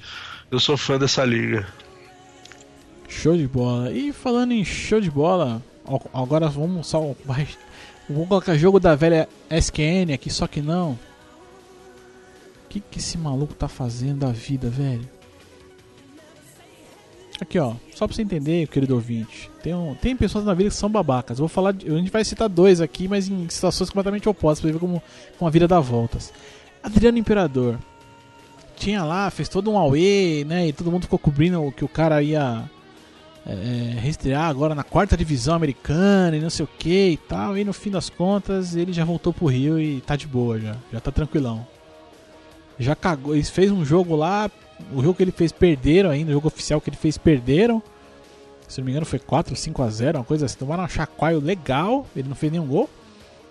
eu 0.49 0.59
sou 0.59 0.75
fã 0.75 0.97
dessa 0.97 1.23
liga. 1.23 1.67
Show 3.07 3.37
de 3.37 3.47
bola. 3.47 3.91
E 3.91 4.11
falando 4.11 4.53
em 4.53 4.65
show 4.65 4.99
de 4.99 5.11
bola, 5.11 5.61
agora 6.11 6.49
vamos 6.49 6.87
só. 6.87 7.13
Vamos 8.09 8.27
colocar 8.27 8.57
jogo 8.57 8.79
da 8.79 8.95
velha 8.95 9.29
SQN 9.51 10.15
aqui, 10.15 10.31
só 10.31 10.47
que 10.47 10.61
não. 10.63 10.97
O 12.77 12.81
que, 12.81 12.89
que 12.91 12.99
esse 12.99 13.17
maluco 13.17 13.53
tá 13.53 13.67
fazendo 13.67 14.19
da 14.19 14.31
vida, 14.31 14.69
velho? 14.69 15.07
Aqui, 17.39 17.59
ó. 17.59 17.73
Só 17.93 18.07
pra 18.07 18.15
você 18.15 18.21
entender, 18.23 18.67
querido 18.67 18.95
ouvinte. 18.95 19.49
Tem, 19.61 19.73
um- 19.73 19.93
tem 19.95 20.15
pessoas 20.15 20.43
na 20.43 20.53
vida 20.53 20.69
que 20.69 20.75
são 20.75 20.89
babacas. 20.89 21.37
Vou 21.37 21.47
falar. 21.47 21.71
de- 21.71 21.87
a 21.87 21.97
gente 21.97 22.11
vai 22.11 22.23
citar 22.25 22.49
dois 22.49 22.81
aqui, 22.81 23.07
mas 23.07 23.27
em 23.29 23.47
situações 23.49 23.89
completamente 23.89 24.27
opostas, 24.27 24.61
pra 24.61 24.71
ver 24.71 24.79
como, 24.79 25.01
como 25.37 25.47
a 25.47 25.51
vida 25.51 25.67
dá 25.67 25.79
voltas. 25.79 26.33
Adriano 26.81 27.17
Imperador. 27.17 27.77
Tinha 28.75 29.03
lá, 29.03 29.29
fez 29.29 29.49
todo 29.49 29.71
um 29.71 29.77
auê, 29.77 30.43
né? 30.47 30.67
E 30.67 30.73
todo 30.73 30.91
mundo 30.91 31.03
ficou 31.03 31.17
cobrindo 31.19 31.71
que 31.75 31.83
o 31.85 31.87
cara 31.87 32.21
ia 32.23 32.69
é, 33.45 33.97
reestrear 33.99 34.43
agora 34.49 34.73
na 34.75 34.83
quarta 34.83 35.15
divisão 35.17 35.55
americana 35.55 36.35
e 36.37 36.39
não 36.41 36.49
sei 36.49 36.65
o 36.65 36.69
que 36.77 37.09
e 37.11 37.17
tal. 37.17 37.57
E 37.57 37.63
no 37.63 37.73
fim 37.73 37.89
das 37.91 38.09
contas, 38.09 38.75
ele 38.75 38.93
já 38.93 39.03
voltou 39.05 39.31
pro 39.33 39.45
Rio 39.47 39.79
e 39.79 40.01
tá 40.01 40.15
de 40.15 40.27
boa 40.27 40.59
já. 40.59 40.75
Já 40.91 40.99
tá 40.99 41.11
tranquilão. 41.11 41.65
Já 42.79 42.95
cagou. 42.95 43.33
Ele 43.35 43.43
fez 43.43 43.71
um 43.71 43.83
jogo 43.85 44.15
lá. 44.15 44.49
O 44.93 45.01
jogo 45.01 45.15
que 45.15 45.23
ele 45.23 45.31
fez 45.31 45.51
perderam 45.51 46.09
ainda. 46.09 46.31
O 46.31 46.33
jogo 46.33 46.47
oficial 46.47 46.79
que 46.79 46.89
ele 46.89 46.97
fez 46.97 47.17
perderam. 47.17 47.81
Se 48.67 48.79
não 48.79 48.85
me 48.85 48.91
engano 48.91 49.05
foi 49.05 49.19
4 49.19 49.53
ou 49.53 49.55
5 49.57 49.81
a 49.81 49.89
0 49.89 50.17
uma 50.19 50.23
coisa 50.23 50.45
assim. 50.45 50.57
Tomaram 50.57 50.83
um 50.83 50.87
chacoalho 50.87 51.39
legal. 51.39 52.05
Ele 52.15 52.27
não 52.29 52.35
fez 52.35 52.51
nenhum 52.51 52.65
gol. 52.67 52.89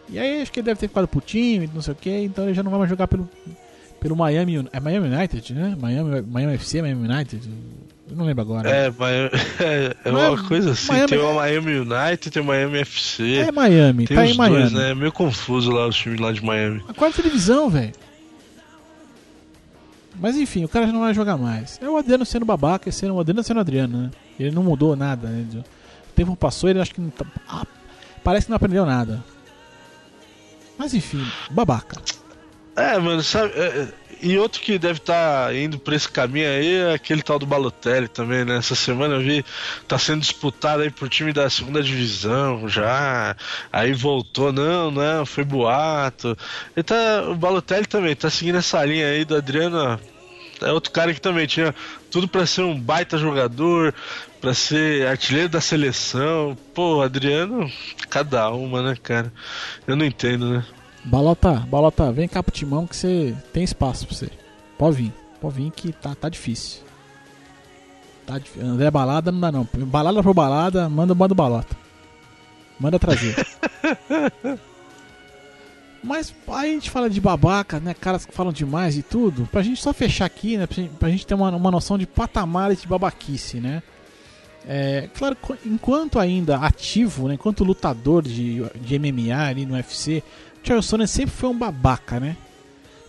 E 0.09 0.19
aí 0.19 0.41
acho 0.43 0.53
que 0.53 0.61
ele 0.61 0.67
deve 0.67 0.79
ter 0.79 0.87
ficado 0.89 1.09
pro 1.09 1.21
time, 1.21 1.69
não 1.75 1.83
sei 1.83 1.93
o 1.93 1.97
que. 1.97 2.11
Então 2.11 2.45
ele 2.45 2.55
já 2.55 2.63
não 2.63 2.71
vai 2.71 2.79
mais 2.79 2.89
jogar 2.91 3.09
pelo, 3.09 3.29
pelo 3.99 4.15
Miami, 4.15 4.65
é 4.73 4.79
Miami 4.79 5.09
United, 5.13 5.53
né? 5.55 5.77
Miami, 5.81 6.23
Miami 6.23 6.55
FC, 6.55 6.81
Miami 6.81 7.09
United. 7.09 7.41
Eu 8.09 8.15
não 8.17 8.25
lembro 8.25 8.43
agora. 8.43 8.71
É, 8.71 8.89
Miami, 8.89 9.31
é, 9.59 9.97
é 10.05 10.09
é- 10.09 10.13
uma 10.13 10.45
coisa 10.47 10.71
assim. 10.71 10.93
Miami- 10.93 11.09
Tem 11.09 11.19
o 11.19 11.35
Miami 11.35 11.73
United, 11.81 12.31
tem 12.31 12.41
o 12.41 12.45
Miami 12.45 12.79
FC. 12.79 13.35
É 13.39 13.51
Miami, 13.51 14.07
tem 14.07 14.17
tá 14.17 14.23
os 14.23 14.31
em 14.31 14.37
Miami. 14.37 14.57
dois, 14.59 14.73
né? 14.73 14.91
É 14.91 14.95
meio 14.95 15.11
confuso 15.11 15.73
lá 15.73 15.89
os 15.89 15.97
times 15.97 16.21
lá 16.21 16.31
de 16.31 16.45
Miami. 16.45 16.85
A 16.89 16.95
quarta 16.95 17.21
divisão, 17.21 17.69
velho. 17.69 17.93
Mas 20.19 20.37
enfim, 20.37 20.65
o 20.65 20.69
cara 20.69 20.87
já 20.87 20.93
não 20.93 21.01
vai 21.01 21.13
jogar 21.13 21.37
mais. 21.37 21.79
É 21.83 21.89
o 21.89 21.97
Adriano 21.97 22.25
sendo 22.25 22.45
babaca 22.45 22.89
e 22.89 22.93
sendo 22.93 23.15
o 23.15 23.21
Adriano 23.21 23.43
sendo 23.43 23.61
Adriano, 23.61 24.03
né? 24.03 24.11
Ele 24.39 24.51
não 24.51 24.63
mudou 24.63 24.97
nada, 24.97 25.29
né? 25.29 25.47
O 25.55 26.13
tempo 26.15 26.35
passou, 26.35 26.71
ele 26.71 26.81
acho 26.81 26.95
que 26.95 27.01
não 27.01 27.11
tá, 27.11 27.27
ah, 27.49 27.67
parece 28.25 28.47
que 28.47 28.51
não 28.51 28.57
aprendeu 28.57 28.87
nada. 28.87 29.23
Mas 30.79 30.95
enfim, 30.95 31.25
babaca. 31.51 31.97
É, 32.77 32.99
mano, 32.99 33.23
sabe. 33.23 33.53
é, 33.57 33.67
é, 33.67 33.89
e 34.21 34.39
outro 34.39 34.61
que 34.61 34.79
deve 34.79 34.99
estar 34.99 35.55
indo 35.55 35.79
por 35.79 35.93
esse 35.93 36.09
caminho 36.09 36.49
aí 36.49 36.77
é 36.77 36.95
aquele 36.95 37.23
tal 37.23 37.39
do 37.39 37.47
Balotelli 37.47 38.09
também, 38.09 38.45
né? 38.45 38.57
Essa 38.57 38.75
semana 38.75 39.15
eu 39.15 39.21
vi, 39.21 39.45
tá 39.87 39.99
sendo 39.99 40.21
disputado 40.21 40.83
aí 40.83 40.91
por 40.91 41.09
time 41.09 41.33
da 41.33 41.49
segunda 41.51 41.83
divisão 41.83 42.69
já. 42.69 43.37
Aí 43.73 43.93
voltou, 43.93 44.53
não, 44.53 44.91
não, 44.91 45.27
foi 45.27 45.45
boato. 45.45 46.37
E 46.77 46.83
tá, 46.83 47.25
o 47.29 47.35
Balotelli 47.35 47.87
também 47.87 48.17
tá 48.17 48.31
seguindo 48.31 48.59
essa 48.59 48.85
linha 48.85 49.09
aí 49.09 49.25
do 49.25 49.37
Adriano. 49.37 49.99
É 50.63 50.73
outro 50.73 50.91
cara 50.91 51.13
que 51.13 51.21
também 51.21 51.47
tinha 51.47 51.75
tudo 52.11 52.27
pra 52.27 52.47
ser 52.47 52.63
um 52.63 52.79
baita 52.81 53.19
jogador, 53.19 53.95
pra 54.41 54.55
ser 54.55 55.07
artilheiro 55.07 55.51
da 55.51 55.61
seleção. 55.61 56.57
Pô, 56.75 57.03
Adriano, 57.03 57.71
cada 58.09 58.51
uma, 58.51 58.83
né, 58.83 58.97
cara? 59.03 59.33
Eu 59.87 59.97
não 59.97 60.07
entendo, 60.07 60.51
né? 60.51 60.65
Balota, 61.07 61.55
Balota, 61.71 62.13
vem 62.13 62.27
cá 62.27 62.43
pro 62.43 62.53
timão 62.53 62.87
que 62.87 62.97
você 62.97 63.35
tem 63.53 63.63
espaço 63.63 64.07
pra 64.07 64.17
você. 64.17 64.29
Pode 64.77 64.97
vir, 64.97 65.13
pode 65.41 65.55
vir 65.55 65.71
que 65.71 65.93
tá, 65.93 66.15
tá 66.15 66.29
difícil. 66.29 66.83
Tá. 68.27 68.41
André 68.61 68.91
Balada 68.91 69.31
não 69.31 69.41
dá 69.41 69.53
não. 69.53 69.69
Balada 69.73 70.21
por 70.23 70.35
balada, 70.35 70.89
manda, 70.89 71.15
manda 71.15 71.33
o 71.33 71.37
Balota. 71.37 71.77
Manda 72.79 72.99
trazer. 72.99 73.37
Mas 76.03 76.35
aí 76.49 76.71
a 76.71 76.73
gente 76.75 76.91
fala 76.91 77.09
de 77.09 77.21
babaca, 77.21 77.81
né? 77.81 77.95
Caras 77.95 78.27
que 78.27 78.35
falam 78.35 78.53
demais 78.53 78.97
e 78.97 79.03
tudo. 79.03 79.49
Pra 79.51 79.63
gente 79.63 79.83
só 79.83 79.93
fechar 79.93 80.25
aqui, 80.25 80.57
né? 80.57 80.67
Pra 80.99 81.09
gente, 81.09 81.27
ter 81.27 81.35
uma, 81.35 81.51
uma 81.51 81.71
noção 81.71 81.97
de 81.97 82.07
patamares 82.07 82.81
de 82.81 82.87
babaquice, 82.87 83.59
né? 83.59 83.83
É, 84.69 85.09
claro, 85.15 85.37
enquanto 85.65 86.19
ainda 86.19 86.59
ativo, 86.59 87.29
né? 87.29 87.35
Enquanto 87.35 87.65
lutador 87.65 88.23
de, 88.23 88.63
de 88.81 88.99
MMA 88.99 89.37
ali 89.37 89.65
no 89.65 89.75
UFC, 89.75 90.23
Charles 90.67 90.87
Sonnen 90.87 91.07
sempre 91.07 91.31
foi 91.35 91.49
um 91.49 91.57
babaca, 91.59 92.19
né? 92.21 92.37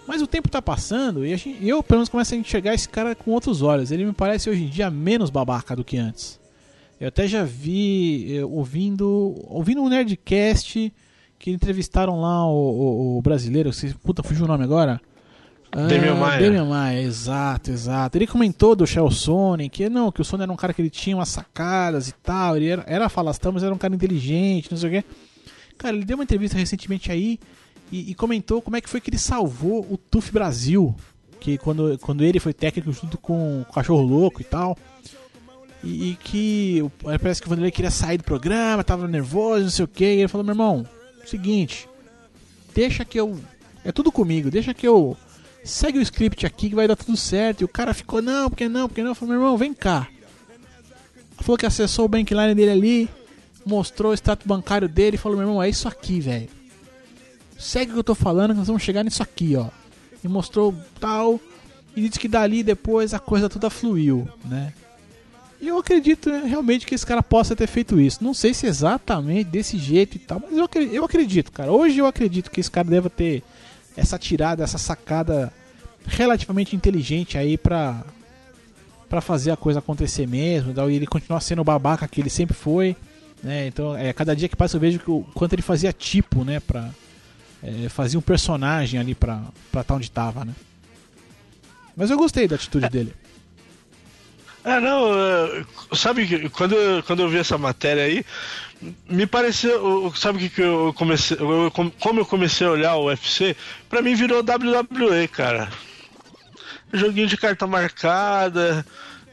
Mas 0.08 0.22
o 0.22 0.28
tempo 0.28 0.48
tá 0.50 0.62
passando 0.62 1.26
e 1.26 1.36
gente- 1.36 1.58
eu, 1.68 1.84
pelo 1.84 2.00
menos, 2.00 2.10
começo 2.10 2.34
a 2.34 2.38
enxergar 2.38 2.74
esse 2.74 2.88
cara 2.88 3.14
com 3.14 3.32
outros 3.32 3.62
olhos. 3.62 3.92
Ele 3.92 4.06
me 4.06 4.14
parece 4.14 4.50
hoje 4.50 4.64
em 4.64 4.70
dia 4.70 4.90
menos 4.90 5.30
babaca 5.30 5.76
do 5.76 5.84
que 5.84 5.98
antes. 5.98 6.40
Eu 7.00 7.10
até 7.10 7.28
já 7.28 7.44
vi 7.44 8.38
eh, 8.38 8.46
ouvindo 8.46 9.36
ouvindo 9.48 9.82
um 9.82 9.90
Nerdcast 9.90 10.92
que 11.38 11.52
entrevistaram 11.52 12.20
lá 12.22 12.46
o, 12.48 12.54
o- 12.56 13.18
o 13.18 13.22
brasileiro, 13.22 13.72
se, 13.74 13.94
puta, 13.96 14.24
fugiu 14.24 14.46
o 14.46 14.48
nome 14.48 14.64
agora. 14.64 15.00
Damian 15.72 16.16
Maia. 16.16 16.42
Damian 16.42 16.66
Maia, 16.66 17.02
exato, 17.02 17.70
exato. 17.70 18.18
Ele 18.18 18.26
comentou 18.26 18.76
do 18.76 18.88
Shell 18.88 19.12
Sony, 19.12 19.70
que 19.70 19.90
não, 19.90 20.12
que 20.12 20.22
o 20.22 20.26
Sony 20.26 20.44
era 20.44 20.52
um 20.52 20.56
cara 20.56 20.74
que 20.74 20.82
ele 20.82 20.90
tinha 20.90 21.16
umas 21.16 21.30
sacadas 21.30 22.08
e 22.08 22.14
tal, 22.14 22.56
ele 22.56 22.70
era, 22.70 22.84
era 22.88 23.10
falastrão, 23.10 23.52
mas 23.52 23.62
era 23.64 23.74
um 23.74 23.78
cara 23.78 23.94
inteligente, 23.94 24.70
não 24.72 24.78
sei 24.78 24.90
o 24.90 24.92
quê. 24.94 25.04
Cara, 25.78 25.96
ele 25.96 26.06
deu 26.06 26.18
uma 26.18 26.24
entrevista 26.24 26.58
recentemente 26.58 27.12
aí 27.12 27.40
e, 27.92 28.12
e 28.12 28.16
comentou 28.16 28.62
como 28.62 28.76
é 28.76 28.82
que 28.82 28.90
foi 28.90 29.00
que 29.00 29.10
ele 29.10 29.18
salvou 29.18 29.86
o 29.90 29.98
TUF 29.98 30.32
Brasil, 30.32 30.96
que 31.40 31.58
quando, 31.58 31.98
quando 32.00 32.24
ele 32.24 32.40
foi 32.40 32.54
técnico 32.54 32.92
junto 32.92 33.18
com 33.18 33.62
o 33.62 33.74
Cachorro 33.74 34.02
Louco 34.02 34.42
e 34.42 34.44
tal. 34.44 34.78
E, 35.84 36.12
e 36.12 36.16
que 36.16 36.84
parece 37.04 37.42
que 37.42 37.48
o 37.48 37.50
Vanderlei 37.50 37.72
queria 37.72 37.92
sair 37.92 38.18
do 38.18 38.24
programa, 38.24 38.84
tava 38.84 39.08
nervoso, 39.08 39.64
não 39.64 39.70
sei 39.70 39.86
o 39.86 39.88
que. 39.88 40.06
E 40.06 40.20
ele 40.20 40.28
falou: 40.28 40.44
meu 40.44 40.54
irmão, 40.54 40.86
seguinte, 41.26 41.88
deixa 42.74 43.06
que 43.06 43.20
eu. 43.20 43.40
É 43.86 43.92
tudo 43.92 44.12
comigo, 44.12 44.50
deixa 44.50 44.74
que 44.74 44.88
eu. 44.88 45.16
Segue 45.64 46.00
o 46.00 46.02
script 46.02 46.46
aqui 46.46 46.70
que 46.70 46.76
vai 46.76 46.88
dar 46.88 46.96
tudo 46.96 47.16
certo. 47.18 47.62
E 47.62 47.66
o 47.66 47.70
cara 47.70 47.94
ficou: 47.94 48.22
não, 48.22 48.50
porque 48.50 48.68
não, 48.68 48.88
porque 48.88 49.04
não. 49.04 49.16
Falei: 49.16 49.36
meu 49.36 49.44
irmão, 49.44 49.58
vem 49.58 49.74
cá. 49.74 50.08
Falou 51.40 51.58
que 51.58 51.66
acessou 51.66 52.06
o 52.06 52.10
bankline 52.10 52.56
dele 52.56 52.72
ali, 52.72 53.10
mostrou 53.68 54.12
o 54.12 54.14
extrato 54.14 54.48
bancário 54.48 54.88
dele 54.88 55.16
e 55.16 55.20
falou: 55.20 55.38
meu 55.38 55.48
irmão, 55.48 55.64
é 55.64 55.70
isso 55.70 55.88
aqui, 55.88 56.20
velho. 56.20 56.50
Segue 57.58 57.92
o 57.92 57.94
que 57.96 58.00
eu 58.00 58.04
tô 58.04 58.16
falando 58.16 58.52
que 58.52 58.60
nós 58.60 58.68
vamos 58.68 58.84
chegar 58.84 59.04
nisso 59.04 59.24
aqui, 59.24 59.56
ó. 59.56 59.68
E 60.24 60.28
mostrou 60.28 60.74
tal. 61.00 61.40
E 61.96 62.02
disse 62.02 62.20
que 62.20 62.28
dali 62.28 62.62
depois 62.62 63.14
a 63.14 63.20
coisa 63.20 63.50
toda 63.50 63.70
fluiu, 63.70 64.28
né? 64.46 64.72
E 65.60 65.68
eu 65.68 65.80
acredito 65.80 66.30
né, 66.30 66.44
realmente 66.46 66.86
que 66.86 66.94
esse 66.94 67.06
cara 67.06 67.24
possa 67.24 67.56
ter 67.56 67.66
feito 67.66 68.00
isso. 68.00 68.24
Não 68.24 68.34
sei 68.34 68.54
se 68.54 68.68
exatamente 68.68 69.50
desse 69.50 69.78
jeito 69.78 70.16
e 70.16 70.20
tal, 70.20 70.40
mas 70.40 70.56
eu 70.56 70.66
acredito, 70.66 70.94
eu 70.94 71.04
acredito, 71.04 71.52
cara. 71.52 71.72
Hoje 71.72 71.98
eu 71.98 72.06
acredito 72.06 72.52
que 72.52 72.60
esse 72.60 72.70
cara 72.70 72.88
deva 72.88 73.10
ter 73.10 73.44
essa 73.96 74.20
tirada, 74.20 74.64
essa 74.64 74.78
sacada 74.78 75.52
relativamente 76.06 76.76
inteligente 76.76 77.38
aí 77.38 77.58
pra, 77.58 78.04
pra 79.10 79.20
fazer 79.20 79.50
a 79.50 79.58
coisa 79.58 79.80
acontecer 79.80 80.28
mesmo. 80.28 80.72
E 80.90 80.96
ele 80.96 81.08
continuar 81.08 81.42
sendo 81.42 81.62
o 81.62 81.66
babaca 81.66 82.08
que 82.08 82.22
ele 82.22 82.30
sempre 82.30 82.56
foi. 82.56 82.96
Né? 83.44 83.68
Então, 83.68 83.96
é, 83.96 84.12
cada 84.14 84.36
dia 84.36 84.50
que 84.50 84.56
passa 84.56 84.76
eu 84.76 84.82
vejo 84.82 85.00
que 85.00 85.10
o 85.12 85.24
quanto 85.34 85.54
ele 85.54 85.62
fazia 85.62 85.94
tipo, 85.94 86.44
né? 86.44 86.60
Pra, 86.60 86.90
é, 87.64 88.18
um 88.18 88.22
personagem 88.22 89.00
ali 89.00 89.16
pra 89.16 89.42
estar 89.68 89.84
tá 89.84 89.94
onde 89.94 90.10
tava, 90.10 90.46
né? 90.46 90.54
Mas 91.96 92.10
eu 92.12 92.18
gostei 92.18 92.48
da 92.48 92.56
atitude 92.56 92.90
dele. 92.90 93.14
É, 94.64 94.80
não, 94.80 95.14
é, 95.14 95.66
sabe, 95.96 96.50
quando, 96.50 96.76
quando 97.06 97.22
eu 97.22 97.30
vi 97.30 97.38
essa 97.38 97.58
matéria 97.58 98.04
aí, 98.04 98.24
me 99.10 99.26
pareceu, 99.26 100.14
sabe 100.16 100.40
que, 100.40 100.50
que 100.50 100.62
eu 100.62 100.94
comecei, 100.94 101.38
eu- 101.40 101.72
como 101.72 102.20
eu 102.20 102.26
comecei 102.26 102.68
a 102.68 102.72
olhar 102.72 102.96
o 102.96 103.06
UFC, 103.06 103.56
pra 103.90 104.02
mim 104.02 104.14
virou 104.14 104.44
WWE, 104.44 105.28
cara. 105.30 105.70
Joguinho 106.94 107.28
de 107.28 107.38
carta 107.38 107.66
marcada, 107.66 108.86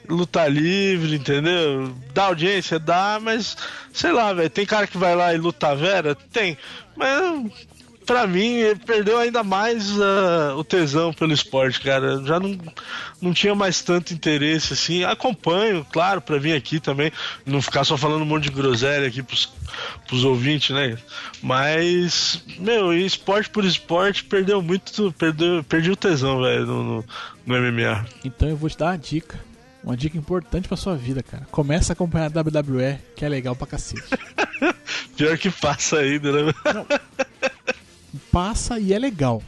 luta 0.09 0.47
livre, 0.47 1.15
entendeu? 1.17 1.95
Dá 2.13 2.25
audiência, 2.25 2.79
dá, 2.79 3.19
mas 3.21 3.57
sei 3.93 4.13
lá, 4.13 4.33
velho, 4.33 4.51
tem 4.51 4.67
cara 4.67 4.87
que 4.87 4.99
vai 4.99 5.15
lá 5.15 5.35
e 5.35 5.39
luta 5.39 5.75
vera? 5.75 6.15
Tem, 6.15 6.59
mas 6.97 7.51
pra 8.05 8.27
mim 8.27 8.61
perdeu 8.87 9.19
ainda 9.19 9.43
mais 9.43 9.91
ah, 10.01 10.55
o 10.57 10.65
tesão 10.65 11.13
pelo 11.13 11.33
esporte, 11.33 11.81
cara. 11.81 12.23
Já 12.25 12.39
não, 12.39 12.59
não 13.21 13.33
tinha 13.33 13.55
mais 13.55 13.83
tanto 13.83 14.13
interesse 14.13 14.73
assim. 14.73 15.05
Acompanho, 15.05 15.87
claro, 15.91 16.21
pra 16.21 16.39
vir 16.39 16.55
aqui 16.55 16.79
também, 16.79 17.11
não 17.45 17.63
ficar 17.63 17.85
só 17.85 17.97
falando 17.97 18.23
um 18.23 18.27
monte 18.27 18.45
de 18.45 18.51
groselha 18.51 19.09
aqui 19.09 19.23
pros, 19.23 19.53
pros 20.07 20.25
ouvintes, 20.25 20.71
né? 20.71 20.97
Mas, 21.43 22.43
meu, 22.59 22.93
esporte 22.93 23.51
por 23.51 23.65
esporte 23.65 24.25
perdeu 24.25 24.63
muito, 24.63 25.13
perdeu, 25.19 25.65
perdi 25.65 25.91
o 25.91 25.97
tesão, 25.97 26.43
velho, 26.43 26.67
no, 26.67 26.85
no, 26.85 27.05
no 27.47 27.73
MMA. 27.73 28.07
Então 28.25 28.49
eu 28.49 28.57
vou 28.57 28.69
te 28.69 28.79
dar 28.79 28.87
uma 28.87 28.99
dica. 28.99 29.54
Uma 29.85 29.97
dica 29.97 30.17
importante 30.17 30.67
pra 30.67 30.79
sua 30.79 30.97
vida, 30.97 31.23
cara. 31.23 31.47
Começa 31.51 31.93
a 31.93 31.95
acompanhar 31.95 32.33
a 32.35 32.41
WWE, 32.41 32.99
que 33.15 33.25
é 33.25 33.29
legal 33.29 33.55
pra 33.55 33.67
cacete. 33.67 34.03
Pior 35.15 35.37
que 35.37 35.51
passa 35.51 35.99
ainda, 35.99 36.33
né? 36.33 36.53
Passa 38.33 38.81
e 38.81 38.95
é 38.95 38.99
legal. 38.99 39.43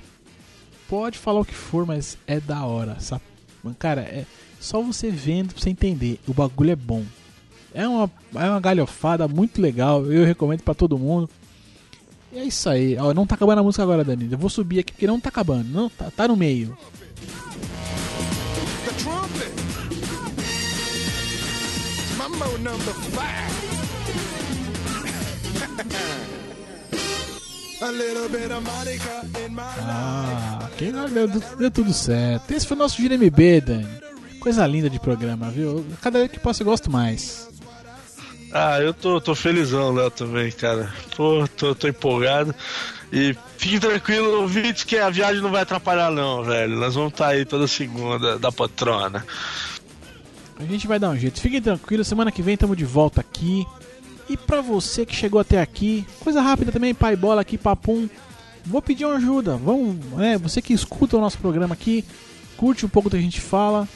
Pode 0.89 1.19
falar 1.19 1.41
o 1.41 1.45
que 1.45 1.55
for, 1.55 1.87
mas 1.87 2.19
é 2.27 2.39
da 2.39 2.65
hora, 2.65 3.01
sabe? 3.01 3.23
Cara, 3.79 4.03
é 4.03 4.27
só 4.61 4.81
você 4.83 5.11
vendo 5.11 5.55
pra 5.55 5.63
você 5.63 5.71
entender. 5.71 6.21
O 6.29 6.35
bagulho 6.35 6.71
é 6.71 6.77
bom. 6.77 7.03
É 7.75 7.89
uma, 7.89 8.11
é 8.35 8.51
uma 8.51 8.61
galhofada 8.61 9.27
muito 9.27 9.61
legal. 9.61 10.05
Eu 10.07 10.25
recomendo 10.25 10.63
pra 10.63 10.75
todo 10.75 10.99
mundo. 10.99 11.29
E 12.33 12.39
é 12.39 12.45
isso 12.45 12.69
aí. 12.69 12.97
Ó, 12.99 13.13
não 13.15 13.27
tá 13.27 13.35
acabando 13.35 13.61
a 13.61 13.63
música 13.63 13.83
agora, 13.83 14.05
Dani. 14.05 14.29
Eu 14.31 14.39
vou 14.39 14.51
subir 14.51 14.81
aqui 14.81 14.93
porque 14.93 15.07
não 15.07 15.19
tá 15.19 15.31
acabando. 15.31 15.69
Não, 15.69 15.89
tá, 15.89 16.11
tá 16.11 16.29
no 16.29 16.37
meio. 16.37 16.77
Mambo 22.39 22.59
number 22.59 22.95
five. 23.13 23.57
A 27.83 27.91
little 27.93 28.29
bit 28.29 28.51
of 28.51 28.63
Monica 28.65 29.23
in 29.47 29.55
my 29.55 29.63
Ah, 29.63 30.69
quem 30.79 30.93
não 30.93 31.09
deu, 31.09 31.29
deu 31.29 31.71
tudo 31.71 31.93
certo. 31.93 32.51
Esse 32.51 32.67
foi 32.67 32.77
o 32.77 32.79
nosso 32.79 32.97
Gira 33.01 33.15
MB, 33.17 33.61
Dani. 33.61 33.87
Coisa 34.41 34.67
linda 34.67 34.89
de 34.89 34.99
programa, 34.99 35.51
viu? 35.51 35.85
Cada 36.01 36.19
vez 36.19 36.31
que 36.31 36.39
posso 36.39 36.63
eu 36.63 36.67
gosto 36.67 36.91
mais. 36.91 37.49
Ah, 38.53 38.81
eu 38.81 38.95
tô, 38.95 39.21
tô 39.21 39.35
felizão, 39.35 39.93
Léo, 39.93 40.11
também, 40.11 40.51
cara. 40.53 40.91
Pô, 41.17 41.47
tô, 41.57 41.75
tô 41.75 41.89
empolgado. 41.89 42.55
E 43.13 43.37
fique 43.59 43.79
tranquilo, 43.79 44.41
ouvintes, 44.43 44.85
que 44.85 44.97
a 44.97 45.11
viagem 45.11 45.43
não 45.43 45.51
vai 45.51 45.63
atrapalhar, 45.63 46.11
não, 46.11 46.43
velho. 46.43 46.77
Nós 46.77 46.95
vamos 46.95 47.13
estar 47.13 47.29
aí 47.29 47.45
toda 47.45 47.67
segunda 47.67 48.39
da 48.39 48.51
patrona. 48.51 49.25
A 50.59 50.65
gente 50.65 50.87
vai 50.87 50.99
dar 50.99 51.11
um 51.11 51.17
jeito. 51.19 51.41
Fiquem 51.41 51.61
tranquilos, 51.61 52.07
semana 52.07 52.33
que 52.33 52.43
vem 52.43 52.55
estamos 52.55 52.77
de 52.77 52.85
volta 52.85 53.21
aqui. 53.21 53.67
E 54.29 54.37
pra 54.37 54.61
você 54.61 55.07
que 55.07 55.15
chegou 55.15 55.41
até 55.41 55.61
aqui, 55.61 56.05
coisa 56.21 56.41
rápida 56.41 56.73
também, 56.73 56.95
pai 56.95 57.15
bola 57.15 57.41
aqui, 57.43 57.57
papum. 57.57 58.09
Vou 58.65 58.83
pedir 58.83 59.05
uma 59.05 59.17
ajuda. 59.17 59.57
Vamos, 59.57 59.97
né? 60.19 60.37
Você 60.39 60.61
que 60.61 60.73
escuta 60.73 61.17
o 61.17 61.21
nosso 61.21 61.39
programa 61.39 61.75
aqui, 61.75 62.05
curte 62.57 62.85
um 62.85 62.89
pouco 62.89 63.09
do 63.09 63.13
que 63.13 63.19
a 63.19 63.23
gente 63.23 63.41
fala. 63.41 63.89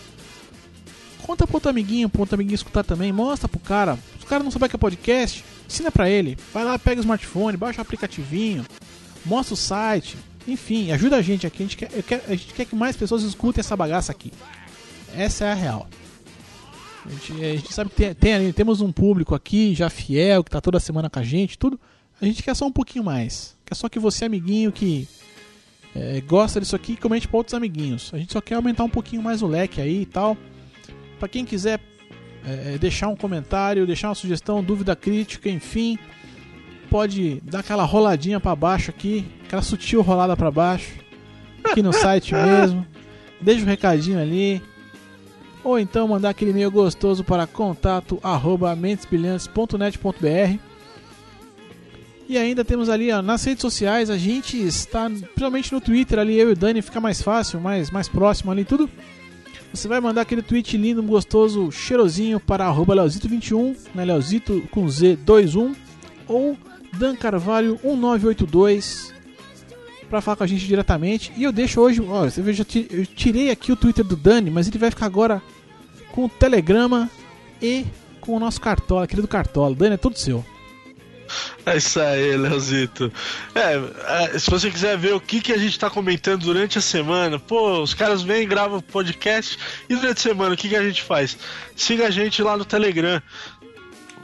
Conta 1.22 1.46
pro 1.46 1.56
outro 1.56 1.70
amiguinho, 1.70 2.08
pro 2.08 2.20
outro 2.20 2.34
amiguinho 2.36 2.54
escutar 2.54 2.84
também. 2.84 3.12
Mostra 3.12 3.48
pro 3.48 3.58
cara. 3.58 3.98
Se 4.18 4.24
o 4.24 4.28
cara 4.28 4.44
não 4.44 4.50
souber 4.50 4.68
que 4.68 4.76
é 4.76 4.78
podcast, 4.78 5.44
ensina 5.66 5.90
pra 5.90 6.08
ele. 6.08 6.36
Vai 6.52 6.64
lá, 6.64 6.78
pega 6.78 7.00
o 7.00 7.02
smartphone, 7.02 7.56
baixa 7.56 7.78
o 7.78 7.82
aplicativinho, 7.82 8.64
mostra 9.24 9.54
o 9.54 9.56
site. 9.56 10.16
Enfim, 10.46 10.92
ajuda 10.92 11.16
a 11.16 11.22
gente 11.22 11.46
aqui. 11.46 11.62
A 11.62 11.66
gente 11.66 11.76
quer, 11.76 11.88
quero- 12.02 12.22
a 12.28 12.30
gente 12.30 12.54
quer 12.54 12.64
que 12.66 12.76
mais 12.76 12.96
pessoas 12.96 13.22
escutem 13.22 13.60
essa 13.60 13.76
bagaça 13.76 14.12
aqui. 14.12 14.32
Essa 15.16 15.46
é 15.46 15.50
a 15.52 15.54
real. 15.54 15.88
A 17.06 17.08
gente, 17.08 17.32
a 17.32 17.56
gente 17.56 17.72
sabe 17.72 17.90
que 17.90 17.96
tem, 17.96 18.14
tem 18.14 18.52
temos 18.52 18.80
um 18.80 18.92
público 18.92 19.34
aqui 19.34 19.74
já 19.74 19.88
fiel, 19.88 20.44
que 20.44 20.50
tá 20.50 20.60
toda 20.60 20.78
semana 20.78 21.08
com 21.08 21.18
a 21.18 21.22
gente, 21.22 21.58
tudo. 21.58 21.80
A 22.20 22.24
gente 22.26 22.42
quer 22.42 22.54
só 22.54 22.66
um 22.66 22.72
pouquinho 22.72 23.04
mais. 23.04 23.56
Quer 23.64 23.74
só 23.74 23.88
que 23.88 23.98
você, 23.98 24.26
amiguinho, 24.26 24.70
que 24.70 25.08
é, 25.94 26.20
gosta 26.20 26.60
disso 26.60 26.76
aqui, 26.76 26.96
comente 26.96 27.26
para 27.26 27.38
outros 27.38 27.54
amiguinhos. 27.54 28.10
A 28.12 28.18
gente 28.18 28.32
só 28.32 28.40
quer 28.40 28.54
aumentar 28.54 28.84
um 28.84 28.88
pouquinho 28.88 29.22
mais 29.22 29.42
o 29.42 29.46
leque 29.46 29.80
aí 29.80 30.02
e 30.02 30.06
tal. 30.06 30.36
Pra 31.18 31.28
quem 31.28 31.44
quiser 31.44 31.80
é, 32.44 32.78
deixar 32.78 33.08
um 33.08 33.16
comentário, 33.16 33.86
deixar 33.86 34.08
uma 34.08 34.14
sugestão, 34.14 34.62
dúvida, 34.62 34.94
crítica, 34.94 35.48
enfim, 35.48 35.98
pode 36.90 37.40
dar 37.40 37.60
aquela 37.60 37.84
roladinha 37.84 38.38
para 38.38 38.54
baixo 38.54 38.90
aqui, 38.90 39.26
aquela 39.44 39.62
sutil 39.62 40.02
rolada 40.02 40.36
para 40.36 40.50
baixo, 40.50 40.92
aqui 41.64 41.82
no 41.82 41.92
site 41.92 42.34
mesmo. 42.36 42.86
Deixa 43.40 43.62
um 43.62 43.66
recadinho 43.66 44.20
ali 44.20 44.62
ou 45.62 45.78
então 45.78 46.08
mandar 46.08 46.30
aquele 46.30 46.50
e-mail 46.50 46.70
gostoso 46.70 47.22
para 47.22 47.46
contato 47.46 48.18
arroba 48.22 48.74
mentesbrilhantes.net.br 48.74 50.58
e 52.28 52.38
ainda 52.38 52.64
temos 52.64 52.88
ali 52.88 53.10
ó, 53.10 53.20
nas 53.20 53.44
redes 53.44 53.62
sociais 53.62 54.08
a 54.08 54.16
gente 54.16 54.56
está 54.56 55.10
principalmente 55.10 55.72
no 55.72 55.80
Twitter 55.80 56.18
ali 56.18 56.38
eu 56.38 56.50
e 56.50 56.52
o 56.52 56.56
Dani 56.56 56.80
fica 56.80 57.00
mais 57.00 57.20
fácil 57.20 57.60
mais, 57.60 57.90
mais 57.90 58.08
próximo 58.08 58.50
ali 58.50 58.64
tudo. 58.64 58.88
Você 59.72 59.86
vai 59.86 60.00
mandar 60.00 60.22
aquele 60.22 60.42
tweet 60.42 60.76
lindo, 60.76 61.00
gostoso, 61.00 61.70
cheirosinho 61.70 62.40
para 62.40 62.66
arroba 62.66 62.94
leozito21 62.96 63.76
né, 63.94 64.04
leozito 64.04 64.62
com 64.70 64.86
Z21 64.86 65.76
ou 66.26 66.56
Dan 66.98 67.14
Carvalho 67.14 67.78
1982 67.84 69.19
pra 70.10 70.20
falar 70.20 70.36
com 70.36 70.44
a 70.44 70.46
gente 70.46 70.66
diretamente. 70.66 71.32
E 71.36 71.44
eu 71.44 71.52
deixo 71.52 71.80
hoje, 71.80 72.00
você 72.00 72.42
vê, 72.42 72.52
eu 72.90 73.06
tirei 73.06 73.50
aqui 73.50 73.72
o 73.72 73.76
Twitter 73.76 74.04
do 74.04 74.16
Dani, 74.16 74.50
mas 74.50 74.68
ele 74.68 74.78
vai 74.78 74.90
ficar 74.90 75.06
agora 75.06 75.40
com 76.12 76.24
o 76.24 76.28
Telegrama 76.28 77.08
e 77.62 77.86
com 78.20 78.36
o 78.36 78.40
nosso 78.40 78.60
Cartola, 78.60 79.06
querido 79.06 79.28
Cartola. 79.28 79.74
Dani, 79.74 79.94
é 79.94 79.96
tudo 79.96 80.18
seu. 80.18 80.44
É 81.64 81.76
isso 81.76 82.00
aí, 82.00 82.36
Leozito. 82.36 83.12
É, 83.54 84.34
é, 84.34 84.38
se 84.38 84.50
você 84.50 84.70
quiser 84.70 84.98
ver 84.98 85.14
o 85.14 85.20
que, 85.20 85.40
que 85.40 85.52
a 85.52 85.58
gente 85.58 85.78
tá 85.78 85.88
comentando 85.88 86.42
durante 86.42 86.78
a 86.78 86.80
semana, 86.80 87.38
pô, 87.38 87.80
os 87.80 87.94
caras 87.94 88.22
vêm, 88.22 88.48
gravam 88.48 88.80
podcast 88.80 89.58
e 89.88 89.94
durante 89.94 90.18
a 90.18 90.22
semana 90.22 90.54
o 90.54 90.56
que, 90.56 90.68
que 90.68 90.76
a 90.76 90.82
gente 90.82 91.02
faz? 91.02 91.38
Siga 91.76 92.08
a 92.08 92.10
gente 92.10 92.42
lá 92.42 92.56
no 92.56 92.64
Telegram. 92.64 93.22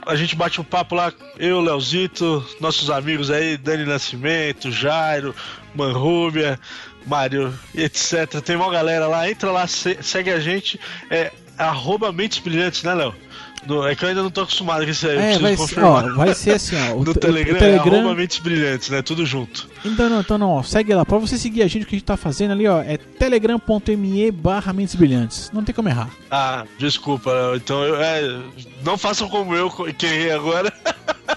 A 0.05 0.15
gente 0.15 0.37
bate 0.37 0.61
um 0.61 0.65
papo 0.65 0.95
lá, 0.95 1.13
eu, 1.37 1.61
Leozito, 1.61 2.45
nossos 2.61 2.91
amigos 2.91 3.29
aí, 3.29 3.57
Dani 3.57 3.85
Nascimento, 3.85 4.71
Jairo, 4.71 5.35
Manrúbia, 5.77 6.59
Mário, 7.07 7.53
etc. 7.75 8.41
Tem 8.45 8.57
uma 8.57 8.71
galera 8.71 9.07
lá, 9.07 9.31
entra 9.31 9.51
lá, 9.51 9.67
se- 9.67 9.99
segue 10.03 10.31
a 10.31 10.41
gente, 10.41 10.79
é 11.11 11.31
arroba 11.59 12.13
Mentes 12.13 12.39
Brilhantes, 12.39 12.83
né, 12.83 12.95
Léo? 12.95 13.15
No- 13.67 13.85
É 13.85 13.97
que 13.97 14.05
eu 14.05 14.09
ainda 14.11 14.23
não 14.23 14.31
tô 14.31 14.43
acostumado 14.43 14.85
com 14.85 14.91
isso 14.91 15.09
aí, 15.09 15.17
É, 15.17 15.21
preciso 15.21 15.41
vai 15.43 15.51
ser, 15.53 15.57
confirmar. 15.59 16.05
ó, 16.05 16.15
vai 16.15 16.35
ser 16.35 16.51
assim, 16.53 16.77
ó. 16.91 16.95
O, 16.95 17.05
No 17.05 17.13
te- 17.13 17.19
o 17.19 17.21
Telegram, 17.21 17.57
é 17.57 17.59
Telegram 17.59 17.99
arroba 18.01 18.15
Mentes 18.15 18.39
Brilhantes, 18.39 18.89
né? 18.91 19.03
Tudo 19.03 19.27
junto. 19.27 19.69
Então 19.85 20.09
não, 20.09 20.21
então 20.21 20.39
não, 20.39 20.51
ó, 20.51 20.63
segue 20.63 20.95
lá. 20.95 21.05
Pra 21.05 21.19
você 21.19 21.37
seguir 21.37 21.63
a 21.63 21.67
gente, 21.67 21.83
o 21.83 21.87
que 21.87 21.97
a 21.97 21.99
gente 21.99 22.07
tá 22.07 22.17
fazendo 22.17 22.53
ali, 22.53 22.69
ó, 22.69 22.81
é 22.81 22.97
telegram.me 22.97 24.31
barra 24.31 24.73
Mentes 24.73 24.95
Brilhantes. 24.95 25.51
Não 25.53 25.65
tem 25.65 25.75
como 25.75 25.89
errar. 25.89 26.09
Ah, 26.31 26.65
desculpa. 26.79 27.33
Então, 27.57 27.83
eu, 27.83 27.97
é, 28.01 28.41
não 28.85 28.97
façam 28.97 29.29
como 29.29 29.55
eu, 29.55 29.69
que 29.71 30.07
errei 30.07 30.31
agora. 30.31 30.73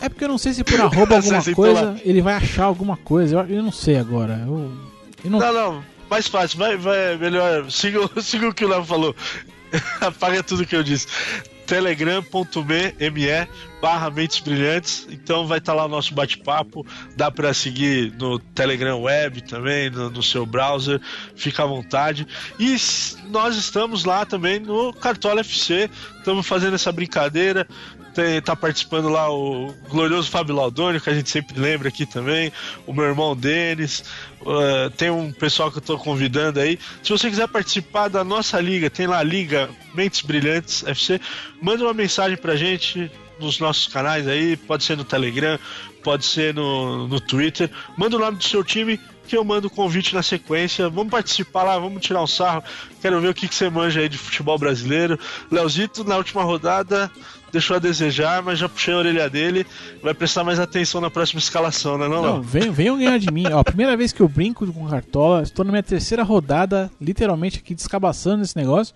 É 0.00 0.08
porque 0.08 0.24
eu 0.24 0.28
não 0.28 0.38
sei 0.38 0.52
se 0.52 0.64
por 0.64 0.80
arroba 0.80 1.16
alguma 1.16 1.42
coisa 1.54 2.00
ele 2.04 2.22
vai 2.22 2.34
achar 2.34 2.64
alguma 2.64 2.96
coisa. 2.96 3.36
Eu, 3.36 3.56
eu 3.56 3.62
não 3.62 3.72
sei 3.72 3.96
agora. 3.96 4.42
Eu, 4.46 4.72
eu 5.24 5.30
não, 5.30 5.38
Não, 5.38 5.52
não, 5.52 5.84
mais 6.10 6.26
fácil. 6.28 6.58
Vai, 6.58 6.76
vai, 6.76 7.16
melhor. 7.16 7.70
Siga, 7.70 8.00
o- 8.00 8.10
siga 8.22 8.48
o 8.48 8.54
que 8.54 8.64
o 8.64 8.68
Léo 8.68 8.84
falou. 8.84 9.14
Apaga 10.00 10.42
tudo 10.42 10.64
que 10.66 10.74
eu 10.74 10.82
disse. 10.82 11.06
telegram.me 11.66 12.94
barra 13.80 14.10
Mentes 14.10 14.40
Brilhantes. 14.40 15.06
Então 15.10 15.46
vai 15.46 15.58
estar 15.58 15.74
lá 15.74 15.84
o 15.84 15.88
nosso 15.88 16.14
bate-papo. 16.14 16.86
Dá 17.16 17.30
pra 17.30 17.52
seguir 17.54 18.12
no 18.18 18.38
Telegram 18.38 19.00
Web 19.02 19.42
também, 19.42 19.90
no, 19.90 20.10
no 20.10 20.22
seu 20.22 20.44
browser. 20.46 21.00
Fica 21.36 21.62
à 21.62 21.66
vontade. 21.66 22.26
E 22.58 22.76
nós 23.30 23.56
estamos 23.56 24.04
lá 24.04 24.24
também 24.24 24.58
no 24.58 24.92
Cartola 24.92 25.40
FC. 25.40 25.90
Estamos 26.18 26.46
fazendo 26.46 26.74
essa 26.74 26.90
brincadeira. 26.90 27.68
Tem, 28.18 28.42
tá 28.42 28.56
participando 28.56 29.08
lá 29.08 29.32
o 29.32 29.72
glorioso 29.88 30.28
Fábio 30.28 30.52
Laudônio, 30.52 31.00
que 31.00 31.08
a 31.08 31.14
gente 31.14 31.30
sempre 31.30 31.56
lembra 31.56 31.88
aqui 31.88 32.04
também. 32.04 32.52
O 32.84 32.92
meu 32.92 33.04
irmão 33.04 33.36
Denis. 33.36 34.02
Uh, 34.40 34.90
tem 34.96 35.08
um 35.08 35.30
pessoal 35.30 35.70
que 35.70 35.78
eu 35.78 35.82
tô 35.82 35.96
convidando 35.96 36.58
aí. 36.58 36.80
Se 37.00 37.10
você 37.10 37.30
quiser 37.30 37.46
participar 37.46 38.08
da 38.08 38.24
nossa 38.24 38.60
liga, 38.60 38.90
tem 38.90 39.06
lá 39.06 39.18
a 39.18 39.22
Liga 39.22 39.70
Mentes 39.94 40.22
Brilhantes 40.22 40.82
FC. 40.84 41.20
Manda 41.62 41.84
uma 41.84 41.94
mensagem 41.94 42.36
pra 42.36 42.56
gente 42.56 43.08
nos 43.38 43.60
nossos 43.60 43.86
canais 43.86 44.26
aí. 44.26 44.56
Pode 44.56 44.82
ser 44.82 44.96
no 44.96 45.04
Telegram, 45.04 45.56
pode 46.02 46.24
ser 46.24 46.52
no, 46.52 47.06
no 47.06 47.20
Twitter. 47.20 47.70
Manda 47.96 48.16
o 48.16 48.18
nome 48.18 48.38
do 48.38 48.42
seu 48.44 48.64
time 48.64 48.98
que 49.28 49.36
eu 49.36 49.44
mando 49.44 49.68
o 49.68 49.70
convite 49.70 50.14
na 50.14 50.22
sequência. 50.22 50.88
Vamos 50.88 51.10
participar 51.10 51.62
lá, 51.62 51.78
vamos 51.78 52.02
tirar 52.02 52.22
um 52.22 52.26
sarro. 52.26 52.64
Quero 53.00 53.20
ver 53.20 53.28
o 53.28 53.34
que, 53.34 53.46
que 53.46 53.54
você 53.54 53.68
manja 53.68 54.00
aí 54.00 54.08
de 54.08 54.18
futebol 54.18 54.58
brasileiro. 54.58 55.18
Leozito, 55.50 56.02
na 56.02 56.16
última 56.16 56.42
rodada, 56.42 57.10
deixou 57.52 57.76
a 57.76 57.78
desejar, 57.78 58.42
mas 58.42 58.58
já 58.58 58.68
puxei 58.68 58.94
a 58.94 58.96
orelha 58.96 59.28
dele. 59.30 59.66
Vai 60.02 60.14
prestar 60.14 60.42
mais 60.42 60.58
atenção 60.58 61.00
na 61.00 61.10
próxima 61.10 61.38
escalação, 61.38 61.98
né, 61.98 62.08
não, 62.08 62.22
não, 62.22 62.32
Léo? 62.34 62.42
venham, 62.42 62.72
venham 62.72 62.98
ganhar 62.98 63.18
de 63.18 63.30
mim. 63.30 63.44
Ó, 63.52 63.62
primeira 63.62 63.96
vez 63.96 64.12
que 64.12 64.20
eu 64.20 64.28
brinco 64.28 64.66
com 64.72 64.88
Cartola, 64.88 65.42
estou 65.42 65.64
na 65.64 65.70
minha 65.70 65.82
terceira 65.82 66.22
rodada, 66.22 66.90
literalmente 67.00 67.58
aqui 67.58 67.74
descabaçando 67.74 68.42
esse 68.42 68.56
negócio. 68.56 68.94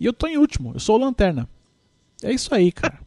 E 0.00 0.06
eu 0.06 0.12
tô 0.12 0.26
em 0.26 0.38
último, 0.38 0.72
eu 0.74 0.80
sou 0.80 0.96
o 0.96 0.98
Lanterna. 0.98 1.48
É 2.22 2.32
isso 2.32 2.54
aí, 2.54 2.72
cara. 2.72 2.98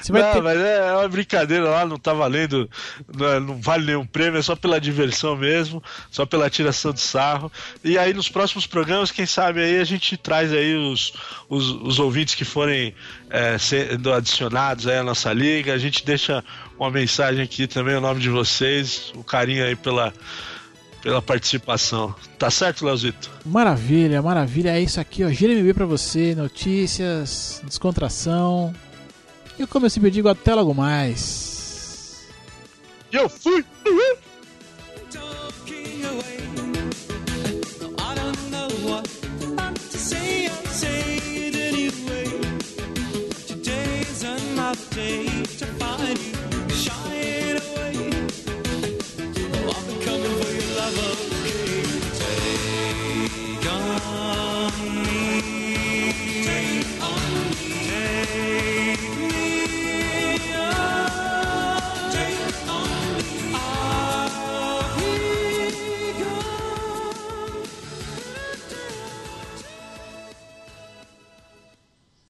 Você 0.00 0.10
vai 0.10 0.22
não, 0.22 0.32
ter... 0.32 0.42
mas 0.42 0.58
é 0.58 0.92
uma 0.92 1.08
brincadeira 1.08 1.68
lá, 1.68 1.84
não 1.84 1.98
tá 1.98 2.12
valendo, 2.14 2.68
não, 3.14 3.28
é- 3.28 3.40
não 3.40 3.60
vale 3.60 3.84
nenhum 3.84 4.06
prêmio, 4.06 4.38
é 4.38 4.42
só 4.42 4.56
pela 4.56 4.80
diversão 4.80 5.36
mesmo, 5.36 5.82
só 6.10 6.24
pela 6.24 6.48
tiração 6.48 6.92
de 6.92 7.00
sarro. 7.00 7.52
E 7.84 7.98
aí 7.98 8.14
nos 8.14 8.28
próximos 8.28 8.66
programas, 8.66 9.10
quem 9.10 9.26
sabe 9.26 9.60
aí 9.60 9.78
a 9.78 9.84
gente 9.84 10.16
traz 10.16 10.52
aí 10.52 10.74
os, 10.74 11.12
os, 11.48 11.70
os 11.70 11.98
ouvintes 11.98 12.34
que 12.34 12.44
forem 12.44 12.94
é, 13.28 13.58
sendo 13.58 14.12
adicionados 14.12 14.86
aí 14.86 14.98
à 14.98 15.02
nossa 15.02 15.32
liga, 15.32 15.74
a 15.74 15.78
gente 15.78 16.04
deixa 16.04 16.42
uma 16.78 16.90
mensagem 16.90 17.42
aqui 17.42 17.66
também, 17.66 17.96
o 17.96 18.00
nome 18.00 18.20
de 18.20 18.30
vocês, 18.30 19.12
o 19.14 19.24
carinho 19.24 19.64
aí 19.64 19.76
pela, 19.76 20.12
pela 21.02 21.22
participação. 21.22 22.14
Tá 22.38 22.50
certo, 22.50 22.84
Leozito? 22.84 23.30
Maravilha, 23.44 24.20
maravilha. 24.20 24.70
É 24.70 24.80
isso 24.80 25.00
aqui, 25.00 25.24
ó. 25.24 25.28
Gira 25.30 25.54
MB 25.54 25.74
pra 25.74 25.86
você, 25.86 26.34
notícias, 26.34 27.62
descontração. 27.64 28.74
E 29.58 29.66
como 29.66 29.86
eu 29.86 29.90
sempre 29.90 30.10
digo, 30.10 30.28
até 30.28 30.54
logo 30.54 30.74
mais. 30.74 32.26
Eu 33.12 33.28
fui! 33.28 33.64